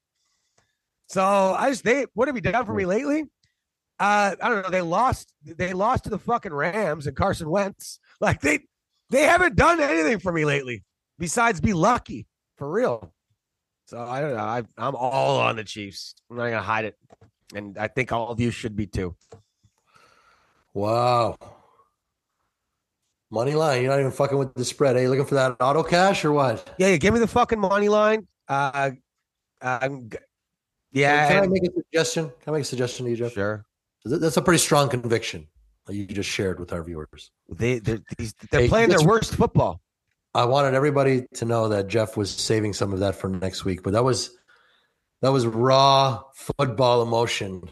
So 1.07 1.23
I 1.23 1.71
just 1.71 1.85
they 1.85 2.07
what 2.15 2.29
have 2.29 2.37
you 2.37 2.43
done 2.43 2.67
for 2.67 2.75
me 2.75 2.85
lately? 2.85 3.25
Uh 4.01 4.35
I 4.43 4.49
don't 4.49 4.63
know. 4.63 4.71
They 4.71 4.81
lost 4.81 5.33
they 5.45 5.73
lost 5.73 6.05
to 6.05 6.11
the 6.11 6.19
fucking 6.19 6.53
Rams 6.53 7.07
and 7.07 7.17
Carson 7.17 7.49
Wentz. 7.49 7.99
Like 8.23 8.43
they 8.43 8.59
they 9.09 9.23
haven't 9.23 9.57
done 9.57 9.81
anything 9.81 10.19
for 10.19 10.31
me 10.31 10.45
lately 10.45 10.85
besides 11.19 11.59
be 11.59 11.73
lucky 11.73 12.27
for 12.57 12.71
real. 12.71 13.15
So 13.87 13.99
I 13.99 14.21
don't 14.21 14.35
know. 14.35 14.39
I, 14.39 14.63
I'm 14.77 14.95
all 14.95 15.41
on 15.41 15.57
the 15.57 15.65
Chiefs. 15.65 16.15
I'm 16.31 16.37
not 16.37 16.45
gonna 16.45 16.61
hide 16.61 16.85
it, 16.85 16.97
and 17.55 17.79
I 17.79 17.89
think 17.89 18.13
all 18.13 18.29
of 18.29 18.39
you 18.41 18.51
should 18.51 18.77
be 18.77 18.87
too. 18.87 19.17
Wow. 20.75 21.39
Money 23.31 23.55
line. 23.55 23.83
You're 23.83 23.91
not 23.91 24.01
even 24.01 24.13
fucking 24.13 24.39
with 24.39 24.55
the 24.55 24.65
spread. 24.65 24.97
Are 24.97 25.03
you 25.03 25.09
looking 25.09 25.25
for 25.25 25.35
that 25.37 25.57
auto 25.61 25.83
cash 25.83 26.25
or 26.25 26.33
what? 26.33 26.75
Yeah, 26.79 26.89
yeah. 26.89 26.97
Give 26.99 27.15
me 27.15 27.21
the 27.21 27.27
fucking 27.27 27.59
money 27.59 27.89
line. 27.89 28.29
Uh, 28.49 28.91
I'm 29.61 30.11
yeah. 30.93 31.29
Can 31.29 31.45
I 31.45 31.47
make 31.47 31.65
a 31.65 31.73
suggestion? 31.73 32.27
Can 32.27 32.55
I 32.55 32.59
make 32.59 32.63
a 32.63 32.67
suggestion 32.67 33.07
to 33.07 33.11
you, 33.11 33.17
Jeff? 33.17 33.33
sure. 33.33 33.65
That's 34.05 34.37
a 34.37 34.43
pretty 34.43 34.59
strong 34.59 34.89
conviction 34.89 35.47
that 35.87 35.95
you 35.95 36.07
just 36.07 36.29
shared 36.31 36.59
with 36.61 36.73
our 36.73 36.83
viewers. 36.83 37.31
They 37.49 37.79
they're, 37.79 38.01
these, 38.17 38.35
they're 38.51 38.63
Hey, 38.63 38.69
playing 38.69 38.91
their 38.91 39.03
worst 39.03 39.35
football. 39.35 39.81
I 40.35 40.45
wanted 40.45 40.75
everybody 40.75 41.27
to 41.35 41.45
know 41.45 41.69
that 41.71 41.89
Jeff 41.89 42.17
was 42.17 42.31
saving 42.31 42.73
some 42.73 42.93
of 42.93 43.01
that 43.01 43.17
for 43.17 43.29
next 43.29 43.65
week, 43.65 43.83
but 43.83 43.93
that 43.93 44.05
was 44.05 44.31
that 45.23 45.33
was 45.33 45.47
raw 45.47 46.23
football 46.35 47.03
emotion, 47.03 47.69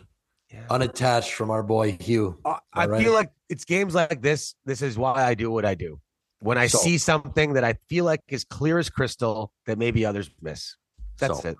Yeah. 0.52 0.64
unattached 0.68 1.32
from 1.32 1.50
our 1.50 1.62
boy 1.62 1.96
Hugh. 2.00 2.38
Uh, 2.44 2.56
I, 2.74 2.82
I 2.82 2.86
right. 2.86 3.02
feel 3.02 3.12
like 3.12 3.30
it's 3.48 3.64
games 3.64 3.94
like 3.94 4.20
this. 4.20 4.54
This 4.66 4.82
is 4.82 4.98
why 4.98 5.14
I 5.24 5.34
do 5.34 5.50
what 5.50 5.64
I 5.64 5.74
do. 5.74 6.00
When 6.40 6.58
I 6.58 6.66
So- 6.66 6.78
see 6.78 6.98
something 6.98 7.54
that 7.54 7.64
I 7.64 7.74
feel 7.88 8.04
like 8.04 8.20
is 8.28 8.44
clear 8.44 8.78
as 8.78 8.90
crystal 8.90 9.52
that 9.66 9.78
maybe 9.78 10.04
others 10.04 10.30
miss. 10.42 10.76
That's 11.18 11.42
So, 11.42 11.48
it. 11.50 11.56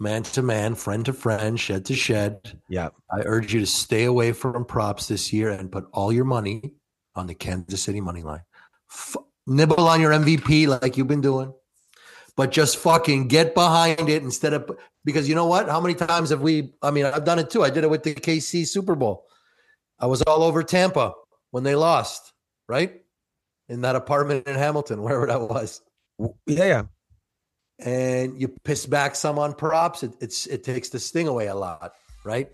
Man 0.00 0.22
to 0.24 0.42
man, 0.42 0.74
friend 0.74 1.04
to 1.06 1.12
friend, 1.12 1.58
shed 1.58 1.84
to 1.86 1.94
shed. 1.94 2.60
Yeah. 2.68 2.88
I 3.10 3.20
urge 3.20 3.54
you 3.54 3.60
to 3.60 3.66
stay 3.66 4.04
away 4.04 4.32
from 4.32 4.64
props 4.64 5.06
this 5.06 5.32
year 5.32 5.50
and 5.50 5.70
put 5.70 5.86
all 5.92 6.12
your 6.12 6.24
money 6.24 6.72
on 7.14 7.26
the 7.26 7.34
Kansas 7.34 7.82
City 7.82 8.00
money 8.00 8.22
line. 8.22 8.42
F- 8.90 9.16
nibble 9.46 9.86
on 9.86 10.00
your 10.00 10.12
MVP 10.12 10.66
like 10.66 10.96
you've 10.96 11.08
been 11.08 11.20
doing, 11.20 11.52
but 12.36 12.50
just 12.50 12.78
fucking 12.78 13.28
get 13.28 13.54
behind 13.54 14.08
it 14.08 14.22
instead 14.22 14.52
of 14.52 14.70
because 15.04 15.28
you 15.28 15.34
know 15.34 15.46
what? 15.46 15.68
How 15.68 15.80
many 15.80 15.94
times 15.94 16.30
have 16.30 16.40
we? 16.40 16.72
I 16.82 16.90
mean, 16.90 17.04
I've 17.04 17.24
done 17.24 17.38
it 17.38 17.50
too. 17.50 17.62
I 17.62 17.70
did 17.70 17.84
it 17.84 17.90
with 17.90 18.02
the 18.02 18.14
KC 18.14 18.66
Super 18.66 18.94
Bowl. 18.94 19.26
I 19.98 20.06
was 20.06 20.22
all 20.22 20.42
over 20.42 20.62
Tampa 20.62 21.12
when 21.50 21.62
they 21.62 21.74
lost, 21.74 22.32
right? 22.68 23.00
In 23.68 23.82
that 23.82 23.96
apartment 23.96 24.46
in 24.46 24.56
Hamilton, 24.56 25.02
wherever 25.04 25.26
that 25.26 25.40
was 25.40 25.80
Yeah, 26.18 26.28
yeah. 26.46 26.82
And 27.84 28.40
you 28.40 28.48
piss 28.48 28.86
back 28.86 29.14
some 29.14 29.38
on 29.38 29.54
props, 29.54 30.02
it, 30.02 30.12
it's 30.20 30.46
it 30.46 30.64
takes 30.64 30.88
the 30.88 30.98
sting 30.98 31.28
away 31.28 31.46
a 31.46 31.54
lot, 31.54 31.92
right? 32.24 32.50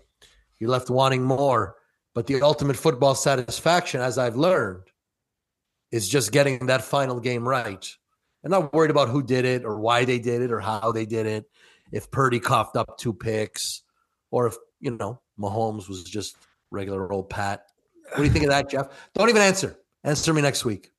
You're 0.59 0.69
left 0.69 0.89
wanting 0.89 1.23
more. 1.23 1.75
But 2.13 2.27
the 2.27 2.41
ultimate 2.41 2.75
football 2.75 3.15
satisfaction, 3.15 4.01
as 4.01 4.17
I've 4.17 4.35
learned, 4.35 4.83
is 5.91 6.09
just 6.09 6.33
getting 6.33 6.65
that 6.65 6.83
final 6.83 7.21
game 7.21 7.47
right. 7.47 7.89
I'm 8.43 8.51
not 8.51 8.73
worried 8.73 8.91
about 8.91 9.07
who 9.07 9.23
did 9.23 9.45
it 9.45 9.63
or 9.63 9.79
why 9.79 10.03
they 10.03 10.19
did 10.19 10.41
it 10.41 10.51
or 10.51 10.59
how 10.59 10.91
they 10.91 11.05
did 11.05 11.25
it. 11.25 11.45
If 11.91 12.11
Purdy 12.11 12.39
coughed 12.39 12.75
up 12.75 12.97
two 12.97 13.13
picks, 13.13 13.83
or 14.29 14.47
if 14.47 14.55
you 14.81 14.91
know 14.91 15.21
Mahomes 15.39 15.87
was 15.87 16.03
just 16.03 16.35
regular 16.69 17.11
old 17.11 17.29
Pat. 17.29 17.65
What 18.09 18.17
do 18.17 18.23
you 18.23 18.29
think 18.29 18.43
of 18.45 18.49
that, 18.49 18.69
Jeff? 18.69 18.87
Don't 19.13 19.29
even 19.29 19.41
answer. 19.41 19.77
Answer 20.03 20.33
me 20.33 20.41
next 20.41 20.65
week. 20.65 20.90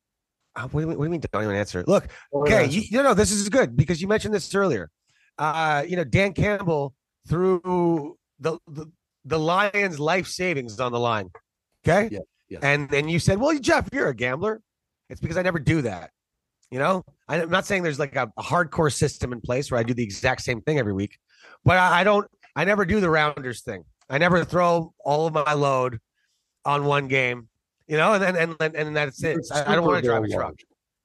Uh, 0.54 0.68
What 0.68 0.72
do, 0.72 0.80
you, 0.80 0.86
what 0.88 0.96
do 0.98 1.04
you 1.04 1.10
mean? 1.10 1.22
Don't 1.32 1.44
even 1.44 1.56
answer. 1.56 1.84
Look, 1.86 2.08
Okay, 2.32 2.66
you, 2.68 2.82
you 2.90 3.02
know 3.02 3.14
this 3.14 3.30
is 3.32 3.48
good 3.48 3.76
because 3.76 4.02
you 4.02 4.08
mentioned 4.08 4.34
this 4.34 4.54
earlier. 4.54 4.90
Uh, 5.38 5.84
you 5.88 5.96
know, 5.96 6.04
Dan 6.04 6.32
Campbell 6.34 6.94
threw 7.28 8.16
the 8.40 8.58
the, 8.66 8.86
the 9.24 9.38
Lions' 9.38 9.98
life 9.98 10.26
savings 10.26 10.78
on 10.80 10.92
the 10.92 11.00
line. 11.00 11.30
Okay, 11.86 12.08
Yeah, 12.12 12.18
yeah. 12.48 12.58
and 12.62 12.88
then 12.90 13.08
you 13.08 13.18
said, 13.18 13.38
"Well, 13.38 13.58
Jeff, 13.58 13.88
you're 13.92 14.08
a 14.08 14.14
gambler." 14.14 14.60
It's 15.08 15.20
because 15.20 15.36
I 15.36 15.42
never 15.42 15.58
do 15.58 15.82
that. 15.82 16.10
You 16.70 16.78
know, 16.78 17.04
I'm 17.28 17.50
not 17.50 17.66
saying 17.66 17.82
there's 17.82 17.98
like 17.98 18.16
a, 18.16 18.32
a 18.38 18.42
hardcore 18.42 18.92
system 18.92 19.32
in 19.32 19.40
place 19.42 19.70
where 19.70 19.78
I 19.78 19.82
do 19.82 19.92
the 19.94 20.02
exact 20.02 20.40
same 20.42 20.60
thing 20.62 20.78
every 20.78 20.92
week, 20.94 21.18
but 21.64 21.76
I, 21.78 22.00
I 22.00 22.04
don't. 22.04 22.26
I 22.56 22.64
never 22.64 22.84
do 22.84 23.00
the 23.00 23.08
rounders 23.10 23.62
thing. 23.62 23.84
I 24.10 24.18
never 24.18 24.44
throw 24.44 24.92
all 25.04 25.26
of 25.26 25.32
my 25.32 25.54
load 25.54 25.98
on 26.66 26.84
one 26.84 27.08
game. 27.08 27.48
You 27.92 27.98
know, 27.98 28.14
and 28.14 28.38
and, 28.38 28.56
and 28.58 28.74
and 28.74 28.96
that's 28.96 29.22
it. 29.22 29.36
I, 29.52 29.72
I 29.72 29.74
don't 29.74 29.84
want 29.84 30.02
to 30.02 30.08
drive 30.08 30.24
a 30.24 30.28
truck. 30.28 30.54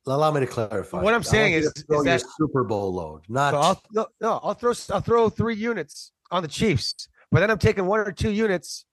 Allow 0.06 0.32
me 0.32 0.40
to 0.40 0.48
clarify. 0.48 1.02
What 1.04 1.14
I'm 1.14 1.22
saying 1.22 1.52
is- 1.52 1.66
is 1.66 2.04
that- 2.06 2.24
Super 2.38 2.64
Bowl 2.64 2.94
load, 2.94 3.24
not 3.28 3.52
So 3.54 3.60
I'll 3.60 3.82
no, 3.92 4.08
no, 4.22 4.40
I'll 4.42 4.54
throw 4.54 4.72
I'll 4.94 5.02
throw 5.02 5.28
three 5.28 5.56
units 5.56 6.14
on 6.32 6.44
the 6.44 6.48
Chiefs, 6.48 7.10
but 7.30 7.42
then 7.42 7.52
I'm 7.52 7.58
taking 7.58 7.88
one 7.88 8.00
or 8.00 8.14
two 8.14 8.32
units 8.32 8.86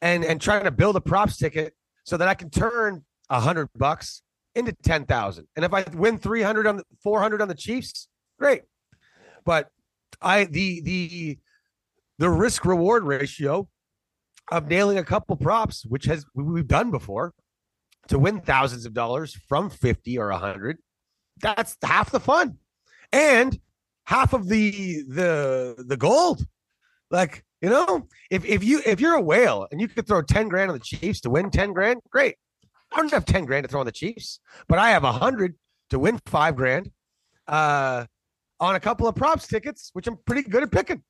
and 0.00 0.24
and 0.24 0.40
trying 0.40 0.62
to 0.62 0.70
build 0.70 0.94
a 0.94 1.00
props 1.00 1.36
ticket 1.36 1.74
so 2.04 2.16
that 2.16 2.28
I 2.28 2.34
can 2.34 2.50
turn 2.50 3.04
a 3.30 3.40
hundred 3.40 3.68
bucks 3.76 4.22
into 4.54 4.70
ten 4.84 5.04
thousand. 5.04 5.48
And 5.56 5.64
if 5.64 5.74
I 5.74 5.82
win 5.92 6.18
three 6.18 6.42
hundred 6.42 6.68
on 6.68 6.76
the 6.76 6.84
four 7.02 7.20
hundred 7.20 7.42
on 7.42 7.48
the 7.48 7.56
Chiefs, 7.56 8.06
great. 8.38 8.62
But 9.44 9.70
I 10.22 10.44
the 10.44 10.82
the 10.82 11.38
the 12.18 12.30
risk 12.30 12.64
reward 12.64 13.02
ratio 13.02 13.68
of 14.50 14.68
nailing 14.68 14.98
a 14.98 15.04
couple 15.04 15.36
props, 15.36 15.84
which 15.86 16.04
has 16.06 16.24
we- 16.34 16.44
we've 16.44 16.68
done 16.68 16.90
before, 16.90 17.32
to 18.08 18.18
win 18.18 18.40
thousands 18.40 18.86
of 18.86 18.94
dollars 18.94 19.34
from 19.48 19.70
fifty 19.70 20.18
or 20.18 20.30
a 20.30 20.38
hundred, 20.38 20.78
that's 21.40 21.76
half 21.82 22.10
the 22.10 22.20
fun, 22.20 22.58
and 23.12 23.58
half 24.06 24.32
of 24.32 24.48
the 24.48 25.02
the 25.08 25.84
the 25.86 25.96
gold. 25.96 26.46
Like 27.10 27.44
you 27.62 27.70
know, 27.70 28.08
if 28.30 28.44
if 28.44 28.62
you 28.62 28.82
if 28.84 29.00
you're 29.00 29.14
a 29.14 29.22
whale 29.22 29.66
and 29.70 29.80
you 29.80 29.88
could 29.88 30.06
throw 30.06 30.22
ten 30.22 30.48
grand 30.48 30.70
on 30.70 30.76
the 30.76 30.84
Chiefs 30.84 31.20
to 31.22 31.30
win 31.30 31.50
ten 31.50 31.72
grand, 31.72 32.00
great. 32.10 32.36
I 32.92 32.98
don't 32.98 33.10
have 33.12 33.24
ten 33.24 33.44
grand 33.44 33.64
to 33.64 33.68
throw 33.68 33.80
on 33.80 33.86
the 33.86 33.92
Chiefs, 33.92 34.40
but 34.68 34.78
I 34.78 34.90
have 34.90 35.04
a 35.04 35.12
hundred 35.12 35.56
to 35.90 35.98
win 35.98 36.20
five 36.26 36.56
grand 36.56 36.90
uh, 37.48 38.04
on 38.60 38.74
a 38.74 38.80
couple 38.80 39.08
of 39.08 39.14
props 39.14 39.46
tickets, 39.46 39.90
which 39.94 40.06
I'm 40.06 40.18
pretty 40.26 40.48
good 40.48 40.62
at 40.62 40.70
picking. 40.70 41.02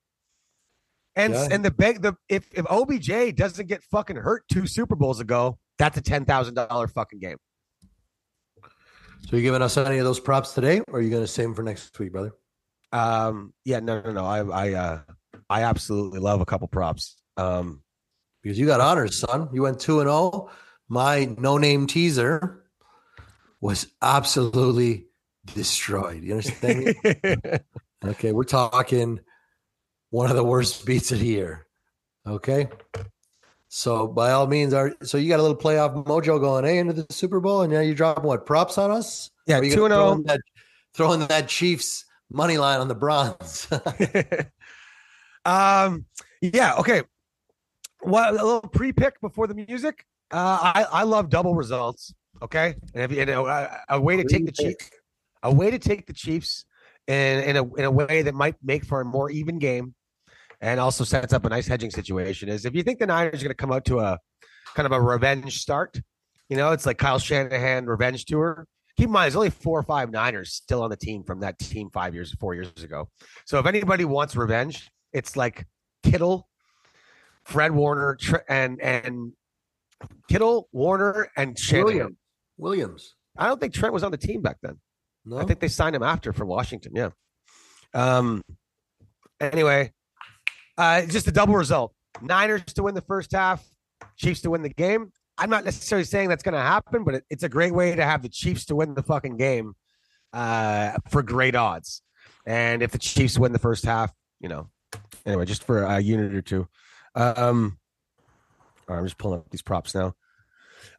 And 1.16 1.32
Yeah. 1.32 1.48
and 1.50 1.64
the 1.64 1.70
beg 1.70 2.02
the 2.02 2.14
if 2.28 2.48
if 2.52 2.64
OBJ 2.68 3.34
doesn't 3.36 3.66
get 3.68 3.82
fucking 3.84 4.16
hurt 4.16 4.44
two 4.50 4.66
Super 4.66 4.96
Bowls 4.96 5.20
ago, 5.20 5.58
that's 5.78 5.96
a 5.96 6.02
ten 6.02 6.24
thousand 6.24 6.54
dollar 6.54 6.88
fucking 6.88 7.20
game. 7.20 7.36
So 9.28 9.36
you 9.36 9.42
giving 9.42 9.62
us 9.62 9.76
any 9.76 9.98
of 9.98 10.04
those 10.04 10.20
props 10.20 10.52
today, 10.52 10.80
or 10.88 10.98
are 10.98 11.00
you 11.00 11.10
going 11.10 11.22
to 11.22 11.26
save 11.28 11.46
them 11.46 11.54
for 11.54 11.62
next 11.62 11.98
week, 11.98 12.12
brother? 12.12 12.32
Um, 12.92 13.54
yeah, 13.64 13.80
no, 13.80 14.00
no, 14.02 14.12
no. 14.12 14.24
I, 14.24 14.44
I, 14.44 14.72
uh, 14.74 15.00
I 15.48 15.62
absolutely 15.62 16.20
love 16.20 16.40
a 16.40 16.44
couple 16.44 16.68
props. 16.68 17.16
Um, 17.36 17.82
Because 18.42 18.58
you 18.58 18.66
got 18.66 18.80
honors, 18.80 19.18
son. 19.18 19.48
You 19.52 19.62
went 19.62 19.80
two 19.80 20.00
and 20.00 20.08
zero. 20.08 20.50
My 20.88 21.34
no 21.38 21.56
name 21.56 21.86
teaser 21.86 22.64
was 23.62 23.86
absolutely 24.02 25.06
destroyed. 25.54 26.22
You 26.22 26.32
understand 26.32 26.84
me? 26.84 26.94
okay, 28.04 28.32
we're 28.32 28.44
talking 28.44 29.20
one 30.14 30.30
of 30.30 30.36
the 30.36 30.44
worst 30.44 30.86
beats 30.86 31.10
of 31.10 31.18
the 31.18 31.26
year. 31.26 31.66
Okay. 32.24 32.68
So 33.68 34.06
by 34.06 34.30
all 34.30 34.46
means, 34.46 34.72
are 34.72 34.94
so 35.02 35.18
you 35.18 35.28
got 35.28 35.40
a 35.40 35.42
little 35.42 35.56
playoff 35.56 36.04
mojo 36.06 36.40
going, 36.40 36.64
eh, 36.64 36.80
into 36.80 36.92
the 36.92 37.06
Super 37.10 37.40
Bowl, 37.40 37.62
and 37.62 37.72
now 37.72 37.80
you're 37.80 37.96
dropping 37.96 38.22
what 38.22 38.46
props 38.46 38.78
on 38.78 38.92
us? 38.92 39.30
yeah, 39.48 39.58
Are 39.58 39.64
you 39.64 39.74
two 39.74 39.84
and 39.84 39.92
oh. 39.92 39.96
zero. 39.96 40.12
in 40.12 40.22
that, 40.22 40.40
throwing 40.94 41.26
that 41.26 41.48
Chiefs 41.48 42.04
money 42.30 42.56
line 42.56 42.80
on 42.80 42.86
the 42.86 42.94
bronze. 42.94 43.66
um, 45.44 46.06
yeah, 46.40 46.76
okay. 46.76 47.02
What 48.00 48.30
a 48.30 48.32
little 48.34 48.60
pre-pick 48.60 49.20
before 49.20 49.48
the 49.48 49.54
music. 49.54 50.06
Uh, 50.30 50.58
I 50.62 50.86
I 50.92 51.02
love 51.02 51.28
double 51.28 51.56
results. 51.56 52.14
Okay, 52.40 52.76
and 52.94 53.02
if 53.02 53.10
you, 53.10 53.22
and 53.22 53.30
a, 53.30 53.80
a 53.88 54.00
way 54.00 54.16
to 54.16 54.24
take 54.24 54.46
the 54.46 54.52
Chiefs, 54.52 54.90
a 55.42 55.52
way 55.52 55.72
to 55.72 55.78
take 55.80 56.06
the 56.06 56.12
Chiefs 56.12 56.64
in 57.08 57.40
in 57.40 57.56
a 57.56 57.74
in 57.74 57.84
a 57.84 57.90
way 57.90 58.22
that 58.22 58.34
might 58.34 58.54
make 58.62 58.84
for 58.84 59.00
a 59.00 59.04
more 59.04 59.30
even 59.30 59.58
game, 59.58 59.94
and 60.64 60.80
also 60.80 61.04
sets 61.04 61.34
up 61.34 61.44
a 61.44 61.48
nice 61.50 61.66
hedging 61.66 61.90
situation. 61.90 62.48
Is 62.48 62.64
if 62.64 62.74
you 62.74 62.82
think 62.82 62.98
the 62.98 63.06
Niners 63.06 63.42
are 63.42 63.44
going 63.44 63.50
to 63.50 63.54
come 63.54 63.70
out 63.70 63.84
to 63.84 64.00
a 64.00 64.18
kind 64.74 64.86
of 64.86 64.92
a 64.92 65.00
revenge 65.00 65.58
start, 65.58 66.00
you 66.48 66.56
know, 66.56 66.72
it's 66.72 66.86
like 66.86 66.96
Kyle 66.96 67.18
Shanahan 67.18 67.84
revenge 67.84 68.24
tour. 68.24 68.66
Keep 68.96 69.06
in 69.06 69.12
mind, 69.12 69.24
there's 69.24 69.36
only 69.36 69.50
four 69.50 69.78
or 69.78 69.82
five 69.82 70.10
Niners 70.10 70.54
still 70.54 70.82
on 70.82 70.88
the 70.88 70.96
team 70.96 71.22
from 71.22 71.40
that 71.40 71.58
team 71.58 71.90
five 71.92 72.14
years, 72.14 72.32
four 72.36 72.54
years 72.54 72.82
ago. 72.82 73.10
So 73.44 73.58
if 73.58 73.66
anybody 73.66 74.06
wants 74.06 74.36
revenge, 74.36 74.90
it's 75.12 75.36
like 75.36 75.66
Kittle, 76.02 76.48
Fred 77.44 77.72
Warner, 77.72 78.16
and 78.48 78.80
and 78.80 79.32
Kittle, 80.30 80.68
Warner, 80.72 81.30
and 81.36 81.58
Shanahan. 81.58 81.84
Williams. 81.84 82.16
Williams. 82.56 83.14
I 83.36 83.48
don't 83.48 83.60
think 83.60 83.74
Trent 83.74 83.92
was 83.92 84.02
on 84.02 84.12
the 84.12 84.16
team 84.16 84.40
back 84.40 84.56
then. 84.62 84.78
No, 85.26 85.38
I 85.38 85.44
think 85.44 85.60
they 85.60 85.68
signed 85.68 85.94
him 85.94 86.02
after 86.02 86.32
from 86.32 86.48
Washington. 86.48 86.92
Yeah. 86.94 87.10
Um. 87.92 88.42
Anyway, 89.40 89.92
uh, 90.78 91.06
just 91.06 91.26
a 91.26 91.32
double 91.32 91.54
result: 91.54 91.94
Niners 92.20 92.64
to 92.74 92.82
win 92.82 92.94
the 92.94 93.02
first 93.02 93.32
half, 93.32 93.64
Chiefs 94.16 94.40
to 94.42 94.50
win 94.50 94.62
the 94.62 94.68
game. 94.68 95.12
I'm 95.36 95.50
not 95.50 95.64
necessarily 95.64 96.04
saying 96.04 96.28
that's 96.28 96.42
going 96.42 96.54
to 96.54 96.60
happen, 96.60 97.04
but 97.04 97.14
it, 97.14 97.24
it's 97.28 97.42
a 97.42 97.48
great 97.48 97.74
way 97.74 97.94
to 97.94 98.04
have 98.04 98.22
the 98.22 98.28
Chiefs 98.28 98.66
to 98.66 98.76
win 98.76 98.94
the 98.94 99.02
fucking 99.02 99.36
game 99.36 99.74
uh, 100.32 100.92
for 101.10 101.22
great 101.22 101.56
odds. 101.56 102.02
And 102.46 102.82
if 102.82 102.92
the 102.92 102.98
Chiefs 102.98 103.38
win 103.38 103.52
the 103.52 103.58
first 103.58 103.84
half, 103.84 104.12
you 104.40 104.48
know, 104.48 104.68
anyway, 105.26 105.44
just 105.44 105.64
for 105.64 105.82
a 105.82 106.00
unit 106.00 106.34
or 106.34 106.42
two. 106.42 106.68
Um, 107.14 107.78
I'm 108.88 109.04
just 109.04 109.18
pulling 109.18 109.40
up 109.40 109.50
these 109.50 109.62
props 109.62 109.94
now. 109.94 110.14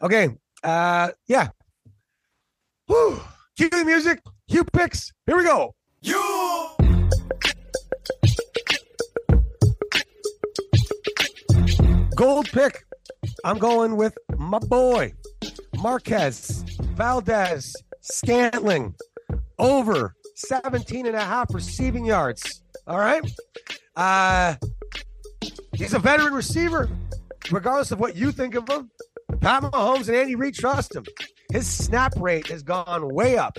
Okay. 0.02 0.30
Uh, 0.64 1.10
yeah. 1.28 1.50
Whew. 2.88 3.22
Cue 3.58 3.70
the 3.70 3.86
music. 3.86 4.22
Cue 4.50 4.64
picks. 4.64 5.14
Here 5.26 5.38
we 5.38 5.44
go. 5.44 5.76
Gold 12.16 12.50
pick. 12.52 12.86
I'm 13.44 13.58
going 13.58 13.98
with 13.98 14.18
my 14.38 14.60
boy, 14.60 15.14
Marquez 15.78 16.64
Valdez 16.96 17.76
Scantling, 18.00 18.96
over 19.60 20.16
17 20.36 21.08
and 21.08 21.16
a 21.16 21.22
half 21.22 21.54
receiving 21.54 22.06
yards. 22.06 22.62
All 22.88 23.00
right. 23.00 23.22
Uh, 23.98 24.56
he's 25.74 25.94
a 25.94 26.00
veteran 26.00 26.34
receiver, 26.34 26.90
regardless 27.52 27.92
of 27.92 28.00
what 28.00 28.16
you 28.16 28.32
think 28.32 28.56
of 28.56 28.70
him. 28.70 28.90
Pat 29.42 29.64
Mahomes 29.64 30.08
and 30.08 30.16
Andy 30.16 30.36
Reid 30.36 30.56
trust 30.56 30.96
him. 30.96 31.04
His 31.52 31.68
snap 31.68 32.14
rate 32.18 32.48
has 32.48 32.64
gone 32.64 33.14
way 33.14 33.38
up. 33.38 33.58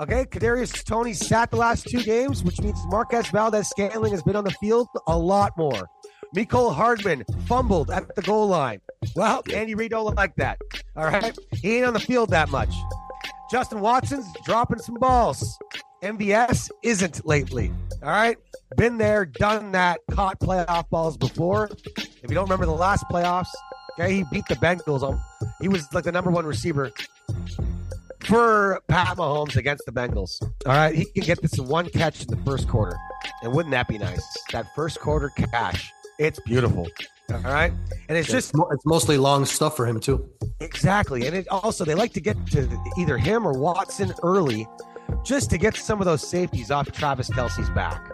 Okay, 0.00 0.24
Kadarius 0.24 0.82
Toney 0.84 1.12
sat 1.12 1.52
the 1.52 1.56
last 1.56 1.86
two 1.86 2.02
games, 2.02 2.42
which 2.42 2.60
means 2.60 2.80
Marquez 2.86 3.28
Valdes-Scantling 3.28 4.10
has 4.10 4.22
been 4.24 4.34
on 4.34 4.42
the 4.42 4.50
field 4.50 4.88
a 5.06 5.16
lot 5.16 5.52
more. 5.56 5.88
Mecole 6.34 6.74
Hardman 6.74 7.24
fumbled 7.46 7.90
at 7.90 8.14
the 8.16 8.22
goal 8.22 8.48
line. 8.48 8.80
Well, 9.14 9.42
Andy 9.52 9.74
Reid 9.74 9.92
don't 9.92 10.16
like 10.16 10.34
that. 10.36 10.60
All 10.96 11.04
right, 11.04 11.36
he 11.52 11.76
ain't 11.76 11.86
on 11.86 11.94
the 11.94 12.00
field 12.00 12.30
that 12.30 12.50
much. 12.50 12.74
Justin 13.50 13.80
Watson's 13.80 14.26
dropping 14.44 14.80
some 14.80 14.96
balls. 14.96 15.58
MVS 16.02 16.70
isn't 16.82 17.24
lately. 17.24 17.70
All 18.02 18.10
right, 18.10 18.36
been 18.76 18.98
there, 18.98 19.24
done 19.24 19.72
that, 19.72 20.00
caught 20.10 20.40
playoff 20.40 20.90
balls 20.90 21.16
before. 21.16 21.70
If 21.96 22.28
you 22.28 22.34
don't 22.34 22.44
remember 22.44 22.66
the 22.66 22.72
last 22.72 23.04
playoffs, 23.08 23.48
okay, 23.92 24.12
he 24.12 24.24
beat 24.32 24.46
the 24.48 24.56
Bengals. 24.56 25.02
On, 25.02 25.20
he 25.60 25.68
was 25.68 25.86
like 25.92 26.04
the 26.04 26.12
number 26.12 26.30
one 26.30 26.44
receiver 26.44 26.90
for 28.26 28.82
Pat 28.88 29.16
Mahomes 29.16 29.56
against 29.56 29.86
the 29.86 29.92
Bengals. 29.92 30.42
All 30.66 30.72
right, 30.72 30.94
he 30.94 31.04
can 31.04 31.22
get 31.22 31.40
this 31.40 31.58
in 31.58 31.66
one 31.66 31.88
catch 31.90 32.22
in 32.22 32.28
the 32.28 32.42
first 32.44 32.68
quarter, 32.68 32.96
and 33.42 33.52
wouldn't 33.54 33.70
that 33.72 33.86
be 33.86 33.98
nice? 33.98 34.26
That 34.52 34.66
first 34.74 35.00
quarter 35.00 35.30
cash, 35.30 35.92
it's 36.18 36.40
beautiful. 36.40 36.88
All 37.32 37.40
right, 37.40 37.72
and 38.08 38.18
it's 38.18 38.28
just 38.28 38.54
it's, 38.70 38.84
mostly 38.84 39.16
long 39.16 39.44
stuff 39.46 39.76
for 39.76 39.86
him 39.86 39.98
too. 39.98 40.28
Exactly. 40.60 41.26
And 41.26 41.34
it 41.34 41.48
also 41.48 41.84
they 41.84 41.94
like 41.94 42.12
to 42.12 42.20
get 42.20 42.46
to 42.48 42.68
either 42.98 43.16
him 43.16 43.46
or 43.46 43.52
Watson 43.58 44.12
early 44.22 44.66
just 45.24 45.50
to 45.50 45.58
get 45.58 45.76
some 45.76 46.00
of 46.00 46.04
those 46.04 46.26
safeties 46.26 46.70
off 46.70 46.90
Travis 46.92 47.30
Kelce's 47.30 47.70
back. 47.70 48.12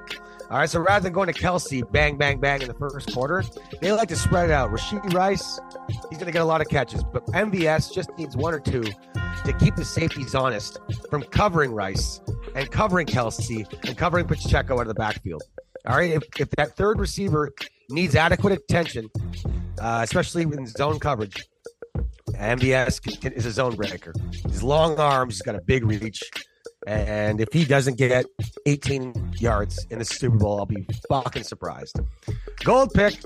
All 0.51 0.59
right. 0.59 0.69
So 0.69 0.81
rather 0.81 1.03
than 1.05 1.13
going 1.13 1.33
to 1.33 1.39
Kelce, 1.39 1.91
bang, 1.93 2.17
bang, 2.17 2.41
bang 2.41 2.63
in 2.63 2.69
the 2.69 2.75
first 2.75 3.13
quarter, 3.13 3.45
they 3.81 3.93
like 3.93 4.09
to 4.09 4.17
spread 4.17 4.51
it 4.51 4.53
out. 4.53 4.71
Rashee 4.71 5.13
Rice, 5.13 5.61
he's 5.89 6.19
going 6.19 6.27
to 6.27 6.33
get 6.33 6.43
a 6.43 6.45
lot 6.45 6.61
of 6.61 6.69
catches, 6.69 7.05
but 7.05 7.25
MVS 7.27 7.93
just 7.93 8.11
needs 8.19 8.37
one 8.37 8.53
or 8.53 8.61
two 8.61 8.83
to 8.83 9.53
keep 9.61 9.77
the 9.77 9.85
safeties 9.85 10.35
honest 10.35 10.79
from 11.09 11.23
covering 11.23 11.73
Rice 11.73 12.21
and 12.57 12.69
covering 12.71 13.07
Kelce 13.07 13.65
and 13.87 13.97
covering 13.97 14.27
Pacheco 14.27 14.75
out 14.75 14.83
of 14.83 14.89
the 14.89 14.95
backfield. 14.95 15.43
All 15.87 15.97
right. 15.97 16.11
If, 16.11 16.25
if 16.39 16.51
that 16.51 16.77
third 16.77 16.99
receiver 16.99 17.53
needs 17.91 18.15
adequate 18.15 18.53
attention, 18.53 19.11
uh, 19.81 20.01
especially 20.03 20.43
in 20.43 20.67
zone 20.67 20.99
coverage, 20.99 21.49
can, 23.21 23.33
is 23.33 23.47
a 23.47 23.51
zone 23.51 23.77
breaker. 23.77 24.13
His 24.49 24.63
long 24.63 24.99
arms. 24.99 25.35
He's 25.35 25.43
got 25.43 25.55
a 25.55 25.61
big 25.61 25.85
reach. 25.85 26.23
And 26.87 27.41
if 27.41 27.53
he 27.53 27.65
doesn't 27.65 27.99
get 27.99 28.25
18 28.65 29.35
yards 29.39 29.87
in 29.91 29.99
the 29.99 30.05
Super 30.05 30.39
Bowl, 30.39 30.59
I'll 30.59 30.67
be 30.67 30.87
fucking 31.09 31.43
surprised. 31.43 32.01
Gold 32.65 32.93
pick. 32.95 33.21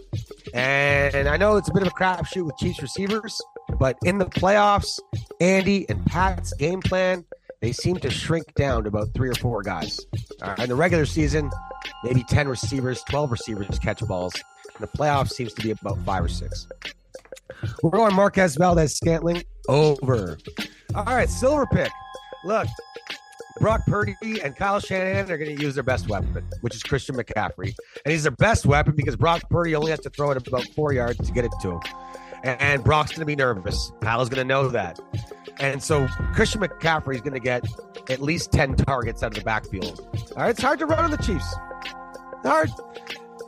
And 0.52 1.28
I 1.28 1.36
know 1.36 1.56
it's 1.56 1.68
a 1.68 1.72
bit 1.72 1.82
of 1.82 1.88
a 1.88 1.92
crapshoot 1.92 2.44
with 2.44 2.56
Chiefs 2.56 2.82
receivers, 2.82 3.40
but 3.78 3.96
in 4.04 4.18
the 4.18 4.26
playoffs, 4.26 4.98
Andy 5.40 5.88
and 5.88 6.04
Pat's 6.06 6.52
game 6.54 6.80
plan, 6.80 7.24
they 7.60 7.72
seem 7.72 7.96
to 7.98 8.10
shrink 8.10 8.54
down 8.54 8.82
to 8.82 8.88
about 8.88 9.14
three 9.14 9.28
or 9.28 9.34
four 9.34 9.62
guys. 9.62 10.00
Right, 10.42 10.58
in 10.58 10.68
the 10.68 10.74
regular 10.74 11.06
season, 11.06 11.50
maybe 12.02 12.24
10 12.24 12.48
receivers, 12.48 13.02
12 13.08 13.30
receivers 13.30 13.78
catch 13.78 14.00
balls. 14.06 14.34
The 14.80 14.88
playoffs, 14.88 15.30
seems 15.30 15.52
to 15.54 15.62
be 15.62 15.70
about 15.70 15.98
five 16.04 16.24
or 16.24 16.28
six. 16.28 16.66
We're 17.82 17.90
going 17.90 18.14
Marquez 18.14 18.56
Valdes-Scantling 18.56 19.44
over. 19.68 20.38
All 20.94 21.04
right, 21.04 21.28
silver 21.28 21.66
pick. 21.66 21.90
Look, 22.44 22.68
Brock 23.60 23.86
Purdy 23.86 24.16
and 24.42 24.56
Kyle 24.56 24.80
Shanahan 24.80 25.30
are 25.30 25.38
going 25.38 25.56
to 25.56 25.62
use 25.62 25.74
their 25.74 25.84
best 25.84 26.08
weapon, 26.08 26.44
which 26.60 26.74
is 26.74 26.82
Christian 26.82 27.14
McCaffrey. 27.16 27.74
And 28.04 28.12
he's 28.12 28.24
their 28.24 28.32
best 28.32 28.66
weapon 28.66 28.94
because 28.96 29.16
Brock 29.16 29.48
Purdy 29.48 29.74
only 29.74 29.90
has 29.90 30.00
to 30.00 30.10
throw 30.10 30.30
it 30.32 30.46
about 30.46 30.64
four 30.74 30.92
yards 30.92 31.24
to 31.26 31.32
get 31.32 31.44
it 31.44 31.52
to 31.62 31.72
him. 31.72 31.80
And 32.42 32.84
Brock's 32.84 33.12
going 33.12 33.20
to 33.20 33.26
be 33.26 33.36
nervous. 33.36 33.92
Kyle's 34.02 34.28
going 34.28 34.46
to 34.46 34.48
know 34.48 34.68
that. 34.68 34.98
And 35.60 35.82
so 35.82 36.06
Christian 36.34 36.60
McCaffrey 36.60 37.14
is 37.14 37.20
going 37.20 37.34
to 37.34 37.40
get 37.40 37.64
at 38.10 38.20
least 38.20 38.52
10 38.52 38.74
targets 38.76 39.22
out 39.22 39.28
of 39.28 39.34
the 39.34 39.44
backfield. 39.44 40.06
All 40.36 40.42
right, 40.42 40.50
it's 40.50 40.60
hard 40.60 40.80
to 40.80 40.86
run 40.86 41.04
on 41.04 41.10
the 41.10 41.16
Chiefs. 41.18 41.54
Hard. 42.42 42.70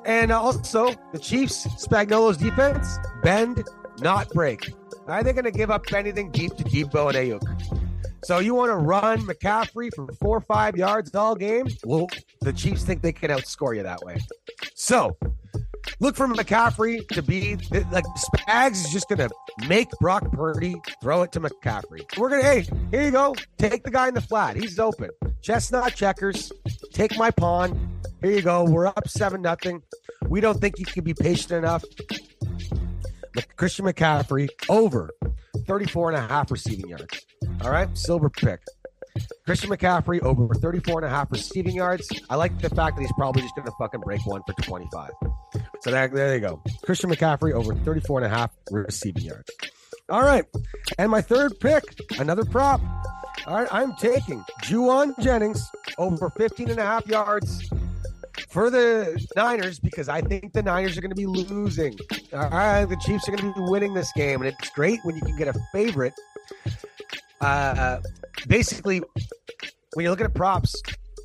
And 0.07 0.31
uh, 0.31 0.41
also, 0.41 0.95
the 1.13 1.19
Chiefs, 1.19 1.67
Spagnuolo's 1.67 2.37
defense, 2.37 2.99
bend, 3.23 3.65
not 4.01 4.31
break. 4.31 4.71
Right, 5.05 5.23
they're 5.23 5.33
going 5.33 5.45
to 5.45 5.51
give 5.51 5.71
up 5.71 5.93
anything 5.93 6.31
deep 6.31 6.57
to 6.57 6.65
Deebo 6.65 7.15
and 7.15 7.17
Aiyuk. 7.17 7.87
So 8.25 8.39
you 8.39 8.55
want 8.55 8.71
to 8.71 8.77
run 8.77 9.21
McCaffrey 9.21 9.95
for 9.95 10.07
four 10.15 10.39
or 10.39 10.41
five 10.41 10.77
yards 10.77 11.15
all 11.15 11.37
game? 11.37 11.69
Well, 11.85 12.09
the 12.41 12.53
Chiefs 12.53 12.83
think 12.83 13.03
they 13.03 13.13
can 13.13 13.31
outscore 13.31 13.77
you 13.77 13.85
that 13.85 14.01
way. 14.03 14.19
So 14.75 15.17
look 16.01 16.17
for 16.17 16.27
McCaffrey 16.27 17.07
to 17.09 17.23
be 17.23 17.57
like 17.93 18.05
Spags 18.05 18.85
is 18.85 18.91
just 18.91 19.09
going 19.09 19.29
to 19.29 19.31
make 19.69 19.89
Brock 20.01 20.31
Purdy 20.33 20.75
throw 21.01 21.23
it 21.23 21.33
to 21.33 21.41
McCaffrey. 21.41 22.03
We're 22.17 22.31
going 22.31 22.43
to, 22.43 22.49
hey, 22.49 22.67
here 22.91 23.03
you 23.03 23.11
go. 23.13 23.37
Take 23.59 23.85
the 23.85 23.91
guy 23.91 24.09
in 24.09 24.15
the 24.15 24.21
flat. 24.21 24.57
He's 24.57 24.79
open. 24.81 25.11
Chestnut 25.41 25.95
checkers. 25.95 26.51
Take 26.93 27.17
my 27.17 27.31
pawn. 27.31 28.01
Here 28.23 28.33
you 28.33 28.43
go. 28.43 28.65
We're 28.65 28.87
up 28.87 29.09
7 29.09 29.43
nothing. 29.43 29.83
We 30.29 30.41
don't 30.41 30.61
think 30.61 30.79
you 30.79 30.87
can 30.87 31.05
be 31.05 31.15
patient 31.15 31.53
enough. 31.53 31.85
Christian 33.57 33.85
McCaffrey 33.85 34.49
over 34.69 35.11
34 35.67 36.11
and 36.11 36.19
a 36.19 36.27
half 36.27 36.51
receiving 36.51 36.89
yards. 36.89 37.27
All 37.63 37.71
right, 37.71 37.89
silver 37.97 38.31
pick. 38.31 38.61
Christian 39.45 39.71
McCaffrey 39.71 40.21
over 40.23 40.53
34 40.55 41.01
and 41.01 41.07
a 41.07 41.15
half 41.15 41.31
receiving 41.31 41.77
yards. 41.77 42.09
I 42.29 42.37
like 42.37 42.59
the 42.61 42.71
fact 42.71 42.97
that 42.97 43.03
he's 43.03 43.13
probably 43.13 43.43
just 43.43 43.55
going 43.55 43.67
to 43.67 43.73
fucking 43.79 44.01
break 44.01 44.25
one 44.27 44.43
for 44.47 44.53
25. 44.63 45.11
So 45.81 45.91
there, 45.91 46.09
there 46.09 46.35
you 46.35 46.41
go. 46.41 46.63
Christian 46.85 47.11
McCaffrey 47.11 47.53
over 47.53 47.75
34 47.75 48.23
and 48.23 48.33
a 48.33 48.37
half 48.37 48.51
receiving 48.71 49.25
yards. 49.25 49.51
All 50.09 50.23
right. 50.23 50.45
And 50.99 51.11
my 51.11 51.21
third 51.21 51.59
pick, 51.61 51.85
another 52.19 52.45
prop. 52.45 52.81
All 53.47 53.55
right. 53.55 53.69
I'm 53.71 53.95
taking 53.97 54.45
Jauan 54.63 55.19
Jennings 55.21 55.65
over 55.99 56.31
15 56.31 56.71
and 56.71 56.79
a 56.79 56.85
half 56.85 57.07
yards 57.07 57.71
for 58.57 58.71
the 58.71 59.23
Niners 59.37 59.79
because 59.79 60.09
I 60.09 60.23
think 60.23 60.55
the 60.55 60.63
Niners 60.63 60.97
are 60.97 61.03
going 61.03 61.11
to 61.11 61.15
be 61.15 61.27
losing. 61.27 61.95
All 62.33 62.49
right. 62.49 62.87
The 62.87 62.97
Chiefs 62.97 63.29
are 63.29 63.37
going 63.37 63.53
to 63.53 63.61
be 63.61 63.71
winning 63.71 63.93
this 63.93 64.11
game. 64.13 64.41
And 64.41 64.49
it's 64.49 64.71
great 64.71 64.99
when 65.03 65.15
you 65.15 65.21
can 65.21 65.37
get 65.37 65.49
a 65.49 65.55
favorite. 65.75 66.15
Uh, 67.43 68.01
basically, 68.49 69.03
when 69.93 70.05
you're 70.05 70.11
looking 70.11 70.25
at 70.25 70.35
props, 70.35 70.75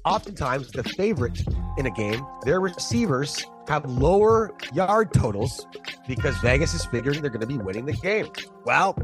oftentimes 0.04 0.72
the 0.72 0.84
favorite 0.84 1.42
in 1.78 1.86
a 1.86 1.92
game, 1.92 2.22
their 2.44 2.60
receivers 2.60 3.46
have 3.70 3.86
lower 3.86 4.54
yard 4.74 5.14
totals 5.14 5.66
because 6.10 6.36
Vegas 6.40 6.74
is 6.74 6.84
figuring 6.84 7.22
they're 7.22 7.32
going 7.32 7.40
to 7.40 7.48
be 7.48 7.58
winning 7.58 7.86
the 7.86 7.94
game. 7.94 8.28
Well, 8.66 8.98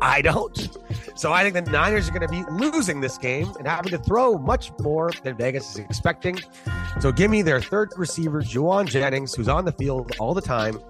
I 0.00 0.22
don't. 0.22 0.78
So 1.14 1.32
I 1.32 1.42
think 1.48 1.66
the 1.66 1.70
Niners 1.70 2.08
are 2.08 2.12
going 2.12 2.26
to 2.26 2.28
be 2.28 2.42
losing 2.50 3.00
this 3.00 3.18
game 3.18 3.52
and 3.58 3.66
having 3.66 3.90
to 3.90 3.98
throw 3.98 4.38
much 4.38 4.72
more 4.80 5.12
than 5.22 5.36
Vegas 5.36 5.72
is 5.72 5.78
expecting. 5.78 6.38
So 7.00 7.12
give 7.12 7.30
me 7.30 7.42
their 7.42 7.60
third 7.60 7.92
receiver, 7.96 8.42
Jauan 8.42 8.86
Jennings, 8.86 9.34
who's 9.34 9.48
on 9.48 9.64
the 9.64 9.72
field 9.72 10.12
all 10.18 10.32
the 10.32 10.40
time, 10.40 10.80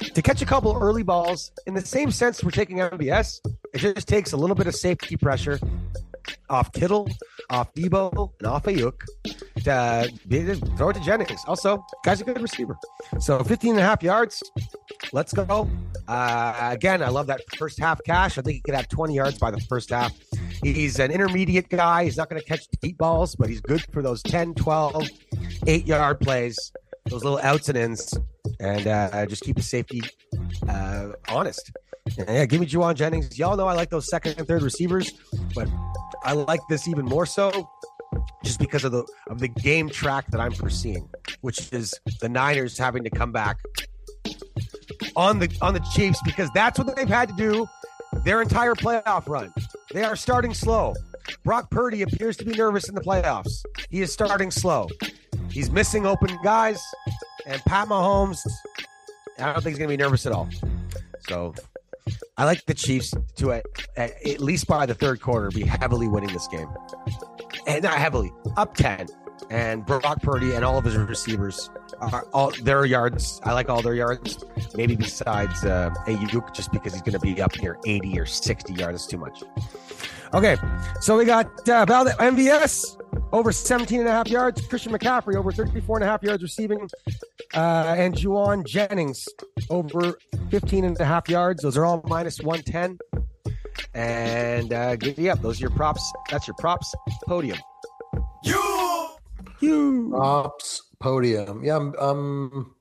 to 0.00 0.22
catch 0.22 0.42
a 0.42 0.46
couple 0.46 0.76
early 0.80 1.02
balls. 1.02 1.52
In 1.66 1.74
the 1.74 1.86
same 1.86 2.10
sense 2.10 2.42
we're 2.42 2.50
taking 2.50 2.78
MVS, 2.78 3.40
it 3.72 3.78
just 3.78 4.08
takes 4.08 4.32
a 4.32 4.36
little 4.36 4.56
bit 4.56 4.66
of 4.66 4.74
safety 4.74 5.16
pressure 5.16 5.60
off 6.48 6.72
Kittle, 6.72 7.08
off 7.50 7.72
Deebo, 7.74 8.32
and 8.38 8.48
off 8.48 8.64
Aiyuk 8.64 9.00
to 9.64 10.10
throw 10.76 10.88
it 10.88 10.94
to 10.94 11.00
Jennings. 11.00 11.40
Also, 11.46 11.84
guy's 12.04 12.20
a 12.20 12.24
good 12.24 12.40
receiver. 12.40 12.76
So 13.20 13.42
15 13.42 13.72
and 13.72 13.80
a 13.80 13.82
half 13.82 14.02
yards. 14.02 14.42
Let's 15.16 15.32
go. 15.32 15.66
Uh, 16.06 16.68
again, 16.72 17.02
I 17.02 17.08
love 17.08 17.28
that 17.28 17.40
first 17.56 17.80
half 17.80 18.04
cash. 18.04 18.36
I 18.36 18.42
think 18.42 18.56
he 18.56 18.60
could 18.60 18.74
have 18.74 18.86
20 18.86 19.14
yards 19.14 19.38
by 19.38 19.50
the 19.50 19.60
first 19.60 19.88
half. 19.88 20.12
He's 20.62 20.98
an 20.98 21.10
intermediate 21.10 21.70
guy. 21.70 22.04
He's 22.04 22.18
not 22.18 22.28
going 22.28 22.38
to 22.38 22.46
catch 22.46 22.68
deep 22.82 22.98
balls, 22.98 23.34
but 23.34 23.48
he's 23.48 23.62
good 23.62 23.82
for 23.94 24.02
those 24.02 24.22
10, 24.24 24.52
12, 24.52 25.08
8 25.66 25.86
yard 25.86 26.20
plays, 26.20 26.70
those 27.06 27.24
little 27.24 27.38
outs 27.38 27.70
and 27.70 27.78
ins, 27.78 28.12
and 28.60 28.86
uh, 28.86 29.24
just 29.24 29.42
keep 29.42 29.56
the 29.56 29.62
safety 29.62 30.02
uh, 30.68 31.12
honest. 31.30 31.72
Yeah, 32.18 32.44
give 32.44 32.60
me 32.60 32.66
Jauan 32.66 32.94
Jennings. 32.94 33.38
Y'all 33.38 33.56
know 33.56 33.66
I 33.66 33.72
like 33.72 33.88
those 33.88 34.10
second 34.10 34.34
and 34.36 34.46
third 34.46 34.60
receivers, 34.60 35.10
but 35.54 35.66
I 36.24 36.34
like 36.34 36.60
this 36.68 36.88
even 36.88 37.06
more 37.06 37.24
so 37.24 37.70
just 38.44 38.60
because 38.60 38.84
of 38.84 38.92
the 38.92 39.06
of 39.30 39.40
the 39.40 39.48
game 39.48 39.88
track 39.88 40.26
that 40.26 40.42
I'm 40.42 40.52
foreseeing, 40.52 41.08
which 41.40 41.72
is 41.72 41.94
the 42.20 42.28
Niners 42.28 42.76
having 42.76 43.02
to 43.04 43.10
come 43.10 43.32
back 43.32 43.56
on 45.14 45.38
the 45.38 45.54
on 45.60 45.74
the 45.74 45.86
Chiefs 45.94 46.20
because 46.24 46.50
that's 46.54 46.78
what 46.78 46.94
they've 46.96 47.08
had 47.08 47.28
to 47.28 47.34
do 47.36 47.66
their 48.24 48.42
entire 48.42 48.74
playoff 48.74 49.28
run. 49.28 49.52
They 49.92 50.02
are 50.02 50.16
starting 50.16 50.54
slow. 50.54 50.94
Brock 51.44 51.70
Purdy 51.70 52.02
appears 52.02 52.36
to 52.38 52.44
be 52.44 52.52
nervous 52.52 52.88
in 52.88 52.94
the 52.94 53.00
playoffs. 53.00 53.64
He 53.90 54.00
is 54.00 54.12
starting 54.12 54.50
slow. 54.50 54.88
He's 55.50 55.70
missing 55.70 56.06
open 56.06 56.36
guys, 56.42 56.82
and 57.46 57.60
Pat 57.62 57.88
Mahomes, 57.88 58.38
I 59.38 59.52
don't 59.52 59.54
think 59.54 59.76
he's 59.76 59.78
going 59.78 59.90
to 59.90 59.96
be 59.96 60.02
nervous 60.02 60.26
at 60.26 60.32
all. 60.32 60.48
So 61.28 61.54
I 62.36 62.44
like 62.44 62.64
the 62.66 62.74
Chiefs 62.74 63.14
to 63.36 63.52
at, 63.52 63.64
at, 63.96 64.26
at 64.26 64.40
least 64.40 64.66
by 64.66 64.86
the 64.86 64.94
third 64.94 65.20
quarter 65.20 65.50
be 65.50 65.62
heavily 65.62 66.08
winning 66.08 66.32
this 66.32 66.46
game. 66.48 66.68
And 67.66 67.82
not 67.82 67.94
heavily, 67.94 68.32
up 68.56 68.76
10. 68.76 69.08
And 69.50 69.86
Brock 69.86 70.22
Purdy 70.22 70.54
and 70.54 70.64
all 70.64 70.78
of 70.78 70.84
his 70.84 70.96
receivers 70.96 71.70
are 72.00 72.26
all 72.32 72.50
their 72.62 72.84
yards. 72.84 73.40
I 73.44 73.52
like 73.52 73.68
all 73.68 73.82
their 73.82 73.94
yards. 73.94 74.44
Maybe 74.74 74.96
besides 74.96 75.64
uh, 75.64 75.94
Aiyuk, 76.06 76.52
just 76.54 76.72
because 76.72 76.92
he's 76.92 77.02
going 77.02 77.12
to 77.12 77.20
be 77.20 77.40
up 77.40 77.56
near 77.60 77.78
80 77.86 78.18
or 78.18 78.26
60 78.26 78.74
yards. 78.74 78.92
That's 78.92 79.06
too 79.06 79.18
much. 79.18 79.42
Okay, 80.34 80.56
so 81.00 81.16
we 81.16 81.24
got 81.24 81.46
uh, 81.68 81.84
Val- 81.84 82.06
MVS 82.06 83.00
over 83.32 83.52
17 83.52 84.00
and 84.00 84.08
a 84.08 84.12
half 84.12 84.28
yards. 84.28 84.60
Christian 84.66 84.92
McCaffrey 84.92 85.36
over 85.36 85.52
34 85.52 85.98
and 85.98 86.04
a 86.04 86.06
half 86.06 86.22
yards 86.22 86.42
receiving. 86.42 86.88
Uh, 87.54 87.94
and 87.96 88.14
Jauan 88.14 88.66
Jennings 88.66 89.28
over 89.70 90.18
15 90.50 90.84
and 90.84 91.00
a 91.00 91.04
half 91.04 91.28
yards. 91.28 91.62
Those 91.62 91.76
are 91.76 91.84
all 91.84 92.02
minus 92.06 92.40
110. 92.40 92.98
And 93.94 94.72
uh, 94.72 94.96
give 94.96 95.16
me 95.16 95.28
up. 95.28 95.40
Those 95.40 95.58
are 95.58 95.62
your 95.62 95.70
props. 95.70 96.12
That's 96.30 96.46
your 96.46 96.56
props 96.58 96.94
podium. 97.26 97.58
You. 98.42 99.08
Props 99.60 100.82
podium. 101.00 101.64
Yeah, 101.64 101.90
um, 101.98 102.74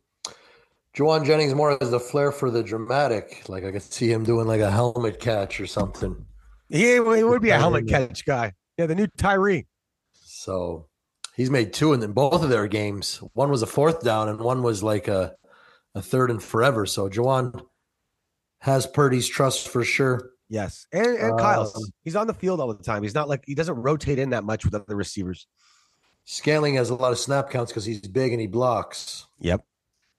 Jauan 0.96 1.26
Jennings 1.26 1.54
more 1.54 1.78
has 1.80 1.92
the 1.92 2.00
flair 2.00 2.32
for 2.32 2.50
the 2.50 2.64
dramatic. 2.64 3.44
Like 3.48 3.64
I 3.64 3.72
could 3.72 3.82
see 3.82 4.12
him 4.12 4.24
doing 4.24 4.48
like 4.48 4.62
a 4.62 4.72
helmet 4.72 5.20
catch 5.20 5.60
or 5.60 5.68
something. 5.68 6.26
Yeah, 6.70 7.00
well, 7.00 7.14
he 7.14 7.24
would 7.24 7.42
be 7.42 7.50
a 7.50 7.58
helmet 7.58 7.88
catch 7.88 8.26
guy. 8.26 8.54
Yeah, 8.78 8.88
the 8.88 8.96
new 8.96 9.08
Tyree. 9.18 9.68
So 10.24 10.88
he's 11.36 11.52
made 11.52 11.74
two 11.74 11.94
in, 11.94 12.12
both 12.12 12.44
of 12.44 12.50
their 12.50 12.68
games. 12.68 13.18
One 13.34 13.52
was 13.52 13.62
a 13.62 13.68
fourth 13.68 14.02
down, 14.04 14.30
and 14.30 14.40
one 14.40 14.64
was 14.64 14.82
like 14.84 15.08
a 15.08 15.36
a 15.94 16.02
third 16.02 16.32
and 16.32 16.42
forever. 16.42 16.86
So 16.86 17.10
Jauan 17.10 17.62
has 18.60 18.88
Purdy's 18.88 19.28
trust 19.28 19.68
for 19.68 19.84
sure. 19.84 20.32
Yes, 20.50 20.88
and 20.92 21.06
and 21.06 21.40
Kyle's. 21.40 21.76
Um, 21.76 21.84
He's 22.04 22.16
on 22.16 22.28
the 22.28 22.34
field 22.34 22.60
all 22.60 22.74
the 22.74 22.84
time. 22.84 23.04
He's 23.04 23.16
not 23.16 23.28
like 23.28 23.44
he 23.46 23.56
doesn't 23.56 23.76
rotate 23.76 24.20
in 24.20 24.32
that 24.32 24.44
much 24.44 24.64
with 24.64 24.76
other 24.76 24.96
receivers. 24.96 25.48
Scantling 26.26 26.76
has 26.76 26.90
a 26.90 26.96
lot 26.96 27.12
of 27.12 27.20
snap 27.20 27.50
counts 27.50 27.72
because 27.72 27.86
he's 27.86 28.02
big 28.02 28.32
and 28.34 28.42
he 28.42 28.48
blocks. 28.48 29.26
Yep. 29.40 29.64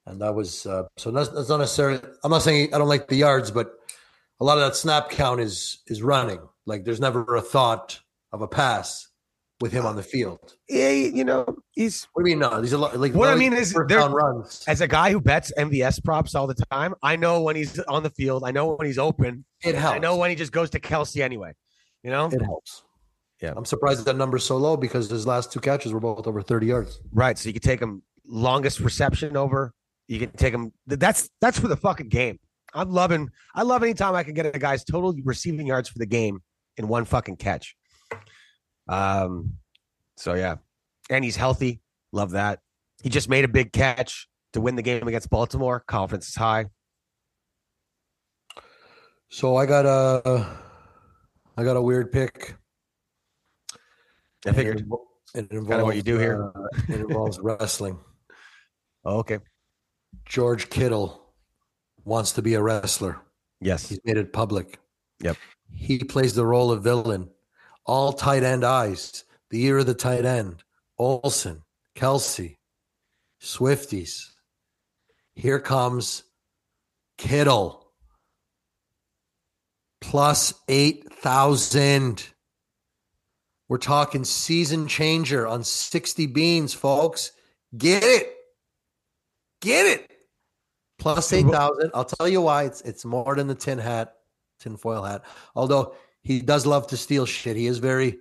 And 0.07 0.20
that 0.20 0.34
was 0.34 0.64
uh, 0.66 0.84
so 0.96 1.11
that's, 1.11 1.28
that's 1.30 1.48
not 1.48 1.59
necessarily. 1.59 2.00
I'm 2.22 2.30
not 2.30 2.42
saying 2.42 2.72
I 2.72 2.78
don't 2.78 2.88
like 2.88 3.09
the 3.09 3.16
yards, 3.16 3.50
but 3.50 3.72
a 4.40 4.44
lot 4.44 4.57
of 4.59 4.64
that 4.64 4.76
snap 4.76 5.11
count 5.11 5.40
is 5.40 5.78
is 5.88 6.02
running. 6.02 6.38
Like 6.64 6.84
there's 6.84 7.00
never 7.00 7.34
a 7.34 7.42
thought 7.42 7.98
of 8.32 8.40
a 8.40 8.46
pass 8.46 9.09
with 9.61 9.72
him 9.72 9.84
on 9.86 9.96
the 9.96 10.02
field. 10.02 10.54
Yeah, 10.68 10.90
you 10.90 11.24
know, 11.24 11.57
he's 11.72 12.07
What 12.12 12.24
do 12.24 12.30
you 12.30 12.36
mean? 12.36 12.40
No, 12.48 12.61
these 12.61 12.72
are 12.74 12.76
like 12.76 13.14
What 13.14 13.30
I 13.30 13.34
mean 13.34 13.52
is 13.52 13.72
they're- 13.72 14.09
runs. 14.09 14.62
as 14.68 14.80
a 14.82 14.86
guy 14.86 15.11
who 15.11 15.20
bets 15.20 15.50
MVS 15.59 16.04
props 16.04 16.34
all 16.34 16.46
the 16.46 16.54
time. 16.70 16.94
I 17.02 17.16
know 17.16 17.40
when 17.42 17.57
he's 17.57 17.78
on 17.80 18.02
the 18.02 18.11
field. 18.11 18.44
I 18.44 18.50
know 18.52 18.74
when 18.74 18.86
he's 18.86 18.98
open. 18.98 19.44
It 19.64 19.74
helps. 19.74 19.96
I 19.96 19.98
know 19.98 20.16
when 20.16 20.30
he 20.30 20.36
just 20.36 20.52
goes 20.52 20.70
to 20.70 20.80
Kelce 20.80 21.20
anyway. 21.22 21.52
You 22.02 22.11
know, 22.11 22.26
it 22.26 22.42
helps. 22.42 22.82
Yeah. 23.43 23.53
I'm 23.57 23.64
surprised 23.64 24.05
that 24.07 24.16
number's 24.16 24.45
so 24.45 24.57
low 24.57 24.76
because 24.76 25.11
his 25.11 25.26
last 25.26 25.53
two 25.53 25.61
catches 25.61 25.93
were 25.93 26.01
both 26.01 26.26
over 26.26 26.41
30 26.41 26.66
yards. 26.66 27.01
right? 27.12 27.37
So 27.37 27.49
you 27.49 27.53
can 27.53 27.62
take 27.62 27.80
him 27.80 28.03
longest 28.26 28.80
reception 28.80 29.37
over. 29.37 29.72
You 30.09 30.18
can 30.18 30.30
take 30.30 30.55
him. 30.55 30.72
That's 30.87 31.28
that's 31.41 31.59
for 31.59 31.68
the 31.68 31.76
fucking 31.76 32.09
game. 32.09 32.39
I'm 32.74 32.91
loving. 32.91 33.30
I 33.55 33.62
love 33.62 33.82
anytime 33.82 34.14
I 34.14 34.22
can 34.22 34.34
get 34.34 34.47
a 34.47 34.59
guy's 34.59 34.84
total 34.84 35.14
receiving 35.24 35.66
yards 35.66 35.89
for 35.89 35.99
the 35.99 36.07
game 36.07 36.43
in 36.76 36.89
one 36.89 37.05
fucking 37.05 37.37
catch. 37.37 37.74
Um. 38.89 39.55
So 40.16 40.34
yeah, 40.34 40.57
and 41.11 41.24
he's 41.24 41.37
healthy. 41.37 41.80
Love 42.12 42.30
that. 42.32 42.61
He 43.03 43.09
just 43.09 43.28
made 43.28 43.45
a 43.45 43.49
big 43.49 43.72
catch 43.72 44.28
to 44.53 44.61
win 44.61 44.76
the 44.76 44.82
game 44.82 45.07
against 45.09 45.28
Baltimore. 45.28 45.82
Confidence 45.87 46.28
is 46.28 46.34
high. 46.37 46.66
So 49.28 49.57
I 49.57 49.66
got 49.66 49.84
a, 49.84 50.47
I 51.57 51.64
got 51.64 51.76
a 51.76 51.82
weird 51.82 52.12
pick. 52.12 52.55
I 54.47 54.53
figured. 54.53 54.86
It 55.34 55.51
involves, 55.51 55.68
Kinda 55.68 55.84
what 55.84 55.97
you 55.97 56.03
do 56.03 56.18
here. 56.18 56.53
uh, 56.55 56.68
it 56.88 57.01
involves 57.01 57.38
wrestling. 57.40 57.99
Oh, 59.05 59.18
okay. 59.18 59.38
George 60.24 60.70
Kittle 60.70 61.20
wants 62.05 62.32
to 62.32 62.42
be 62.42 62.55
a 62.55 62.62
wrestler. 62.62 63.20
Yes. 63.61 63.88
He's 63.88 64.01
made 64.05 64.16
it 64.16 64.32
public. 64.32 64.78
Yep. 65.20 65.36
He 65.72 65.99
plays 65.99 66.34
the 66.34 66.47
role 66.47 66.70
of 66.70 66.82
villain. 66.84 67.30
All 67.84 68.12
tight 68.12 68.42
end 68.42 68.64
eyes. 68.64 69.24
The 69.51 69.59
year 69.59 69.78
of 69.78 69.86
the 69.86 69.94
tight 69.94 70.24
end. 70.24 70.62
Olsen, 70.99 71.62
Kelce, 71.94 72.57
Swifties. 73.40 74.30
Here 75.34 75.61
comes 75.61 76.22
Kittle. 77.18 77.92
Plus 80.01 80.55
8,000. 80.68 82.28
We're 83.69 83.79
talking 83.79 84.25
season 84.25 84.87
changer 84.87 85.47
on 85.47 85.64
60 85.64 86.27
beans, 86.27 86.73
folks. 86.73 87.33
Get 87.77 88.05
it. 88.05 88.33
Get 89.61 89.87
it. 89.87 90.11
Plus 90.99 91.33
8,000. 91.33 91.91
I'll 91.93 92.05
tell 92.05 92.29
you 92.29 92.41
why. 92.41 92.64
It's 92.64 92.81
it's 92.83 93.05
more 93.05 93.35
than 93.35 93.49
the 93.49 93.55
tin 93.55 93.79
hat, 93.79 94.14
tin 94.61 94.77
foil 94.77 95.03
hat. 95.03 95.25
Although 95.55 95.95
he 96.23 96.41
does 96.41 96.67
love 96.67 96.89
to 96.89 96.97
steal 96.97 97.27
shit. 97.27 97.57
He 97.57 97.67
is 97.67 97.79
very, 97.79 98.19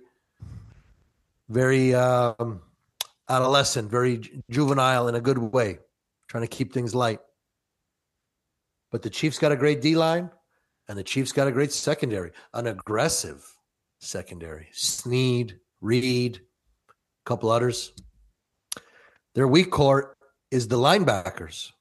very 1.48 1.94
um, 1.94 2.62
adolescent, 3.28 3.90
very 3.90 4.42
juvenile 4.50 5.08
in 5.08 5.16
a 5.16 5.20
good 5.20 5.38
way, 5.38 5.78
trying 6.28 6.42
to 6.42 6.48
keep 6.48 6.72
things 6.72 6.94
light. 6.94 7.20
But 8.92 9.02
the 9.02 9.10
Chiefs 9.10 9.38
got 9.38 9.50
a 9.50 9.56
great 9.56 9.80
D 9.80 9.96
line, 9.96 10.30
and 10.88 10.96
the 10.96 11.02
Chiefs 11.02 11.32
got 11.32 11.48
a 11.48 11.52
great 11.52 11.72
secondary, 11.72 12.30
an 12.54 12.68
aggressive 12.68 13.55
secondary. 14.06 14.68
Sneed, 14.72 15.58
Reed, 15.80 16.40
a 16.88 16.92
couple 17.28 17.50
others. 17.50 17.92
Their 19.34 19.48
weak 19.48 19.70
court 19.70 20.16
is 20.50 20.68
the 20.68 20.76
linebackers. 20.76 21.72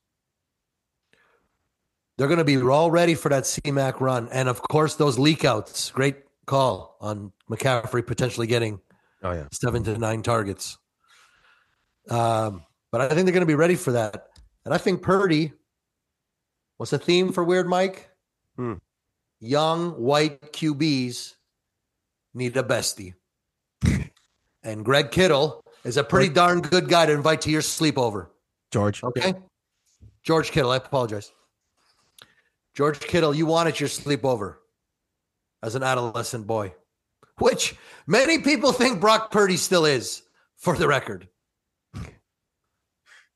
They're 2.18 2.28
going 2.28 2.40
to 2.40 2.44
be 2.46 2.58
all 2.62 2.92
ready 2.92 3.16
for 3.16 3.30
that 3.30 3.44
CMAC 3.44 4.00
run. 4.00 4.30
And 4.32 4.48
of 4.50 4.62
course, 4.62 4.96
those 4.96 5.18
leakouts. 5.18 5.92
Great 5.94 6.18
call 6.46 6.98
on 7.02 7.32
McCaffrey 7.50 8.06
potentially 8.06 8.48
getting 8.48 8.80
Oh 9.24 9.32
yeah. 9.32 9.48
seven 9.52 9.84
to 9.84 9.98
nine 9.98 10.22
targets. 10.24 10.78
Um, 12.10 12.64
but 12.92 13.02
I 13.02 13.10
think 13.10 13.26
they're 13.26 13.34
going 13.34 13.42
to 13.42 13.46
be 13.46 13.56
ready 13.56 13.76
for 13.76 13.94
that. 13.94 14.28
And 14.64 14.74
I 14.74 14.78
think 14.78 15.02
Purdy, 15.02 15.54
what's 16.78 16.92
the 16.92 17.00
theme 17.00 17.32
for 17.32 17.44
Weird 17.44 17.68
Mike? 17.68 18.10
Hmm. 18.56 18.76
Young 19.40 19.92
white 19.92 20.54
QBs 20.54 21.35
need 22.36 22.58
a 22.58 22.64
bestie. 22.64 23.14
and 24.64 24.86
Greg 24.86 25.12
Kittle 25.12 25.64
is 25.84 25.98
a 25.98 26.04
pretty 26.04 26.34
darn 26.34 26.62
good 26.62 26.90
guy 26.90 27.06
to 27.06 27.14
invite 27.14 27.42
to 27.42 27.52
your 27.52 27.62
sleepover. 27.62 28.28
George. 28.72 29.04
Okay. 29.04 29.34
George 30.24 30.52
Kittle, 30.52 30.72
I 30.72 30.78
apologize. 30.78 31.32
George 32.74 33.00
Kittle, 33.00 33.34
you 33.34 33.46
wanted 33.46 33.80
your 33.80 33.90
sleepover 33.90 34.56
as 35.64 35.76
an 35.76 35.84
adolescent 35.84 36.46
boy, 36.46 36.74
which 37.38 37.76
many 38.06 38.40
people 38.40 38.72
think 38.72 39.00
Brock 39.00 39.32
Purdy 39.32 39.56
still 39.56 39.86
is, 39.86 40.24
for 40.58 40.76
the 40.76 40.88
record. 40.88 41.30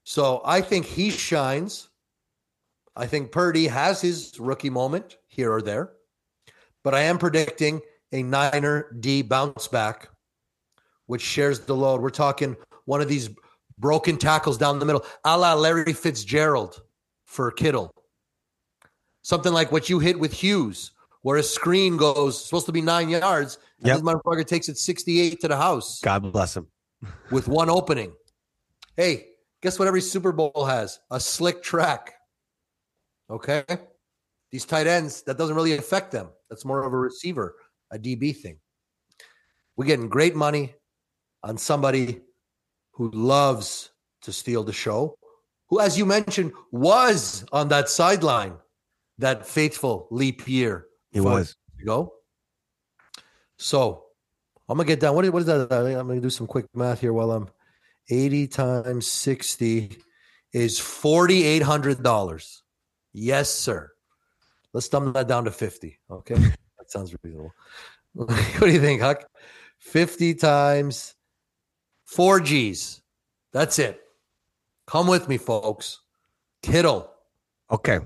So 0.04 0.42
I 0.44 0.62
think 0.62 0.86
he 0.86 1.12
shines. 1.12 1.90
I 2.96 3.06
think 3.06 3.32
Purdy 3.32 3.68
has 3.68 4.02
his 4.02 4.40
rookie 4.40 4.72
moment 4.72 5.18
here 5.28 5.54
or 5.54 5.62
there, 5.62 5.92
but 6.84 6.96
I 6.96 7.02
am 7.02 7.20
predicting 7.20 7.82
a 8.12 8.24
Niner 8.24 8.96
D 9.00 9.22
bounce 9.22 9.68
back, 9.68 10.10
which 11.06 11.22
shares 11.22 11.60
the 11.62 11.76
load. 11.76 12.02
We're 12.02 12.10
talking 12.10 12.56
one 12.86 13.02
of 13.02 13.08
these 13.08 13.30
broken 13.78 14.18
tackles 14.18 14.58
down 14.58 14.80
the 14.80 14.86
middle, 14.86 15.06
a 15.24 15.38
la 15.38 15.54
Larry 15.54 15.94
Fitzgerald 15.94 16.82
for 17.26 17.52
Kittle. 17.52 17.94
Something 19.22 19.54
like 19.54 19.72
what 19.72 19.90
you 19.90 20.00
hit 20.00 20.20
with 20.20 20.34
Hughes, 20.34 20.92
where 21.22 21.38
a 21.38 21.44
screen 21.44 21.98
goes 21.98 22.44
supposed 22.44 22.66
to 22.66 22.72
be 22.72 22.82
nine 22.82 23.10
yards, 23.10 23.58
and 23.80 23.88
Yep. 23.88 23.98
this 23.98 24.04
motherfucker 24.04 24.46
takes 24.46 24.70
it 24.70 24.78
68 24.78 25.40
to 25.42 25.48
the 25.48 25.58
house 25.58 26.02
God 26.02 26.32
bless 26.32 26.56
him. 26.58 26.68
with 27.32 27.48
one 27.48 27.70
opening. 27.70 28.14
Hey, 28.98 29.28
guess 29.62 29.78
what 29.80 29.88
every 29.88 30.02
Super 30.02 30.32
Bowl 30.32 30.66
has? 30.66 31.00
A 31.12 31.20
slick 31.20 31.62
track. 31.64 32.14
Okay? 33.30 33.64
These 34.52 34.66
tight 34.66 34.88
ends, 34.88 35.22
that 35.24 35.38
doesn't 35.38 35.56
really 35.56 35.74
affect 35.78 36.12
them. 36.12 36.30
That's 36.50 36.66
more 36.66 36.84
of 36.84 36.92
a 36.92 36.98
receiver, 36.98 37.56
a 37.92 37.98
DB 38.00 38.36
thing. 38.36 38.60
We're 39.76 39.86
getting 39.86 40.10
great 40.10 40.36
money 40.36 40.76
on 41.44 41.58
somebody 41.58 42.22
who 42.92 43.10
loves 43.12 43.92
to 44.24 44.34
steal 44.34 44.64
the 44.64 44.74
show, 44.74 45.16
who, 45.70 45.80
as 45.80 45.98
you 45.98 46.06
mentioned, 46.06 46.52
was 46.72 47.46
on 47.52 47.70
that 47.70 47.90
sideline 47.90 48.56
that 49.18 49.46
faithful 49.46 50.08
leap 50.12 50.48
year 50.48 50.86
He 51.12 51.20
was. 51.20 51.56
ago. 51.82 52.14
So 53.58 54.06
I'm 54.68 54.78
gonna 54.78 54.88
get 54.88 55.00
down. 55.00 55.16
What 55.16 55.26
is, 55.26 55.32
what 55.32 55.40
is 55.40 55.46
that? 55.46 55.72
I'm 55.72 56.08
gonna 56.08 56.22
do 56.22 56.30
some 56.30 56.48
quick 56.48 56.66
math 56.74 57.02
here 57.02 57.14
while 57.14 57.32
I'm 57.32 57.50
80 58.10 58.48
times 58.48 59.08
60 59.08 59.98
is 60.54 60.80
forty 60.80 61.44
eight 61.46 61.62
hundred 61.62 62.02
dollars. 62.02 62.64
Yes, 63.14 63.50
sir. 63.54 63.92
Let's 64.74 64.88
dumb 64.90 65.14
that 65.14 65.28
down 65.28 65.46
to 65.46 65.52
50. 65.52 66.00
Okay. 66.12 66.36
that 66.90 66.98
sounds 66.98 67.16
reasonable. 67.24 67.54
what 68.14 68.60
do 68.60 68.72
you 68.72 68.80
think, 68.82 69.02
Huck? 69.02 69.26
50 69.80 70.36
times 70.36 71.16
four 72.06 72.40
G's. 72.40 73.02
That's 73.54 73.80
it. 73.80 74.02
Come 74.88 75.08
with 75.08 75.28
me, 75.30 75.38
folks. 75.38 76.02
Kittle. 76.64 77.10
Okay. 77.72 78.00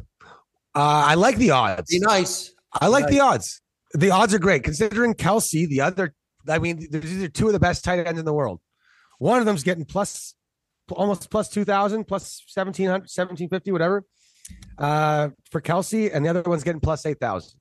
Uh, 0.75 1.03
I 1.07 1.15
like 1.15 1.37
the 1.37 1.51
odds. 1.51 1.89
Be 1.89 1.99
nice. 1.99 2.53
I 2.73 2.87
like 2.87 3.03
Nice. 3.03 3.13
the 3.13 3.19
odds. 3.19 3.61
The 3.93 4.11
odds 4.11 4.33
are 4.33 4.39
great 4.39 4.63
considering 4.63 5.13
Kelce, 5.13 5.67
the 5.67 5.81
other. 5.81 6.13
I 6.49 6.59
mean, 6.59 6.87
there's 6.89 7.13
either 7.13 7.29
two 7.29 7.47
of 7.47 7.53
the 7.53 7.59
best 7.59 7.83
tight 7.85 8.05
ends 8.05 8.19
in 8.19 8.25
the 8.25 8.33
world. 8.33 8.59
One 9.19 9.39
of 9.39 9.45
them's 9.45 9.63
getting 9.63 9.85
plus, 9.85 10.33
almost 10.91 11.29
plus 11.29 11.47
2,000, 11.49 12.05
plus 12.05 12.43
1,700, 12.53 13.03
1,750, 13.03 13.71
whatever, 13.71 14.03
uh, 14.77 15.29
for 15.51 15.61
Kelce, 15.61 16.13
and 16.13 16.25
the 16.25 16.29
other 16.29 16.41
one's 16.41 16.63
getting 16.63 16.81
plus 16.81 17.05
8,000. 17.05 17.57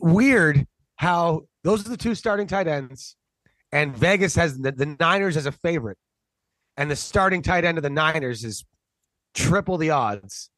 Weird 0.00 0.66
how 0.96 1.42
those 1.62 1.86
are 1.86 1.88
the 1.88 1.96
two 1.96 2.14
starting 2.14 2.46
tight 2.46 2.66
ends, 2.66 3.16
and 3.72 3.96
Vegas 3.96 4.34
has 4.36 4.58
the, 4.58 4.72
the 4.72 4.96
Niners 4.98 5.36
as 5.36 5.46
a 5.46 5.52
favorite, 5.52 5.98
and 6.76 6.90
the 6.90 6.96
starting 6.96 7.42
tight 7.42 7.64
end 7.64 7.78
of 7.78 7.82
the 7.82 7.90
Niners 7.90 8.44
is 8.44 8.64
triple 9.34 9.78
the 9.78 9.90
odds 9.90 10.50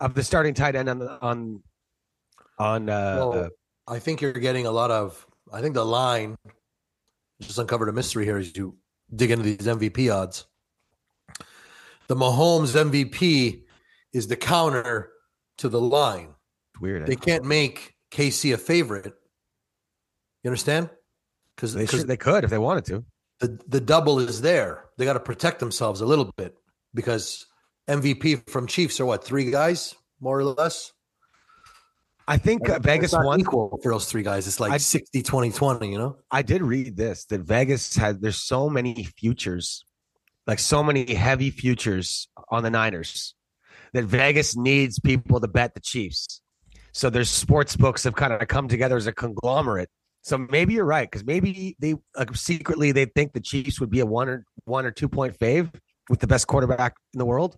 of 0.00 0.14
the 0.14 0.22
starting 0.22 0.54
tight 0.54 0.76
end 0.76 0.88
on 0.88 0.98
the, 0.98 1.20
on 1.20 1.62
on 2.58 2.88
uh, 2.88 3.16
Well, 3.18 3.48
I 3.88 3.98
think 3.98 4.20
you're 4.20 4.32
getting 4.32 4.66
a 4.66 4.70
lot 4.70 4.90
of. 4.90 5.26
I 5.52 5.60
think 5.60 5.74
the 5.74 5.84
line 5.84 6.36
just 7.40 7.58
uncovered 7.58 7.88
a 7.88 7.92
mystery 7.92 8.24
here 8.24 8.38
as 8.38 8.56
you 8.56 8.76
dig 9.14 9.30
into 9.30 9.44
these 9.44 9.58
MVP 9.58 10.14
odds. 10.14 10.46
The 12.08 12.16
Mahomes 12.16 12.74
MVP 12.74 13.62
is 14.12 14.28
the 14.28 14.36
counter 14.36 15.10
to 15.58 15.68
the 15.68 15.80
line. 15.80 16.34
weird. 16.80 17.06
They 17.06 17.16
can't 17.16 17.44
make 17.44 17.91
KC 18.12 18.54
a 18.54 18.58
favorite. 18.58 19.14
You 20.42 20.48
understand? 20.50 20.90
Because 21.56 21.74
They 21.74 21.86
should, 21.86 22.06
they 22.08 22.16
could 22.16 22.44
if 22.44 22.50
they 22.50 22.58
wanted 22.58 22.84
to. 22.86 23.04
the 23.40 23.58
the 23.68 23.80
double 23.80 24.18
is 24.18 24.40
there. 24.40 24.84
They 24.98 25.04
got 25.04 25.14
to 25.14 25.20
protect 25.20 25.60
themselves 25.60 26.00
a 26.00 26.06
little 26.06 26.30
bit 26.36 26.54
because 26.94 27.46
MVP 27.88 28.48
from 28.48 28.66
Chiefs 28.66 29.00
are 29.00 29.06
what 29.06 29.24
three 29.24 29.50
guys 29.50 29.94
more 30.20 30.38
or 30.38 30.44
less. 30.44 30.92
I 32.28 32.38
think 32.38 32.68
uh, 32.68 32.78
Vegas 32.78 33.12
won. 33.12 33.40
equal 33.40 33.78
for 33.82 33.90
those 33.92 34.06
three 34.06 34.22
guys. 34.22 34.46
It's 34.46 34.60
like 34.60 34.72
I- 34.72 34.76
60, 34.76 35.22
20, 35.22 35.50
20, 35.50 35.90
You 35.90 35.98
know. 35.98 36.16
I 36.30 36.42
did 36.42 36.62
read 36.62 36.96
this 36.96 37.24
that 37.26 37.40
Vegas 37.40 37.96
had. 37.96 38.20
There's 38.22 38.36
so 38.36 38.68
many 38.68 39.04
futures, 39.18 39.84
like 40.46 40.58
so 40.60 40.82
many 40.82 41.14
heavy 41.14 41.50
futures 41.50 42.28
on 42.48 42.62
the 42.62 42.70
Niners, 42.70 43.34
that 43.92 44.04
Vegas 44.04 44.56
needs 44.56 45.00
people 45.00 45.40
to 45.40 45.48
bet 45.48 45.74
the 45.74 45.80
Chiefs. 45.80 46.41
So 46.92 47.10
their 47.10 47.24
sports 47.24 47.74
books 47.76 48.04
have 48.04 48.14
kind 48.14 48.32
of 48.32 48.46
come 48.48 48.68
together 48.68 48.96
as 48.96 49.06
a 49.06 49.12
conglomerate. 49.12 49.88
So 50.22 50.38
maybe 50.38 50.74
you're 50.74 50.84
right 50.84 51.10
because 51.10 51.24
maybe 51.24 51.76
they 51.80 51.96
like 52.16 52.34
secretly 52.36 52.92
they 52.92 53.06
think 53.06 53.32
the 53.32 53.40
Chiefs 53.40 53.80
would 53.80 53.90
be 53.90 54.00
a 54.00 54.06
one 54.06 54.28
or 54.28 54.44
one 54.64 54.86
or 54.86 54.92
two 54.92 55.08
point 55.08 55.38
fave 55.38 55.74
with 56.08 56.20
the 56.20 56.26
best 56.26 56.46
quarterback 56.46 56.94
in 57.12 57.18
the 57.18 57.26
world. 57.26 57.56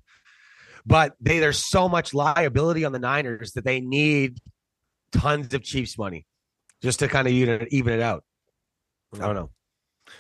But 0.87 1.14
they 1.20 1.41
there's 1.41 1.68
so 1.68 1.89
much 1.89 2.14
liability 2.14 2.85
on 2.85 2.93
the 2.93 2.99
Niners 2.99 3.53
that 3.53 3.64
they 3.64 3.80
need 3.80 4.39
tons 5.12 5.53
of 5.53 5.62
Chiefs 5.62 5.99
money 5.99 6.26
just 6.82 7.01
to 7.01 7.09
kind 7.09 7.26
of 7.26 7.35
even 7.35 7.62
it, 7.62 7.68
even 7.70 7.93
it 7.93 8.01
out. 8.01 8.24
I 9.14 9.18
don't 9.18 9.35
know. 9.35 9.51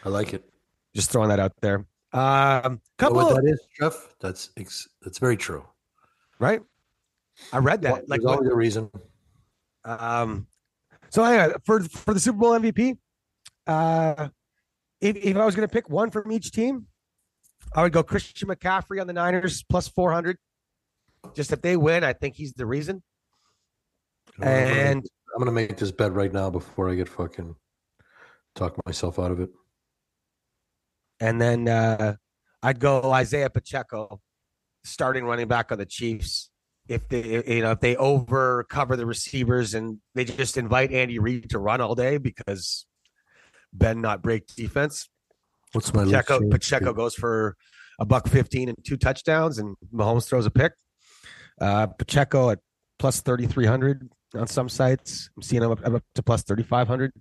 I 0.04 0.08
like 0.08 0.34
it. 0.34 0.44
Just 0.94 1.10
throwing 1.10 1.28
that 1.30 1.40
out 1.40 1.52
there. 1.60 1.86
Um, 2.12 2.80
Know 3.00 3.10
what 3.10 3.30
of, 3.32 3.36
that 3.36 3.50
is, 3.50 3.60
Jeff? 3.78 4.14
That's 4.20 4.50
that's 5.02 5.18
very 5.18 5.36
true. 5.36 5.64
right. 6.38 6.60
I 7.52 7.58
read 7.58 7.82
that. 7.82 8.08
Like, 8.08 8.20
There's 8.20 8.32
always 8.32 8.50
a 8.50 8.54
reason. 8.54 8.90
um, 9.84 10.46
so 11.10 11.22
anyway, 11.24 11.54
for 11.64 11.82
for 11.84 12.14
the 12.14 12.20
Super 12.20 12.38
Bowl 12.38 12.52
MVP, 12.52 12.96
uh, 13.66 14.28
if 15.00 15.16
if 15.16 15.36
I 15.36 15.44
was 15.44 15.54
going 15.54 15.68
to 15.68 15.72
pick 15.72 15.88
one 15.90 16.10
from 16.10 16.32
each 16.32 16.50
team, 16.52 16.86
I 17.74 17.82
would 17.82 17.92
go 17.92 18.02
Christian 18.02 18.48
McCaffrey 18.48 19.00
on 19.00 19.06
the 19.06 19.12
Niners 19.12 19.62
plus 19.68 19.88
four 19.88 20.12
hundred. 20.12 20.38
Just 21.34 21.52
if 21.52 21.62
they 21.62 21.76
win, 21.76 22.04
I 22.04 22.12
think 22.12 22.34
he's 22.36 22.52
the 22.52 22.66
reason. 22.66 23.02
And 24.42 25.04
I'm 25.34 25.38
gonna 25.38 25.52
make 25.52 25.76
this 25.76 25.90
bet 25.92 26.12
right 26.12 26.32
now 26.32 26.50
before 26.50 26.90
I 26.90 26.94
get 26.94 27.08
fucking 27.08 27.54
talk 28.54 28.74
myself 28.86 29.18
out 29.18 29.30
of 29.30 29.40
it. 29.40 29.50
and 31.20 31.40
then 31.40 31.68
uh, 31.68 32.16
I'd 32.62 32.80
go 32.80 33.12
Isaiah 33.12 33.50
Pacheco, 33.50 34.20
starting 34.84 35.24
running 35.24 35.48
back 35.48 35.70
on 35.72 35.78
the 35.78 35.86
Chiefs. 35.86 36.50
If 36.86 37.08
they, 37.08 37.42
you 37.46 37.62
know, 37.62 37.70
if 37.70 37.80
they 37.80 37.96
over 37.96 38.64
cover 38.64 38.96
the 38.96 39.06
receivers 39.06 39.74
and 39.74 39.98
they 40.14 40.24
just 40.24 40.58
invite 40.58 40.92
Andy 40.92 41.18
Reid 41.18 41.50
to 41.50 41.58
run 41.58 41.80
all 41.80 41.94
day 41.94 42.18
because 42.18 42.86
Ben 43.72 44.00
not 44.02 44.22
break 44.22 44.46
defense, 44.54 45.08
What's 45.72 45.92
my 45.92 46.04
Pacheco? 46.04 46.40
Pacheco 46.50 46.92
goes 46.92 47.14
for 47.14 47.56
a 47.98 48.04
buck 48.04 48.28
fifteen 48.28 48.68
and 48.68 48.78
two 48.84 48.96
touchdowns, 48.96 49.58
and 49.58 49.76
Mahomes 49.92 50.28
throws 50.28 50.46
a 50.46 50.50
pick. 50.50 50.72
Uh, 51.60 51.86
Pacheco 51.86 52.50
at 52.50 52.60
plus 52.98 53.20
thirty 53.20 53.46
three 53.46 53.66
hundred 53.66 54.08
on 54.34 54.46
some 54.46 54.68
sites. 54.68 55.30
I'm 55.36 55.42
seeing 55.42 55.62
him 55.62 55.72
up, 55.72 55.84
up 55.84 56.02
to 56.14 56.22
plus 56.22 56.42
thirty 56.42 56.62
five 56.62 56.86
hundred. 56.86 57.12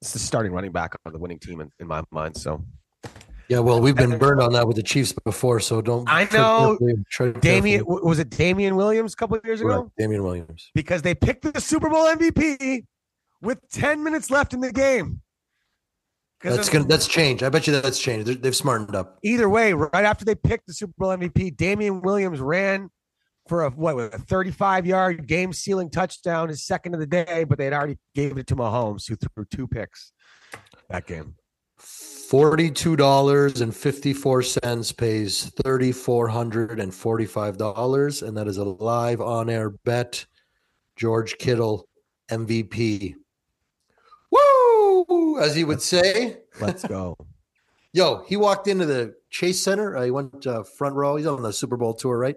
It's 0.00 0.12
the 0.12 0.18
starting 0.18 0.52
running 0.52 0.72
back 0.72 0.96
on 1.06 1.12
the 1.12 1.18
winning 1.18 1.38
team 1.38 1.60
in, 1.60 1.70
in 1.78 1.86
my 1.86 2.02
mind. 2.10 2.36
So 2.36 2.64
Yeah, 3.48 3.58
well, 3.58 3.80
we've 3.80 3.94
been 3.94 4.18
burned 4.18 4.40
on 4.40 4.52
that 4.52 4.66
with 4.66 4.76
the 4.76 4.82
Chiefs 4.82 5.12
before, 5.12 5.60
so 5.60 5.82
don't. 5.82 6.08
I 6.08 6.26
know. 6.32 6.78
Damien 7.40 7.84
was 7.86 8.18
it 8.18 8.30
Damien 8.30 8.76
Williams 8.76 9.12
a 9.12 9.16
couple 9.16 9.36
of 9.36 9.44
years 9.44 9.60
ago 9.60 9.82
Correct, 9.82 9.96
Damien 9.98 10.22
Williams. 10.22 10.70
because 10.74 11.02
they 11.02 11.14
picked 11.14 11.52
the 11.52 11.60
Super 11.60 11.90
Bowl 11.90 12.04
MVP 12.06 12.84
with 13.42 13.58
10 13.70 14.02
minutes 14.02 14.30
left 14.30 14.54
in 14.54 14.60
the 14.60 14.72
game. 14.72 15.20
That's 16.42 16.68
gonna 16.68 16.84
that's 16.84 17.06
changed. 17.06 17.42
I 17.42 17.48
bet 17.48 17.66
you 17.66 17.80
that's 17.80 17.98
changed. 17.98 18.26
They're, 18.26 18.34
they've 18.34 18.56
smartened 18.56 18.94
up. 18.94 19.18
either 19.22 19.48
way, 19.48 19.72
right 19.72 20.04
after 20.04 20.26
they 20.26 20.34
picked 20.34 20.66
the 20.66 20.74
Super 20.74 20.92
Bowl 20.98 21.08
MVP, 21.08 21.56
Damien 21.56 22.02
Williams 22.02 22.40
ran 22.40 22.90
for 23.48 23.64
a 23.64 23.70
what 23.70 23.96
a 23.96 24.18
35 24.18 24.86
yard 24.86 25.26
game 25.26 25.52
sealing 25.52 25.90
touchdown, 25.90 26.48
his 26.48 26.66
second 26.66 26.94
of 26.94 27.00
the 27.00 27.06
day, 27.06 27.44
but 27.44 27.56
they 27.56 27.64
had 27.64 27.72
already 27.72 27.98
gave 28.14 28.36
it 28.36 28.46
to 28.48 28.56
Mahomes, 28.56 29.08
who 29.08 29.16
threw 29.16 29.44
two 29.46 29.66
picks 29.66 30.12
that 30.90 31.06
game. 31.06 31.34
Forty-two 32.28 32.96
dollars 32.96 33.60
and 33.60 33.74
fifty-four 33.74 34.42
cents 34.42 34.92
pays 34.92 35.50
thirty-four 35.62 36.28
hundred 36.28 36.80
and 36.80 36.94
forty-five 36.94 37.58
dollars, 37.58 38.22
and 38.22 38.36
that 38.36 38.48
is 38.48 38.56
a 38.56 38.64
live 38.64 39.20
on-air 39.20 39.70
bet. 39.70 40.26
George 40.96 41.38
Kittle 41.38 41.88
MVP. 42.30 43.14
Woo! 44.30 45.38
As 45.40 45.54
he 45.54 45.64
would 45.64 45.82
say. 45.82 46.38
Let's 46.60 46.84
go. 46.86 47.16
Yo, 47.92 48.24
he 48.26 48.36
walked 48.36 48.66
into 48.68 48.86
the 48.86 49.14
Chase 49.30 49.62
Center. 49.62 49.96
Uh, 49.96 50.02
he 50.02 50.10
went 50.10 50.46
uh, 50.46 50.64
front 50.64 50.94
row. 50.96 51.16
He's 51.16 51.26
on 51.26 51.42
the 51.42 51.52
Super 51.52 51.76
Bowl 51.76 51.94
tour, 51.94 52.18
right? 52.18 52.36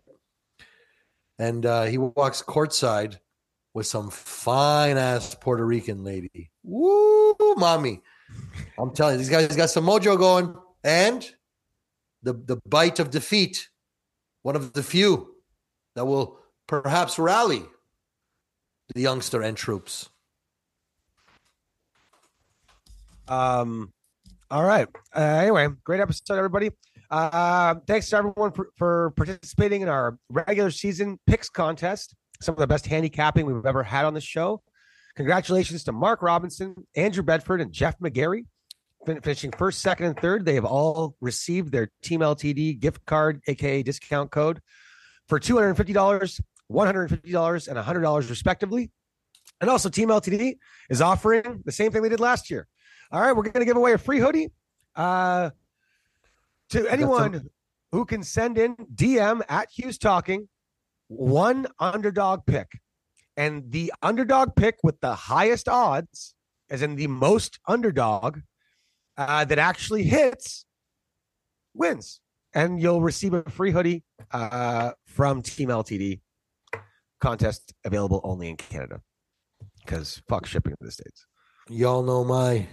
And 1.39 1.65
uh, 1.65 1.83
he 1.83 1.97
walks 1.97 2.43
courtside 2.43 3.17
with 3.73 3.87
some 3.87 4.09
fine 4.09 4.97
ass 4.97 5.35
Puerto 5.35 5.65
Rican 5.65 6.03
lady. 6.03 6.51
Woo, 6.63 7.35
mommy! 7.57 8.01
I'm 8.79 8.93
telling 8.93 9.13
you, 9.13 9.17
these 9.19 9.29
guys 9.29 9.55
got 9.55 9.69
some 9.69 9.85
mojo 9.85 10.17
going, 10.17 10.55
and 10.83 11.29
the 12.23 12.33
the 12.33 12.57
bite 12.67 12.99
of 12.99 13.09
defeat. 13.09 13.69
One 14.43 14.55
of 14.55 14.73
the 14.73 14.83
few 14.83 15.35
that 15.95 16.05
will 16.05 16.39
perhaps 16.67 17.19
rally 17.19 17.65
the 18.93 19.01
youngster 19.01 19.41
and 19.41 19.57
troops. 19.57 20.09
Um, 23.27 23.91
all 24.49 24.63
right. 24.63 24.87
Uh, 25.13 25.19
anyway, 25.19 25.67
great 25.83 25.99
episode, 25.99 26.37
everybody. 26.37 26.71
Uh, 27.09 27.75
thanks 27.87 28.09
to 28.09 28.17
everyone 28.17 28.51
for, 28.51 28.69
for 28.77 29.11
participating 29.11 29.81
in 29.81 29.89
our 29.89 30.17
regular 30.29 30.71
season 30.71 31.19
picks 31.27 31.49
contest. 31.49 32.15
Some 32.41 32.53
of 32.53 32.59
the 32.59 32.67
best 32.67 32.85
handicapping 32.85 33.45
we've 33.45 33.65
ever 33.65 33.83
had 33.83 34.05
on 34.05 34.13
the 34.13 34.21
show. 34.21 34.61
Congratulations 35.17 35.83
to 35.85 35.91
Mark 35.91 36.21
Robinson, 36.21 36.75
Andrew 36.95 37.23
Bedford, 37.23 37.59
and 37.59 37.71
Jeff 37.73 37.97
McGarry. 37.99 38.45
Fin- 39.03 39.19
Finishing 39.21 39.51
first, 39.51 39.81
second, 39.81 40.05
and 40.05 40.19
third, 40.19 40.45
they 40.45 40.53
have 40.53 40.63
all 40.63 41.15
received 41.21 41.71
their 41.71 41.89
Team 42.03 42.19
LTD 42.19 42.79
gift 42.79 43.03
card, 43.07 43.41
aka 43.47 43.81
discount 43.81 44.29
code, 44.29 44.61
for 45.27 45.39
two 45.39 45.55
hundred 45.55 45.69
and 45.69 45.77
fifty 45.77 45.91
dollars, 45.91 46.39
one 46.67 46.85
hundred 46.85 47.01
and 47.01 47.09
fifty 47.09 47.31
dollars, 47.31 47.67
and 47.67 47.79
hundred 47.79 48.01
dollars, 48.01 48.29
respectively. 48.29 48.91
And 49.59 49.71
also, 49.71 49.89
Team 49.89 50.09
LTD 50.09 50.57
is 50.91 51.01
offering 51.01 51.63
the 51.65 51.71
same 51.71 51.91
thing 51.91 52.03
they 52.03 52.09
did 52.09 52.19
last 52.19 52.51
year. 52.51 52.67
All 53.11 53.19
right, 53.19 53.35
we're 53.35 53.41
going 53.41 53.53
to 53.53 53.65
give 53.65 53.77
away 53.77 53.93
a 53.93 53.97
free 53.97 54.19
hoodie 54.19 54.51
uh, 54.95 55.49
to 56.69 56.87
anyone 56.87 57.49
who 57.91 58.05
can 58.05 58.21
send 58.21 58.59
in 58.59 58.75
DM 58.93 59.41
at 59.49 59.69
Hughes 59.71 59.97
Talking 59.97 60.47
one 61.07 61.65
underdog 61.79 62.45
pick. 62.45 62.67
And 63.37 63.71
the 63.71 63.93
underdog 64.01 64.55
pick 64.55 64.77
with 64.83 64.99
the 64.99 65.13
highest 65.13 65.69
odds, 65.69 66.33
as 66.69 66.81
in 66.81 66.95
the 66.95 67.07
most 67.07 67.59
underdog 67.67 68.39
uh, 69.15 69.45
that 69.45 69.59
actually 69.59 70.03
hits, 70.03 70.65
wins. 71.73 72.19
And 72.53 72.81
you'll 72.81 73.01
receive 73.01 73.33
a 73.33 73.43
free 73.43 73.71
hoodie 73.71 74.03
uh, 74.31 74.91
from 75.05 75.43
Team 75.43 75.69
LTD. 75.69 76.21
Contest 77.21 77.73
available 77.83 78.21
only 78.23 78.49
in 78.49 78.57
Canada 78.57 79.01
because 79.83 80.21
fuck 80.27 80.45
shipping 80.45 80.73
to 80.73 80.85
the 80.85 80.91
States. 80.91 81.25
Y'all 81.69 82.03
know 82.03 82.23
my 82.23 82.67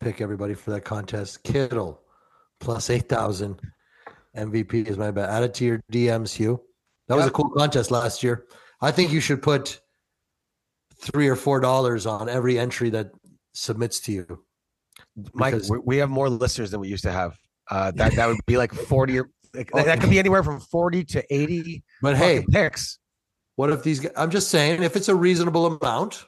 pick, 0.00 0.20
everybody, 0.20 0.54
for 0.54 0.70
that 0.72 0.82
contest. 0.82 1.42
Kittle 1.42 2.00
plus 2.60 2.90
8,000. 2.90 3.60
MVP 4.36 4.88
is 4.88 4.98
my 4.98 5.10
bet. 5.10 5.30
Add 5.30 5.44
it 5.44 5.54
to 5.54 5.64
your 5.64 5.80
DMs, 5.90 6.34
Hugh. 6.34 6.60
That 7.08 7.16
was 7.16 7.26
a 7.26 7.30
cool 7.30 7.50
contest 7.50 7.90
last 7.90 8.22
year. 8.22 8.44
I 8.80 8.90
think 8.90 9.10
you 9.10 9.20
should 9.20 9.42
put 9.42 9.80
three 11.00 11.28
or 11.28 11.36
four 11.36 11.60
dollars 11.60 12.06
on 12.06 12.28
every 12.28 12.58
entry 12.58 12.90
that 12.90 13.10
submits 13.54 14.00
to 14.00 14.12
you. 14.12 14.26
Mike, 15.32 15.54
Because- 15.54 15.70
we, 15.70 15.78
we 15.84 15.96
have 15.98 16.10
more 16.10 16.28
listeners 16.28 16.70
than 16.70 16.80
we 16.80 16.88
used 16.88 17.04
to 17.04 17.12
have. 17.12 17.36
Uh, 17.70 17.90
that 17.96 18.14
that 18.16 18.26
would 18.28 18.38
be 18.46 18.56
like 18.56 18.72
forty 18.72 19.18
or 19.18 19.28
like, 19.54 19.70
that, 19.72 19.86
that 19.86 20.00
could 20.00 20.10
be 20.10 20.18
anywhere 20.18 20.42
from 20.42 20.60
forty 20.60 21.04
to 21.04 21.24
eighty. 21.34 21.82
But 22.02 22.16
hey, 22.16 22.44
picks. 22.50 22.98
what 23.56 23.70
if 23.70 23.82
these 23.82 24.06
I'm 24.16 24.30
just 24.30 24.48
saying, 24.50 24.82
if 24.82 24.96
it's 24.96 25.08
a 25.08 25.14
reasonable 25.14 25.66
amount, 25.66 26.24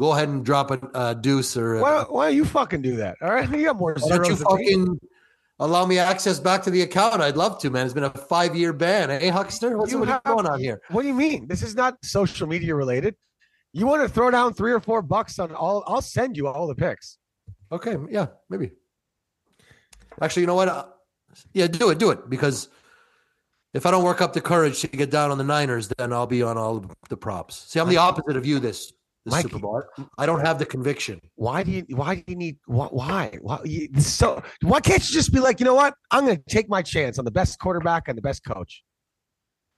go 0.00 0.12
ahead 0.12 0.28
and 0.28 0.44
drop 0.44 0.70
a, 0.70 0.80
a 0.94 1.14
deuce 1.14 1.56
or 1.56 1.76
a, 1.76 1.80
Why, 1.82 1.90
don't- 1.98 2.12
why 2.12 2.26
don't 2.28 2.36
you 2.36 2.44
fucking 2.44 2.82
do 2.82 2.96
that? 2.96 3.16
All 3.22 3.30
right, 3.32 3.48
you 3.56 3.64
got 3.66 3.76
more 3.76 3.94
Why 3.98 4.16
don't 4.16 4.28
you 4.28 4.34
than 4.36 4.56
me. 4.56 4.64
fucking 4.64 5.00
allow 5.60 5.84
me 5.86 5.98
access 5.98 6.38
back 6.38 6.62
to 6.64 6.70
the 6.70 6.82
account? 6.82 7.20
I'd 7.20 7.36
love 7.36 7.58
to, 7.60 7.70
man. 7.70 7.84
It's 7.84 7.94
been 7.94 8.04
a 8.04 8.10
five 8.10 8.54
year 8.56 8.72
ban. 8.72 9.10
Hey, 9.10 9.28
Huckster, 9.28 9.76
what's 9.76 9.94
what's 9.94 10.10
have- 10.10 10.22
going 10.24 10.46
on 10.46 10.60
here? 10.60 10.80
What 10.90 11.02
do 11.02 11.08
you 11.08 11.14
mean? 11.14 11.46
This 11.48 11.62
is 11.62 11.74
not 11.74 11.96
social 12.04 12.46
media 12.46 12.74
related. 12.74 13.14
You 13.72 13.86
want 13.86 14.02
to 14.02 14.08
throw 14.08 14.30
down 14.30 14.54
three 14.54 14.72
or 14.72 14.80
four 14.80 15.02
bucks 15.02 15.38
on 15.38 15.54
all? 15.54 15.84
I'll 15.86 16.02
send 16.02 16.36
you 16.36 16.48
all 16.48 16.66
the 16.66 16.74
picks. 16.74 17.18
Okay, 17.70 17.96
yeah, 18.10 18.26
maybe. 18.48 18.72
Actually, 20.20 20.42
you 20.42 20.46
know 20.46 20.54
what? 20.54 20.68
Uh, 20.68 20.86
yeah, 21.52 21.66
do 21.66 21.90
it, 21.90 21.98
do 21.98 22.10
it. 22.10 22.30
Because 22.30 22.68
if 23.74 23.84
I 23.84 23.90
don't 23.90 24.04
work 24.04 24.20
up 24.22 24.32
the 24.32 24.40
courage 24.40 24.80
to 24.80 24.88
get 24.88 25.10
down 25.10 25.30
on 25.30 25.38
the 25.38 25.44
Niners, 25.44 25.88
then 25.98 26.12
I'll 26.12 26.26
be 26.26 26.42
on 26.42 26.56
all 26.56 26.84
the 27.08 27.16
props. 27.16 27.64
See, 27.68 27.78
I'm 27.78 27.88
the 27.88 27.98
opposite 27.98 28.36
of 28.36 28.46
you 28.46 28.58
this 28.58 28.92
this 29.24 29.32
Mike- 29.32 29.42
Super 29.42 29.58
Bowl. 29.58 29.82
I 30.16 30.24
don't 30.24 30.40
have 30.40 30.58
the 30.58 30.64
conviction. 30.66 31.20
Why 31.34 31.62
do 31.62 31.70
you? 31.70 31.84
Why 31.90 32.16
do 32.16 32.24
you 32.26 32.36
need? 32.36 32.56
Why? 32.66 32.88
Why? 32.90 33.38
why 33.42 33.60
you, 33.64 33.88
so 34.00 34.42
why 34.62 34.80
can't 34.80 35.06
you 35.06 35.12
just 35.12 35.32
be 35.32 35.40
like, 35.40 35.60
you 35.60 35.66
know 35.66 35.74
what? 35.74 35.94
I'm 36.10 36.24
going 36.24 36.36
to 36.36 36.42
take 36.48 36.68
my 36.68 36.80
chance 36.80 37.18
on 37.18 37.24
the 37.26 37.30
best 37.30 37.58
quarterback 37.58 38.08
and 38.08 38.16
the 38.16 38.22
best 38.22 38.44
coach. 38.44 38.82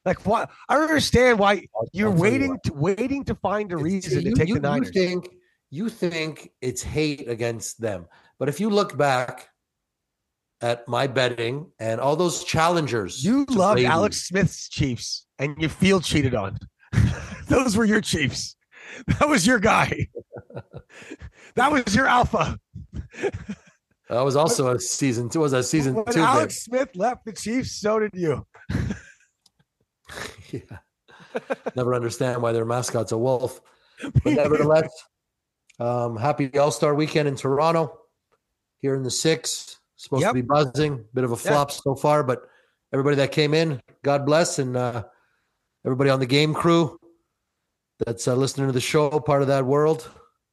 Like 0.05 0.25
what? 0.25 0.51
I 0.69 0.75
don't 0.75 0.85
understand 0.85 1.39
why 1.39 1.67
you're 1.93 2.11
waiting 2.11 2.59
to 2.65 2.73
waiting 2.73 3.25
to 3.25 3.35
find 3.35 3.71
a 3.73 3.77
reason 3.77 4.23
you, 4.23 4.31
to 4.31 4.37
take 4.37 4.49
you- 4.49 4.55
the 4.55 4.61
Niners. 4.61 4.91
You 4.95 5.03
think 5.03 5.29
you 5.71 5.89
think 5.89 6.51
it's 6.61 6.83
hate 6.83 7.29
against 7.29 7.81
them, 7.81 8.07
but 8.39 8.49
if 8.49 8.59
you 8.61 8.71
look 8.71 8.97
back 8.97 9.49
at 10.63 10.87
my 10.89 11.07
betting 11.07 11.71
and 11.79 12.01
all 12.01 12.17
those 12.17 12.45
challengers, 12.45 13.25
You 13.25 13.47
to 13.47 13.53
loved 13.53 13.81
Alex 13.83 14.27
Smith's 14.27 14.69
Chiefs 14.69 15.27
and 15.39 15.57
you 15.59 15.69
feel 15.69 16.01
cheated 16.01 16.35
on. 16.35 16.59
Those 17.49 17.77
were 17.77 17.85
your 17.85 18.01
Chiefs. 18.01 18.57
That 19.07 19.29
was 19.29 19.47
your 19.47 19.59
guy. 19.59 20.09
that 21.55 21.73
was 21.73 21.95
your 21.95 22.07
alpha. 22.07 22.59
That 24.11 24.23
was 24.23 24.37
also 24.37 24.75
a 24.75 24.81
season 24.81 25.31
two. 25.31 25.41
Was 25.41 25.53
a 25.53 25.63
season 25.63 25.95
when 25.95 26.05
two? 26.07 26.21
Alex 26.21 26.65
Smith 26.65 26.91
left 26.97 27.25
the 27.25 27.33
Chiefs, 27.33 27.81
so 27.81 28.01
did 28.01 28.11
you. 28.15 28.47
Yeah. 30.53 30.79
Never 31.77 31.95
understand 31.95 32.43
why 32.43 32.51
their 32.51 32.65
mascot's 32.65 33.13
a 33.13 33.19
wolf. 33.19 33.61
But 34.03 34.25
nevertheless, 34.35 34.91
um, 35.79 36.17
happy 36.17 36.57
All 36.59 36.73
Star 36.73 36.95
weekend 36.95 37.29
in 37.29 37.37
Toronto. 37.37 37.99
Here 38.81 38.95
in 38.97 39.03
the 39.03 39.11
six, 39.11 39.79
supposed 39.97 40.23
Yep. 40.23 40.31
to 40.31 40.35
be 40.35 40.43
buzzing. 40.43 41.05
Bit 41.15 41.25
of 41.25 41.33
a 41.33 41.37
flop 41.37 41.71
so 41.71 41.95
far, 41.95 42.25
but 42.25 42.43
everybody 42.93 43.17
that 43.17 43.31
came 43.31 43.55
in, 43.55 43.81
God 44.03 44.27
bless, 44.27 44.59
and 44.59 44.77
uh, 44.77 45.05
everybody 45.85 46.11
on 46.11 46.19
the 46.19 46.27
game 46.27 46.55
crew 46.55 46.99
that's 48.05 48.27
uh, 48.27 48.35
listening 48.35 48.67
to 48.67 48.73
the 48.73 48.81
show, 48.81 49.09
part 49.21 49.43
of 49.43 49.49
that 49.49 49.65
world. 49.65 50.11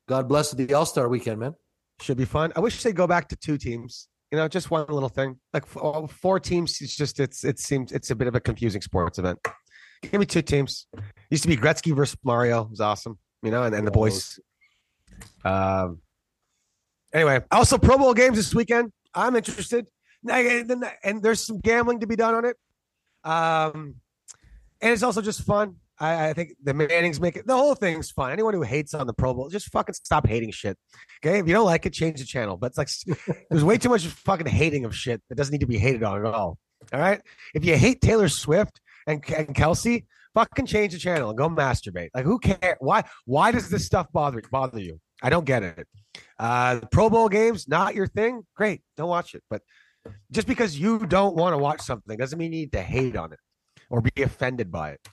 God 0.07 0.27
bless 0.27 0.51
the 0.51 0.73
All 0.73 0.85
Star 0.85 1.07
weekend, 1.09 1.39
man. 1.39 1.55
Should 2.01 2.17
be 2.17 2.25
fun. 2.25 2.53
I 2.55 2.59
wish 2.59 2.83
they'd 2.83 2.95
go 2.95 3.07
back 3.07 3.29
to 3.29 3.35
two 3.35 3.57
teams. 3.57 4.07
You 4.31 4.37
know, 4.37 4.47
just 4.47 4.69
one 4.69 4.85
little 4.89 5.09
thing. 5.09 5.39
Like 5.53 5.65
four, 5.65 5.95
oh, 5.95 6.07
four 6.07 6.39
teams. 6.39 6.81
It's 6.81 6.95
just 6.95 7.19
it's 7.19 7.43
it 7.43 7.59
seems 7.59 7.91
it's 7.91 8.11
a 8.11 8.15
bit 8.15 8.27
of 8.27 8.35
a 8.35 8.39
confusing 8.39 8.81
sports 8.81 9.19
event. 9.19 9.39
Give 10.01 10.19
me 10.19 10.25
two 10.25 10.41
teams. 10.41 10.87
Used 11.29 11.43
to 11.43 11.49
be 11.49 11.57
Gretzky 11.57 11.95
versus 11.95 12.17
Mario. 12.23 12.63
It 12.63 12.69
was 12.71 12.81
awesome. 12.81 13.17
You 13.41 13.51
know, 13.51 13.63
and, 13.63 13.73
and 13.73 13.87
the 13.87 13.91
boys. 13.91 14.39
Um. 15.45 15.99
Anyway, 17.13 17.41
also 17.51 17.77
Pro 17.77 17.97
Bowl 17.97 18.13
games 18.13 18.37
this 18.37 18.53
weekend. 18.53 18.91
I'm 19.13 19.35
interested. 19.35 19.87
And 20.29 20.85
and 21.03 21.23
there's 21.23 21.45
some 21.45 21.59
gambling 21.59 22.01
to 22.01 22.07
be 22.07 22.15
done 22.15 22.35
on 22.35 22.45
it. 22.45 22.57
Um, 23.23 23.95
and 24.81 24.91
it's 24.91 25.03
also 25.03 25.21
just 25.21 25.41
fun. 25.43 25.77
I, 25.99 26.29
I 26.29 26.33
think 26.33 26.53
the 26.63 26.73
Mannings 26.73 27.19
make 27.19 27.35
it. 27.35 27.47
The 27.47 27.55
whole 27.55 27.75
thing's 27.75 28.11
fun. 28.11 28.31
Anyone 28.31 28.53
who 28.53 28.61
hates 28.61 28.93
on 28.93 29.07
the 29.07 29.13
Pro 29.13 29.33
Bowl, 29.33 29.49
just 29.49 29.71
fucking 29.71 29.93
stop 29.93 30.27
hating 30.27 30.51
shit. 30.51 30.77
Okay, 31.23 31.39
if 31.39 31.47
you 31.47 31.53
don't 31.53 31.65
like 31.65 31.85
it, 31.85 31.93
change 31.93 32.19
the 32.19 32.25
channel. 32.25 32.57
But 32.57 32.67
it's 32.67 32.77
like 32.77 32.89
there's 33.49 33.63
way 33.63 33.77
too 33.77 33.89
much 33.89 34.05
fucking 34.05 34.47
hating 34.47 34.85
of 34.85 34.95
shit 34.95 35.21
that 35.29 35.35
doesn't 35.35 35.51
need 35.51 35.61
to 35.61 35.67
be 35.67 35.77
hated 35.77 36.03
on 36.03 36.25
at 36.25 36.33
all. 36.33 36.57
All 36.93 36.99
right, 36.99 37.21
if 37.53 37.65
you 37.65 37.75
hate 37.75 38.01
Taylor 38.01 38.29
Swift 38.29 38.79
and, 39.07 39.23
and 39.35 39.55
Kelce, 39.55 40.05
fucking 40.35 40.67
change 40.67 40.93
the 40.93 40.99
channel 40.99 41.29
and 41.29 41.37
go 41.37 41.49
masturbate. 41.49 42.09
Like 42.13 42.25
who 42.25 42.39
cares? 42.39 42.77
Why? 42.79 43.03
Why 43.25 43.51
does 43.51 43.69
this 43.69 43.85
stuff 43.85 44.07
bother 44.13 44.41
bother 44.51 44.79
you? 44.79 44.99
I 45.21 45.29
don't 45.29 45.45
get 45.45 45.63
it. 45.63 45.87
Uh, 46.37 46.75
the 46.75 46.87
Pro 46.87 47.09
Bowl 47.09 47.27
games 47.27 47.67
not 47.67 47.95
your 47.95 48.07
thing. 48.07 48.43
Great, 48.55 48.81
don't 48.97 49.09
watch 49.09 49.33
it. 49.33 49.43
But 49.49 49.63
just 50.31 50.47
because 50.47 50.77
you 50.77 50.99
don't 50.99 51.35
want 51.35 51.53
to 51.53 51.57
watch 51.57 51.81
something 51.81 52.17
doesn't 52.17 52.37
mean 52.37 52.53
you 52.53 52.59
need 52.59 52.71
to 52.73 52.81
hate 52.81 53.15
on 53.15 53.33
it 53.33 53.39
or 53.89 54.01
be 54.01 54.21
offended 54.21 54.71
by 54.71 54.91
it. 54.91 55.07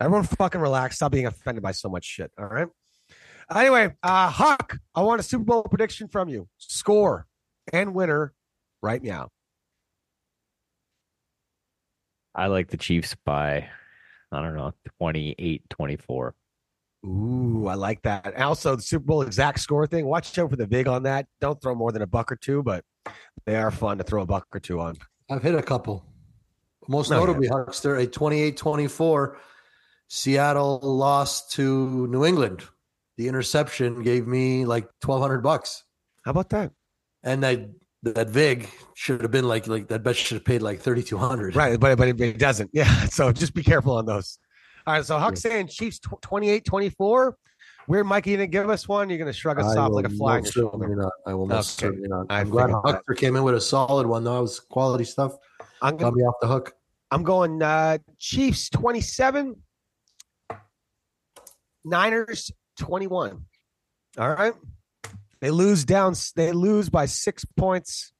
Everyone 0.00 0.24
fucking 0.24 0.60
relax. 0.60 0.96
Stop 0.96 1.12
being 1.12 1.26
offended 1.26 1.62
by 1.62 1.72
so 1.72 1.88
much 1.88 2.04
shit. 2.04 2.30
All 2.38 2.46
right. 2.46 2.68
Anyway, 3.54 3.94
uh 4.02 4.30
Huck, 4.30 4.78
I 4.94 5.02
want 5.02 5.20
a 5.20 5.22
Super 5.22 5.44
Bowl 5.44 5.62
prediction 5.64 6.08
from 6.08 6.28
you. 6.28 6.48
Score. 6.58 7.26
and 7.72 7.94
winner 7.94 8.32
right 8.82 9.02
now. 9.02 9.28
I 12.34 12.46
like 12.46 12.68
the 12.68 12.76
Chiefs 12.76 13.14
by, 13.26 13.68
I 14.32 14.42
don't 14.42 14.56
know, 14.56 14.72
28 14.98 15.68
24. 15.68 16.34
Ooh, 17.04 17.66
I 17.66 17.74
like 17.74 18.00
that. 18.02 18.26
And 18.32 18.42
also, 18.42 18.76
the 18.76 18.82
Super 18.82 19.04
Bowl 19.04 19.22
exact 19.22 19.58
score 19.60 19.86
thing. 19.86 20.06
Watch 20.06 20.38
out 20.38 20.50
for 20.50 20.56
the 20.56 20.66
vig 20.66 20.86
on 20.86 21.02
that. 21.02 21.26
Don't 21.40 21.60
throw 21.60 21.74
more 21.74 21.90
than 21.92 22.02
a 22.02 22.06
buck 22.06 22.30
or 22.30 22.36
two, 22.36 22.62
but 22.62 22.84
they 23.44 23.56
are 23.56 23.70
fun 23.72 23.98
to 23.98 24.04
throw 24.04 24.22
a 24.22 24.26
buck 24.26 24.46
or 24.52 24.60
two 24.60 24.80
on. 24.80 24.96
I've 25.28 25.42
hit 25.42 25.54
a 25.54 25.62
couple. 25.62 26.04
Most 26.88 27.10
No, 27.10 27.16
you 27.20 27.26
notably, 27.26 27.48
Huckster, 27.48 27.96
a 27.96 28.06
28 28.06 28.56
24. 28.56 29.38
Seattle 30.16 30.78
lost 30.82 31.52
to 31.52 32.06
New 32.08 32.26
England. 32.26 32.62
The 33.16 33.28
interception 33.28 34.02
gave 34.02 34.26
me 34.26 34.66
like 34.66 34.84
1200 35.02 35.40
bucks. 35.40 35.84
How 36.26 36.32
about 36.32 36.50
that? 36.50 36.70
And 37.22 37.42
that 37.42 37.70
that 38.02 38.28
VIG 38.28 38.68
should 38.92 39.22
have 39.22 39.30
been 39.30 39.48
like 39.48 39.66
like 39.68 39.88
that 39.88 40.02
bet 40.02 40.14
should 40.14 40.34
have 40.34 40.44
paid 40.44 40.60
like 40.60 40.80
3200. 40.80 41.56
Right, 41.56 41.80
but 41.80 41.96
but 41.96 42.08
it, 42.08 42.20
it 42.20 42.38
doesn't. 42.38 42.68
Yeah, 42.74 43.04
so 43.06 43.32
just 43.32 43.54
be 43.54 43.62
careful 43.62 43.96
on 43.96 44.04
those. 44.04 44.38
All 44.86 44.92
right, 44.92 45.04
so 45.04 45.18
Huck 45.18 45.38
saying 45.38 45.68
Chiefs 45.68 45.98
tw- 45.98 46.20
28-24. 46.20 47.32
Weird 47.88 48.06
Mikey 48.06 48.32
didn't 48.36 48.50
give 48.52 48.68
us 48.68 48.86
one. 48.86 49.08
You're 49.08 49.18
going 49.18 49.32
to 49.32 49.38
shrug 49.38 49.58
us 49.60 49.74
I 49.74 49.80
off 49.80 49.92
like 49.92 50.04
a 50.04 50.10
fly 50.10 50.36
on 50.36 50.44
your 50.44 50.52
shoulder. 50.52 50.94
not. 50.94 51.12
I 51.24 51.32
will 51.32 51.46
most 51.46 51.82
Okay. 51.82 51.88
certainly 51.88 52.08
not. 52.10 52.26
I 52.28 52.40
I'm 52.40 52.50
glad 52.50 52.66
figured. 52.66 52.82
Huckster 52.84 53.14
came 53.14 53.36
in 53.36 53.44
with 53.44 53.54
a 53.54 53.60
solid 53.62 54.06
one 54.06 54.24
though. 54.24 54.40
It 54.40 54.42
was 54.42 54.60
quality 54.60 55.04
stuff. 55.04 55.36
I'm 55.80 55.96
going, 55.96 56.14
me 56.14 56.22
off 56.24 56.34
the 56.42 56.48
hook. 56.48 56.74
I'm 57.10 57.22
going 57.22 57.62
uh, 57.62 57.96
Chiefs 58.18 58.68
27, 58.68 59.56
Niners 61.84 62.50
21. 62.78 63.44
All 64.18 64.30
right. 64.30 64.54
They 65.40 65.50
lose 65.50 65.84
down. 65.84 66.14
They 66.36 66.52
lose 66.52 66.88
by 66.88 67.06
six 67.06 67.44
points. 67.56 68.12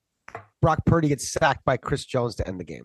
Brock 0.60 0.84
Purdy 0.86 1.08
gets 1.08 1.30
sacked 1.30 1.64
by 1.64 1.76
Chris 1.76 2.04
Jones 2.04 2.34
to 2.36 2.46
end 2.46 2.58
the 2.58 2.64
game. 2.64 2.84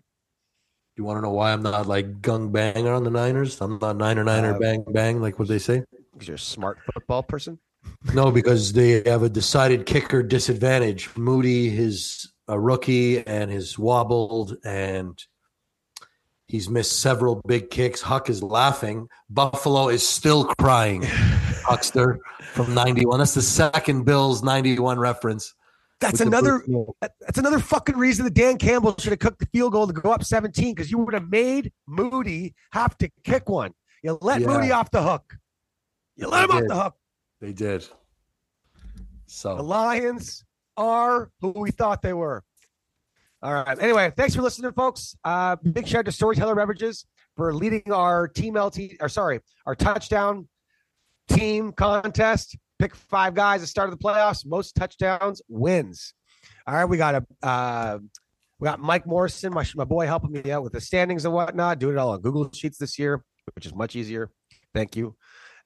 Do 0.96 1.02
you 1.02 1.04
want 1.04 1.18
to 1.18 1.22
know 1.22 1.30
why 1.32 1.52
I'm 1.52 1.62
not 1.62 1.86
like 1.86 2.20
gung 2.20 2.50
banger 2.50 2.92
on 2.92 3.04
the 3.04 3.10
Niners? 3.10 3.60
I'm 3.60 3.78
not 3.80 3.96
niner 3.96 4.24
niner 4.24 4.54
Uh, 4.54 4.58
bang 4.58 4.84
bang 4.88 5.20
like 5.20 5.38
what 5.38 5.48
they 5.48 5.58
say. 5.58 5.84
Because 6.12 6.28
you're 6.28 6.34
a 6.36 6.38
smart 6.38 6.78
football 6.92 7.22
person. 7.22 7.58
No, 8.12 8.30
because 8.32 8.72
they 8.72 9.02
have 9.08 9.22
a 9.22 9.28
decided 9.28 9.86
kicker 9.86 10.22
disadvantage. 10.22 11.08
Moody 11.16 11.68
is 11.78 12.30
a 12.48 12.58
rookie 12.58 13.24
and 13.26 13.50
is 13.52 13.78
wobbled 13.78 14.56
and 14.64 15.16
he's 16.48 16.68
missed 16.68 17.00
several 17.00 17.40
big 17.46 17.70
kicks. 17.70 18.00
Huck 18.00 18.28
is 18.28 18.42
laughing. 18.42 19.08
Buffalo 19.30 19.88
is 19.88 20.06
still 20.06 20.44
crying. 20.58 21.02
Huckster 21.06 22.18
from 22.52 22.74
91. 22.74 23.18
That's 23.18 23.34
the 23.34 23.42
second 23.42 24.04
Bills 24.04 24.42
91 24.42 24.98
reference. 24.98 25.54
That's 26.00 26.20
another. 26.20 26.58
first 26.60 26.70
goal. 26.70 26.96
that- 27.00 27.12
That's 27.20 27.38
another 27.38 27.58
fucking 27.58 27.96
reason 27.96 28.24
that 28.24 28.34
Dan 28.34 28.56
Campbell 28.56 28.94
should 28.98 29.10
have 29.12 29.18
cooked 29.18 29.40
the 29.40 29.46
field 29.46 29.72
goal 29.72 29.86
to 29.86 29.92
go 29.92 30.10
up 30.12 30.24
17 30.24 30.74
because 30.74 30.90
you 30.90 30.98
would 30.98 31.14
have 31.14 31.28
made 31.28 31.72
Moody 31.86 32.54
have 32.72 32.96
to 32.98 33.10
kick 33.24 33.48
one. 33.48 33.74
You 34.02 34.18
let 34.22 34.40
Yeah. 34.40 34.46
Moody 34.46 34.70
off 34.70 34.90
the 34.90 35.02
hook. 35.02 35.34
You 36.16 36.28
let 36.28 36.44
him 36.44 36.52
I 36.52 36.54
off 36.56 36.62
the 36.68 36.82
hook. 36.82 36.94
They 37.40 37.52
did. 37.52 37.86
So 39.26 39.56
The 39.56 39.62
Lions 39.62 40.44
are 40.76 41.30
who 41.40 41.50
we 41.50 41.70
thought 41.72 42.00
they 42.02 42.12
were. 42.14 42.44
All 43.42 43.54
right. 43.54 43.80
Anyway, 43.80 44.12
thanks 44.16 44.34
for 44.34 44.42
listening, 44.42 44.72
folks. 44.72 45.16
Uh, 45.24 45.56
big 45.56 45.86
shout 45.86 46.00
out 46.00 46.04
to 46.06 46.12
Storyteller 46.12 46.56
Beverages 46.56 47.06
for 47.36 47.54
leading 47.54 47.92
our 47.92 48.26
team 48.26 48.58
LT, 48.58 49.00
or 49.00 49.08
sorry, 49.08 49.40
our 49.64 49.76
touchdown 49.76 50.48
team 51.28 51.72
contest. 51.72 52.56
Pick 52.78 52.94
five 52.94 53.34
guys 53.34 53.62
at 53.62 53.68
start 53.68 53.88
of 53.90 53.98
the 53.98 54.02
playoffs. 54.02 54.44
Most 54.44 54.74
touchdowns 54.74 55.40
wins. 55.48 56.14
All 56.66 56.74
right. 56.74 56.84
We 56.84 56.96
got 56.96 57.14
a 57.14 57.46
uh, 57.46 57.98
we 58.58 58.64
got 58.66 58.80
Mike 58.80 59.06
Morrison, 59.06 59.54
my, 59.54 59.64
my 59.76 59.84
boy, 59.84 60.06
helping 60.06 60.32
me 60.32 60.50
out 60.50 60.64
with 60.64 60.72
the 60.72 60.80
standings 60.80 61.24
and 61.24 61.32
whatnot. 61.32 61.78
Doing 61.78 61.94
it 61.94 61.98
all 61.98 62.10
on 62.10 62.20
Google 62.20 62.50
Sheets 62.52 62.78
this 62.78 62.98
year, 62.98 63.22
which 63.54 63.66
is 63.66 63.74
much 63.74 63.94
easier. 63.94 64.30
Thank 64.74 64.96
you. 64.96 65.16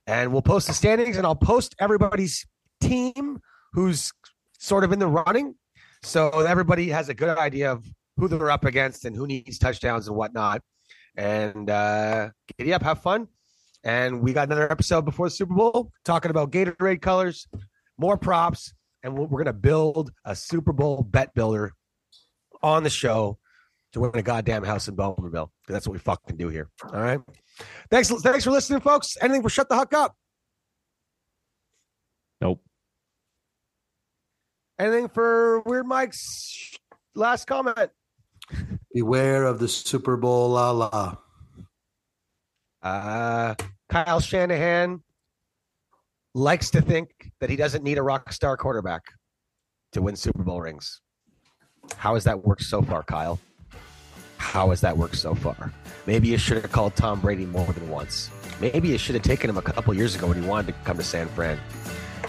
And 0.07 0.33
we'll 0.33 0.43
post 0.43 0.67
the 0.67 0.75
standings, 0.75 1.17
and 1.17 1.27
I'll 1.27 1.35
post 1.35 1.75
everybody's 1.79 2.47
team 2.83 3.41
who's 3.73 4.13
sort 4.59 4.85
of 4.85 4.93
in 4.93 4.99
the 4.99 5.07
running. 5.07 5.55
So 6.03 6.31
everybody 6.41 6.89
has 6.89 7.09
a 7.09 7.15
good 7.15 7.39
idea 7.39 7.73
of 7.73 7.85
who 8.17 8.29
they're 8.29 8.51
up 8.51 8.65
against 8.65 9.05
and 9.05 9.15
who 9.15 9.27
needs 9.27 9.59
touchdowns 9.59 10.09
and 10.09 10.17
whatnot. 10.17 10.61
And 11.17 11.71
uh, 11.71 12.31
giddy 12.59 12.73
up, 12.73 12.83
have 12.83 13.03
fun. 13.03 13.29
And 13.85 14.21
we 14.21 14.33
got 14.33 14.49
another 14.49 14.71
episode 14.71 15.05
before 15.05 15.27
the 15.27 15.31
Super 15.31 15.55
Bowl 15.55 15.91
talking 16.05 16.31
about 16.31 16.53
Gatorade 16.53 17.03
colors, 17.03 17.49
more 17.99 18.17
props, 18.17 18.73
and 19.03 19.17
we're 19.17 19.27
going 19.27 19.45
to 19.47 19.53
build 19.53 20.13
a 20.25 20.37
Super 20.37 20.73
Bowl 20.73 21.03
bet 21.03 21.35
builder 21.35 21.73
on 22.63 22.85
the 22.85 22.91
show 22.91 23.39
to 23.93 24.01
win 24.01 24.13
a 24.15 24.23
goddamn 24.23 24.65
house 24.65 24.89
in 24.89 24.97
Bowmanville. 24.97 25.49
That's 25.69 25.87
what 25.87 25.93
we 25.93 25.99
fucking 25.99 26.37
do 26.37 26.49
here. 26.49 26.71
All 26.93 27.01
right. 27.01 27.21
Thanks. 27.91 28.09
Thanks 28.09 28.45
for 28.45 28.51
listening, 28.51 28.81
folks. 28.81 29.17
Anything 29.21 29.43
for 29.43 29.51
shut 29.51 29.69
the 29.69 29.75
huck 29.75 29.93
up. 29.93 30.17
Nope. 32.41 32.61
Anything 34.83 35.09
for 35.09 35.61
Weird 35.61 35.87
Mike's 35.87 36.77
last 37.15 37.47
comment? 37.47 37.91
beware 38.93 39.45
of 39.45 39.61
the 39.61 39.69
Super 39.69 40.17
Bowl 40.17 40.49
la 40.51 40.73
la. 40.73 41.17
Uh, 42.83 43.55
Kyle 43.89 44.19
Shanahan 44.19 45.01
likes 46.35 46.71
to 46.71 46.81
think 46.81 47.31
that 47.39 47.49
he 47.49 47.55
doesn't 47.55 47.85
need 47.85 47.97
a 47.97 48.03
rock 48.03 48.33
star 48.33 48.57
quarterback 48.57 49.03
to 49.93 50.03
win 50.03 50.17
Super 50.17 50.43
Bowl 50.43 50.61
rings. 50.61 51.01
How 51.97 52.15
has 52.15 52.25
that 52.25 52.45
worked 52.45 52.65
so 52.65 52.83
far, 52.83 53.05
Kyle? 53.05 53.39
How 54.39 54.71
has 54.71 54.81
that 54.81 54.97
worked 54.97 55.17
so 55.17 55.37
far? 55.37 55.73
Maybe 56.09 56.27
you 56.27 56.39
should 56.39 56.61
have 56.61 56.73
called 56.73 56.97
Tom 56.97 57.21
Brady 57.21 57.47
more 57.47 57.73
than 57.73 57.89
once. 57.89 58.31
Maybe 58.61 58.89
you 58.89 58.99
should 58.99 59.15
have 59.15 59.23
taken 59.23 59.49
him 59.49 59.59
a 59.59 59.63
couple 59.63 59.95
years 59.95 60.17
ago 60.17 60.27
when 60.27 60.43
he 60.43 60.49
wanted 60.49 60.73
to 60.73 60.79
come 60.83 60.97
to 60.97 61.05
San 61.05 61.29
Fran. 61.29 61.61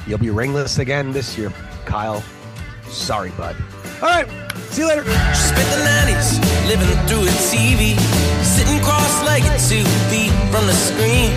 You'll 0.06 0.20
be 0.20 0.30
ringless 0.30 0.78
again 0.78 1.14
this 1.14 1.36
year, 1.36 1.51
Kyle. 1.86 2.24
Sorry, 2.94 3.32
bud. 3.32 3.56
All 4.02 4.10
right. 4.10 4.30
See 4.70 4.82
you 4.82 4.88
later. 4.88 5.04
She 5.04 5.44
spent 5.50 5.66
the 5.74 5.82
90s 5.82 6.38
living 6.70 6.94
through 7.10 7.26
a 7.26 7.36
TV, 7.50 7.98
sitting 8.46 8.80
cross 8.86 9.12
legged 9.26 9.50
two 9.66 9.84
feet 10.14 10.30
from 10.54 10.70
the 10.70 10.78
screen. 10.78 11.34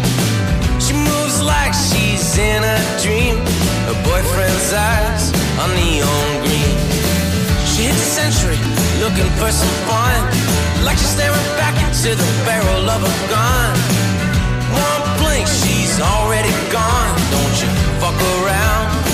She 0.78 0.92
moves 0.92 1.40
like 1.40 1.72
she's 1.72 2.36
in 2.36 2.60
a 2.60 2.76
dream. 3.00 3.40
Her 3.88 3.96
boyfriend's 4.04 4.72
eyes 4.72 5.32
are 5.56 5.72
neon 5.72 6.28
green. 6.44 6.76
She 7.64 7.88
hits 7.88 8.04
a 8.04 8.10
century 8.20 8.60
looking 9.00 9.28
for 9.40 9.48
some 9.48 9.76
fun, 9.88 10.20
like 10.84 11.00
she's 11.00 11.08
staring 11.16 11.48
back 11.56 11.76
into 11.88 12.12
the 12.12 12.28
barrel 12.44 12.84
of 12.84 13.00
a 13.00 13.14
gun. 13.32 13.72
One 14.76 15.04
blink, 15.24 15.48
she's 15.48 16.00
already 16.04 16.52
gone. 16.68 17.16
Don't 17.32 17.56
you 17.64 17.70
fuck 17.96 18.20
around 18.44 19.05